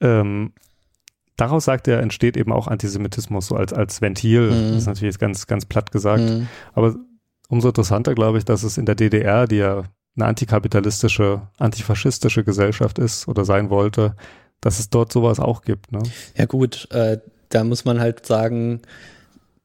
[0.00, 0.52] Ähm,
[1.36, 4.50] daraus sagt er, entsteht eben auch Antisemitismus, so als, als Ventil.
[4.50, 4.68] Mhm.
[4.68, 6.22] Das ist natürlich ganz, ganz platt gesagt.
[6.22, 6.48] Mhm.
[6.74, 6.96] Aber
[7.48, 9.84] umso interessanter, glaube ich, dass es in der DDR, die ja
[10.16, 14.16] eine antikapitalistische, antifaschistische Gesellschaft ist oder sein wollte,
[14.60, 15.92] dass es dort sowas auch gibt.
[15.92, 16.02] Ne?
[16.36, 17.18] Ja gut, äh,
[17.48, 18.82] da muss man halt sagen,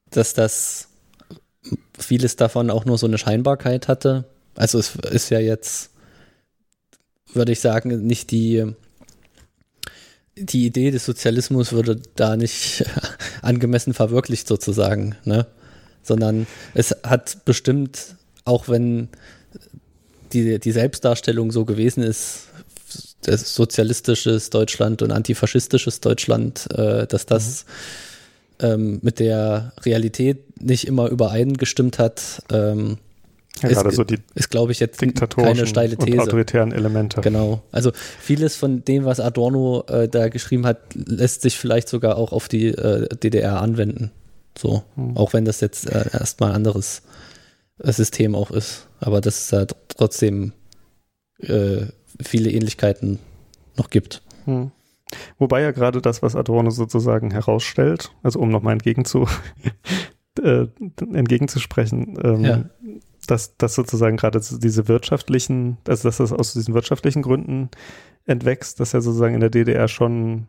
[0.10, 0.90] dass das
[1.98, 4.26] vieles davon auch nur so eine Scheinbarkeit hatte.
[4.56, 5.92] Also es ist ja jetzt,
[7.34, 8.74] würde ich sagen, nicht die,
[10.36, 12.86] die Idee des Sozialismus würde da nicht
[13.42, 15.48] angemessen verwirklicht sozusagen, ne?
[16.04, 19.10] Sondern es hat bestimmt, auch wenn
[20.34, 22.48] die, die Selbstdarstellung so gewesen ist,
[23.26, 27.66] sozialistisches Deutschland und antifaschistisches Deutschland, äh, dass das
[28.60, 32.98] ähm, mit der Realität nicht immer übereingestimmt hat, ähm,
[33.62, 36.22] Ja, ist, gerade so die ist glaube ich, jetzt keine steile und These.
[36.22, 37.22] autoritären Elemente.
[37.22, 37.62] Genau.
[37.72, 42.32] Also vieles von dem, was Adorno äh, da geschrieben hat, lässt sich vielleicht sogar auch
[42.32, 44.12] auf die äh, DDR anwenden.
[44.58, 45.16] So, Hm.
[45.18, 47.02] auch wenn das jetzt äh, erstmal ein anderes
[47.80, 48.88] äh, System auch ist.
[49.00, 50.54] Aber dass es da trotzdem
[51.40, 51.86] äh,
[52.24, 53.20] viele Ähnlichkeiten
[53.78, 54.22] noch gibt.
[54.46, 54.72] Hm.
[55.38, 59.28] Wobei ja gerade das, was Adorno sozusagen herausstellt, also um nochmal entgegenzu,
[60.42, 60.68] äh,
[61.14, 62.64] entgegenzusprechen, ähm, Ja.
[63.28, 67.70] dass, dass sozusagen gerade diese wirtschaftlichen, also dass das aus diesen wirtschaftlichen Gründen
[68.26, 70.48] entwächst, dass ja sozusagen in der DDR schon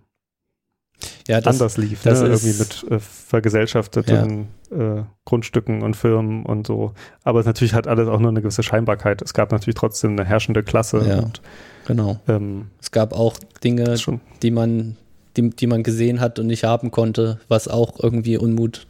[1.28, 2.28] Ja, das, anders lief, das ne?
[2.28, 6.92] irgendwie mit äh, vergesellschafteten äh, Grundstücken und Firmen und so.
[7.24, 9.22] Aber natürlich hat alles auch nur eine gewisse Scheinbarkeit.
[9.22, 11.18] Es gab natürlich trotzdem eine herrschende Klasse Ja.
[11.20, 11.40] und
[11.86, 12.18] genau.
[12.28, 13.96] ähm, Es gab auch Dinge,
[14.42, 14.96] die man,
[15.36, 18.86] die, die man gesehen hat und nicht haben konnte, was auch irgendwie Unmut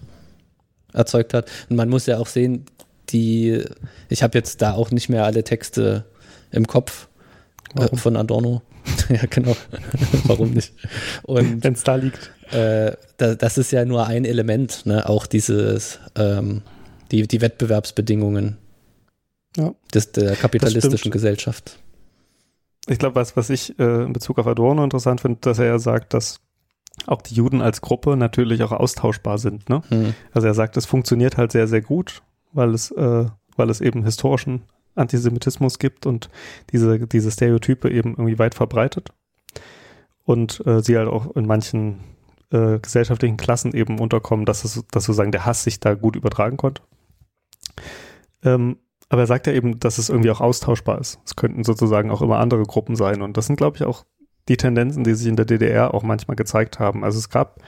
[0.93, 1.51] erzeugt hat.
[1.69, 2.67] Und man muss ja auch sehen,
[3.11, 3.63] die,
[4.09, 6.05] ich habe jetzt da auch nicht mehr alle Texte
[6.51, 7.09] im Kopf
[7.75, 7.99] Warum?
[7.99, 8.63] von Adorno.
[9.09, 9.57] ja, genau.
[10.25, 10.73] Warum nicht?
[11.23, 12.31] Und wenn es da liegt.
[12.51, 15.09] äh, da, das ist ja nur ein Element, ne?
[15.09, 16.63] auch dieses, ähm,
[17.11, 18.59] die, die Wettbewerbsbedingungen
[19.57, 19.75] Ja.
[19.95, 21.11] des, der kapitalistischen.
[21.11, 21.79] Gesellschaft.
[22.89, 25.79] Ich glaube, was, was ich äh, in Bezug auf Adorno interessant finde, dass er ja
[25.79, 26.41] sagt, dass
[27.07, 29.69] auch die Juden als Gruppe natürlich auch austauschbar sind.
[29.69, 29.83] Ne?
[29.89, 30.15] Hm.
[30.33, 32.23] Also er sagt, es funktioniert halt sehr, sehr gut,
[32.53, 33.27] weil es, äh,
[33.57, 34.63] weil es eben historischen
[34.95, 36.31] Antisemitismus gibt und
[36.71, 39.11] diese, diese Stereotype eben irgendwie weit verbreitet.
[40.25, 42.01] Und äh, sie halt auch in manchen
[42.51, 46.57] äh, gesellschaftlichen Klassen eben unterkommen, dass es, dass sozusagen der Hass sich da gut übertragen
[46.57, 46.83] konnte.
[48.45, 48.77] Ähm,
[49.09, 51.21] aber er sagt ja eben, dass es irgendwie auch austauschbar ist.
[51.25, 53.21] Es könnten sozusagen auch immer andere Gruppen sein.
[53.21, 54.05] Und das sind, glaube ich, auch
[54.49, 57.05] die Tendenzen, die sich in der DDR auch manchmal gezeigt haben.
[57.05, 57.61] Also es gab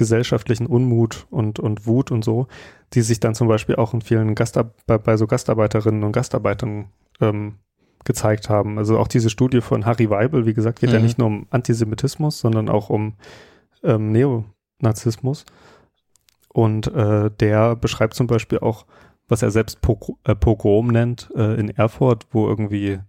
[0.00, 2.46] gesellschaftlichen Unmut und, und Wut und so,
[2.94, 6.86] die sich dann zum Beispiel auch in vielen Gastar bei, bei so Gastarbeiterinnen und Gastarbeitern
[7.20, 7.56] ähm,
[8.04, 8.78] gezeigt haben.
[8.78, 11.04] Also auch diese Studie von Harry Weibel, wie gesagt, geht ja Mhm.
[11.04, 13.12] nicht nur um Antisemitismus, sondern auch um
[13.84, 15.44] ähm, Neonazismus.
[16.48, 18.86] Und äh, der beschreibt zum Beispiel auch,
[19.28, 23.00] was er selbst Pogr äh, Pogrom nennt, äh, in Erfurt, wo irgendwie,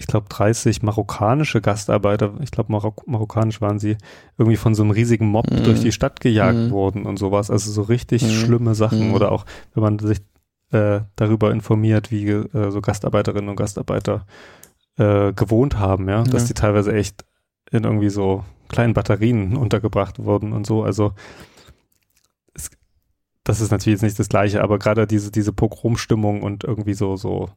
[0.00, 3.96] ich glaube, 30 marokkanische Gastarbeiter, ich glaube, Marok marokkanisch waren sie,
[4.38, 5.64] irgendwie von so einem riesigen Mob Mhm.
[5.64, 6.70] durch die Stadt gejagt Mhm.
[6.70, 7.50] wurden und sowas.
[7.50, 8.28] Also so richtig Mhm.
[8.28, 9.08] schlimme Sachen.
[9.08, 9.14] Mhm.
[9.14, 9.44] Oder auch,
[9.74, 10.20] wenn man sich
[10.70, 14.26] äh, darüber informiert, wie äh, so Gastarbeiterinnen und Gastarbeiter
[14.98, 17.24] äh, gewohnt haben, ja, dass die teilweise echt
[17.70, 20.82] in irgendwie so kleinen Batterien untergebracht wurden und so.
[20.84, 21.12] Also
[22.54, 22.70] es,
[23.44, 27.16] das ist natürlich jetzt nicht das Gleiche, aber gerade diese, diese Pogromstimmung und irgendwie so,
[27.16, 27.48] so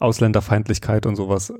[0.00, 1.52] Ausländerfeindlichkeit und sowas,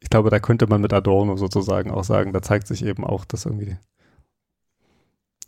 [0.00, 3.24] ich glaube, da könnte man mit Adorno sozusagen auch sagen, da zeigt sich eben auch,
[3.24, 3.76] dass irgendwie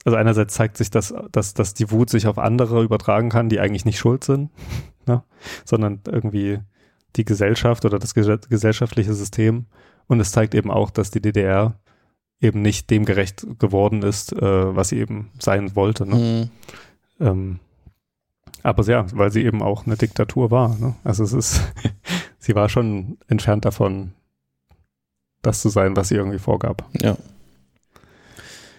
[0.05, 3.61] also einerseits zeigt sich, dass, dass, dass die Wut sich auf andere übertragen kann, die
[3.61, 4.51] eigentlich nicht schuld sind,
[5.07, 5.23] ne?
[5.65, 6.61] sondern irgendwie
[7.17, 9.67] die Gesellschaft oder das ges gesellschaftliche System.
[10.07, 11.79] Und es zeigt eben auch, dass die DDR
[12.41, 16.07] eben nicht dem gerecht geworden ist, äh, was sie eben sein wollte.
[16.07, 16.17] Ne?
[16.17, 16.51] Hm.
[17.21, 17.61] Ähm,
[18.63, 20.77] aber ja, weil sie eben auch eine Diktatur war.
[20.79, 20.95] Ne?
[21.05, 21.61] Also es ist,
[22.39, 24.13] sie war schon entfernt davon,
[25.43, 26.85] das zu sein, was sie irgendwie vorgab.
[27.01, 27.17] Ja.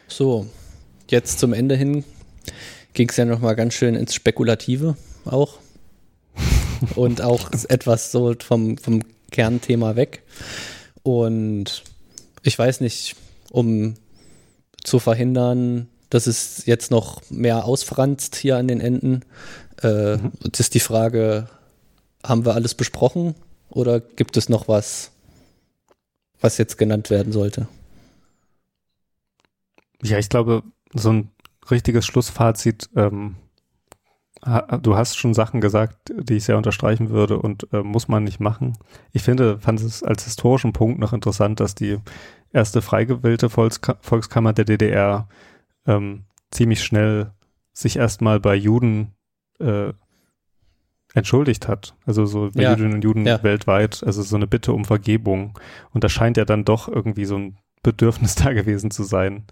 [0.07, 0.47] So,
[1.09, 2.03] jetzt zum Ende hin
[2.93, 5.59] ging es ja nochmal ganz schön ins Spekulative auch.
[6.95, 9.01] Und auch etwas so vom, vom
[9.31, 10.23] Kernthema weg.
[11.03, 11.83] Und
[12.43, 13.15] ich weiß nicht,
[13.51, 13.95] um
[14.83, 19.21] zu verhindern, dass es jetzt noch mehr ausfranst hier an den Enden,
[19.81, 20.31] äh, Mhm.
[20.57, 21.49] ist die Frage,
[22.23, 23.35] haben wir alles besprochen
[23.69, 25.11] oder gibt es noch was,
[26.41, 27.67] was jetzt genannt werden sollte?
[30.01, 31.31] Ja, ich glaube, so ein
[31.69, 33.35] richtiges Schlussfazit, ähm,
[34.81, 38.39] du hast schon Sachen gesagt, die ich sehr unterstreichen würde und äh, muss man nicht
[38.39, 38.77] machen.
[39.11, 41.97] Ich finde, fand es als historischen Punkt noch interessant, dass die
[42.53, 45.27] erste frei gewählte Volkska Volkskammer der DDR
[45.85, 47.31] ähm, ziemlich schnell
[47.73, 49.13] sich erstmal bei Juden
[49.59, 49.93] äh,
[51.13, 51.95] entschuldigt hat.
[52.05, 53.41] Also so Ja, Jüdinnen und Juden ja.
[53.43, 55.57] weltweit, also so eine Bitte um Vergebung.
[55.91, 59.45] Und da scheint ja dann doch irgendwie so ein Bedürfnis da gewesen zu sein,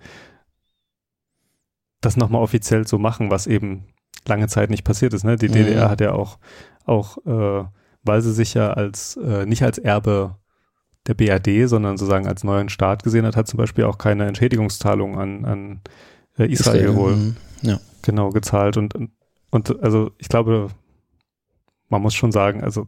[2.02, 3.86] das nochmal offiziell zu machen, was eben
[4.28, 5.24] lange Zeit nicht passiert ist.
[5.24, 5.36] Ne?
[5.36, 5.54] Die Mhm.
[5.54, 6.38] DDR hat ja auch,
[6.86, 7.66] auch äh,
[8.04, 10.36] weil sie sich ja als äh, nicht als Erbe
[11.08, 15.18] der BRD, sondern sozusagen als neuen Staat gesehen hat, hat zum Beispiel auch keine Entschädigungszahlung
[15.18, 15.82] an, an
[16.38, 17.36] äh, Israel, wohl mhm.
[17.62, 17.80] Ja.
[18.04, 19.12] genau gezahlt und, und,
[19.52, 20.70] und also ich glaube,
[21.90, 22.88] man muss schon sagen, also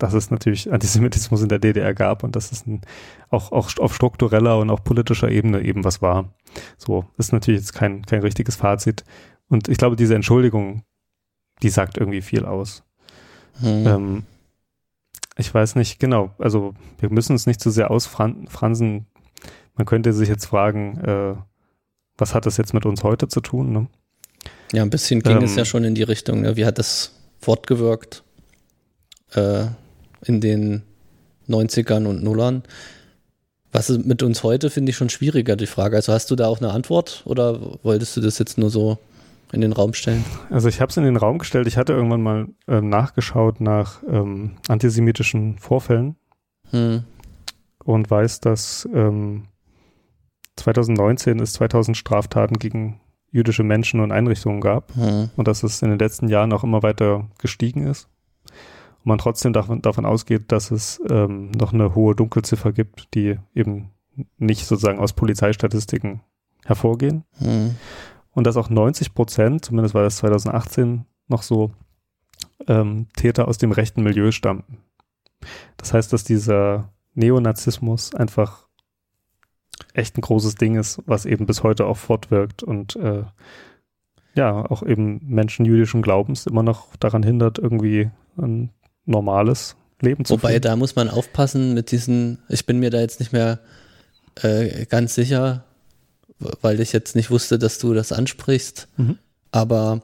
[0.00, 2.80] dass es natürlich Antisemitismus in der DDR gab und dass es ein,
[3.28, 6.32] auch, auch auf struktureller und auch politischer Ebene eben was war.
[6.78, 9.04] So, ist natürlich jetzt kein, kein richtiges Fazit.
[9.48, 10.84] Und ich glaube, diese Entschuldigung,
[11.62, 12.82] die sagt irgendwie viel aus.
[13.60, 13.86] Mhm.
[13.86, 14.22] Ähm,
[15.36, 19.06] ich weiß nicht, genau, also wir müssen es nicht zu sehr ausfransen.
[19.74, 21.34] Man könnte sich jetzt fragen, äh,
[22.16, 23.72] was hat das jetzt mit uns heute zu tun?
[23.72, 23.86] Ne?
[24.72, 26.42] Ja, ein bisschen ging Ähm, es ja schon in die Richtung.
[26.42, 26.56] Ne?
[26.56, 28.22] Wie hat das fortgewirkt
[29.34, 29.64] äh,
[30.24, 30.82] in den
[31.48, 32.62] 90ern und Nullern?
[33.72, 35.96] Was ist mit uns heute, finde ich schon schwieriger, die Frage.
[35.96, 38.98] Also hast du da auch eine Antwort oder wolltest du das jetzt nur so
[39.52, 40.24] in den Raum stellen?
[40.50, 41.66] Also ich habe es in den Raum gestellt.
[41.66, 46.16] Ich hatte irgendwann mal ähm, nachgeschaut nach ähm, antisemitischen Vorfällen
[46.70, 47.02] Hm.
[47.84, 49.46] und weiß, dass ähm,
[50.56, 53.00] 2019 es 2000 Straftaten gegen
[53.30, 55.30] jüdische Menschen und Einrichtungen gab Hm.
[55.36, 58.08] und dass es in den letzten Jahren auch immer weiter gestiegen ist.
[58.98, 63.38] Und man trotzdem davon, davon ausgeht, dass es ähm, noch eine hohe Dunkelziffer gibt, die
[63.54, 63.90] eben
[64.36, 66.20] nicht sozusagen aus Polizeistatistiken
[66.64, 67.24] hervorgehen.
[67.38, 67.76] Hm.
[68.32, 71.72] und dass auch 90 Prozent, zumindest war das 2018 noch so,
[72.68, 74.78] ähm, Täter aus dem rechten Milieu stammten.
[75.76, 78.66] Das heißt, dass dieser Neonazismus einfach
[79.94, 83.24] echt ein großes Ding ist, was eben bis heute auch fortwirkt und äh,
[84.34, 88.70] ja, auch eben Menschen jüdischen Glaubens immer noch daran hindert, irgendwie ein
[89.04, 90.62] normales Leben zu Wobei, führen.
[90.62, 93.58] da muss man aufpassen mit diesen, ich bin mir da jetzt nicht mehr
[94.42, 95.64] äh, ganz sicher,
[96.62, 98.88] weil ich jetzt nicht wusste, dass du das ansprichst.
[98.96, 99.18] Mhm.
[99.50, 100.00] Aber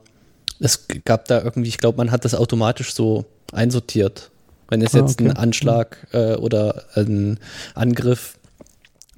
[0.59, 4.31] es gab da irgendwie, ich glaube, man hat das automatisch so einsortiert.
[4.69, 5.41] Wenn es Ah, jetzt einen okay.
[5.41, 7.39] Anschlag äh, oder einen
[7.75, 8.36] Angriff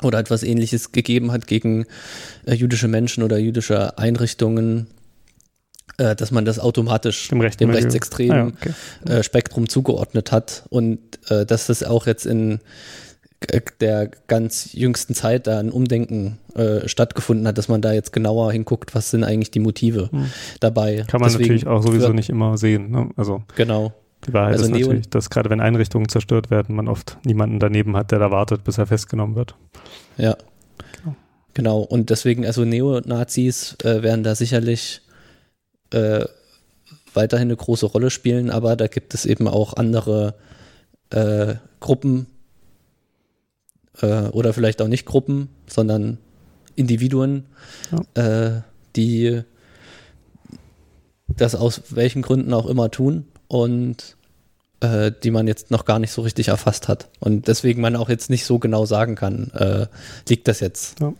[0.02, 1.86] oder etwas ähnliches gegeben hat gegen
[2.46, 4.86] äh, jüdische Menschen oder jüdische Einrichtungen,
[5.98, 8.72] äh, dass man das automatisch Im rechten dem rechtsextremen Ah, ja,
[9.06, 9.18] okay.
[9.18, 10.98] äh, Spektrum zugeordnet hat und
[11.30, 12.60] äh, dass das auch jetzt in
[13.48, 18.12] äh, der ganz jüngsten Zeit da ein Umdenken äh, stattgefunden hat, dass man da jetzt
[18.12, 20.26] genauer hinguckt, was sind eigentlich die Motive Hm.
[20.60, 21.04] dabei.
[21.08, 22.90] Kann man Deswegen natürlich auch sowieso nicht immer sehen.
[22.90, 23.10] Ne?
[23.16, 23.92] Also Genau.
[24.26, 27.60] Die Wahrheit Also ist Neo- natürlich, dass gerade wenn Einrichtungen zerstört werden, man oft niemanden
[27.60, 29.54] daneben hat, der da wartet, bis er festgenommen wird.
[30.16, 30.36] Ja.
[31.54, 31.80] Genau.
[31.80, 35.00] Und deswegen, also Neonazis äh, werden da sicherlich
[35.90, 36.24] äh,
[37.14, 40.34] weiterhin eine große Rolle spielen, aber da gibt es eben auch andere
[41.10, 42.26] äh, Gruppen
[44.00, 46.18] äh, oder vielleicht auch nicht Gruppen, sondern
[46.76, 47.46] Individuen,
[48.14, 48.60] äh,
[48.94, 49.42] die
[51.26, 54.16] das aus welchen Gründen auch immer tun und
[54.80, 57.08] äh, die man jetzt noch gar nicht so richtig erfasst hat.
[57.18, 59.86] Und deswegen man auch jetzt nicht so genau sagen kann, äh,
[60.28, 61.12] liegt das jetzt Ja.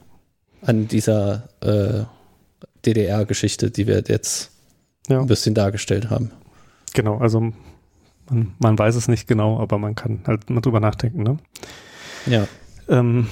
[0.63, 2.05] an dieser äh,
[2.87, 4.51] DDR-Geschichte, die wir jetzt
[5.09, 6.31] Ja, ein bisschen dargestellt haben.
[6.95, 7.19] genau.
[7.19, 7.41] Also
[8.31, 11.23] man, man weiß es nicht genau, aber man kann halt mal drüber nachdenken.
[11.25, 11.39] Ne?
[12.27, 12.47] Ja.
[12.89, 13.27] Ähm,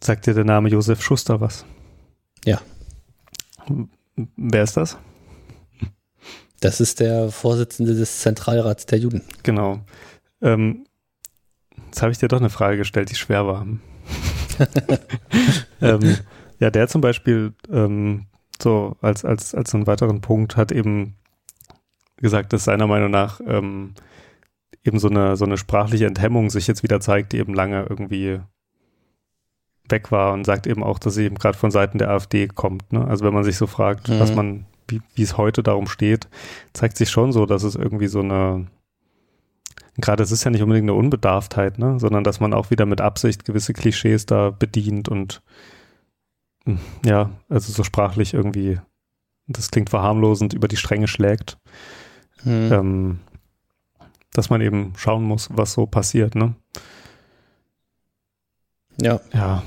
[0.00, 1.64] sagt dir der Name Josef Schuster was?
[2.44, 2.60] Ja.
[4.36, 4.98] Wer ist das?
[6.62, 9.22] Das ist der Vorsitzende des Zentralrats der Juden.
[9.42, 9.80] Genau.
[10.40, 10.86] Ähm,
[11.86, 13.66] jetzt habe ich dir doch eine Frage gestellt, die schwer war.
[15.82, 16.16] ähm,
[16.60, 18.26] ja, der zum Beispiel ähm,
[18.62, 21.16] so als, als, als einen weiteren Punkt hat eben
[22.16, 23.94] gesagt, dass seiner Meinung nach ähm,
[24.84, 28.40] eben so eine, so eine sprachliche Enthemmung sich jetzt wieder zeigt, die eben lange irgendwie
[29.88, 32.92] weg war und sagt eben auch, dass sie eben gerade von Seiten der AfD kommt.
[32.92, 33.04] Ne?
[33.04, 34.20] Also wenn man sich so fragt, Mhm.
[34.20, 36.28] was man, wie, wie es heute darum steht,
[36.72, 38.66] zeigt sich schon so, dass es irgendwie so eine,
[39.96, 43.00] gerade es ist ja nicht unbedingt eine Unbedarftheit, ne, sondern dass man auch wieder mit
[43.00, 45.42] Absicht gewisse Klischees da bedient und
[46.64, 48.78] hm, ja, also so sprachlich irgendwie,
[49.48, 51.58] das klingt verharmlosend, über die Stränge schlägt,
[52.44, 52.72] Hm.
[52.72, 53.20] ähm,
[54.32, 56.54] dass man eben schauen muss, was so passiert, ne?
[59.00, 59.20] Ja.
[59.32, 59.62] Ja.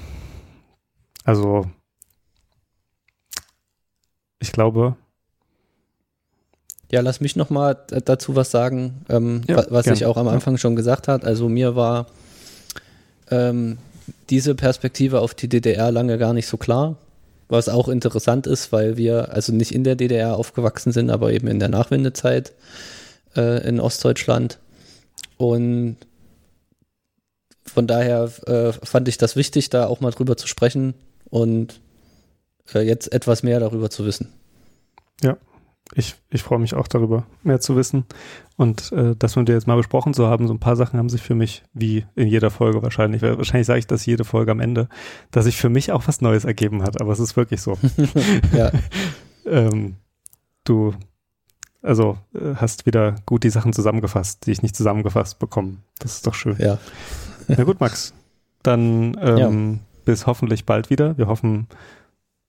[1.23, 1.69] Also,
[4.39, 4.95] ich glaube,
[6.95, 9.95] Ja, lass mich noch mal dazu was sagen, ähm, Ja, wa- was gern.
[9.95, 10.29] ich auch am.
[10.29, 11.25] Anfang schon gesagt hat.
[11.25, 12.07] Also mir war
[13.29, 13.79] ähm,
[14.29, 16.95] diese Perspektive auf die DDR lange gar nicht so klar,
[17.49, 21.47] was auch interessant ist, weil wir also nicht in der DDR aufgewachsen sind, aber eben
[21.47, 22.53] in der Nachwendezeit
[23.35, 24.57] äh, in Ostdeutschland.
[25.35, 25.97] Und
[27.65, 30.93] von daher äh, fand ich das wichtig, da auch mal drüber zu sprechen
[31.29, 31.81] und
[32.73, 34.29] äh, jetzt etwas mehr darüber zu wissen.
[35.21, 35.35] Ja,
[35.95, 38.05] ich, ich freue mich auch darüber, mehr zu wissen.
[38.57, 41.09] Und äh, das mit dir jetzt mal besprochen zu haben, so ein paar Sachen haben
[41.09, 44.51] sich für mich, wie in jeder Folge wahrscheinlich, weil wahrscheinlich sage ich das jede Folge
[44.51, 44.89] am Ende,
[45.31, 47.77] dass sich für mich auch was Neues ergeben hat, aber es ist wirklich so.
[48.53, 48.71] ja.
[49.45, 49.95] ähm,
[50.65, 50.93] du,
[51.81, 55.83] also äh, hast wieder gut die Sachen zusammengefasst, die ich nicht zusammengefasst bekommen.
[55.99, 56.57] Das ist doch schön.
[56.59, 56.77] Ja.
[57.47, 58.13] Na gut, Max.
[58.63, 61.17] Dann ähm, bis hoffentlich bald wieder.
[61.17, 61.67] Wir hoffen,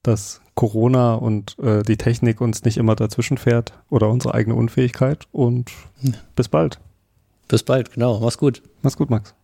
[0.03, 5.27] dass Corona und äh, die Technik uns nicht immer dazwischen fährt oder unsere eigene Unfähigkeit.
[5.31, 5.71] Und
[6.35, 6.79] bis bald.
[7.47, 8.19] Bis bald, genau.
[8.19, 8.63] Mach's gut.
[8.81, 9.35] Mach's gut, Max.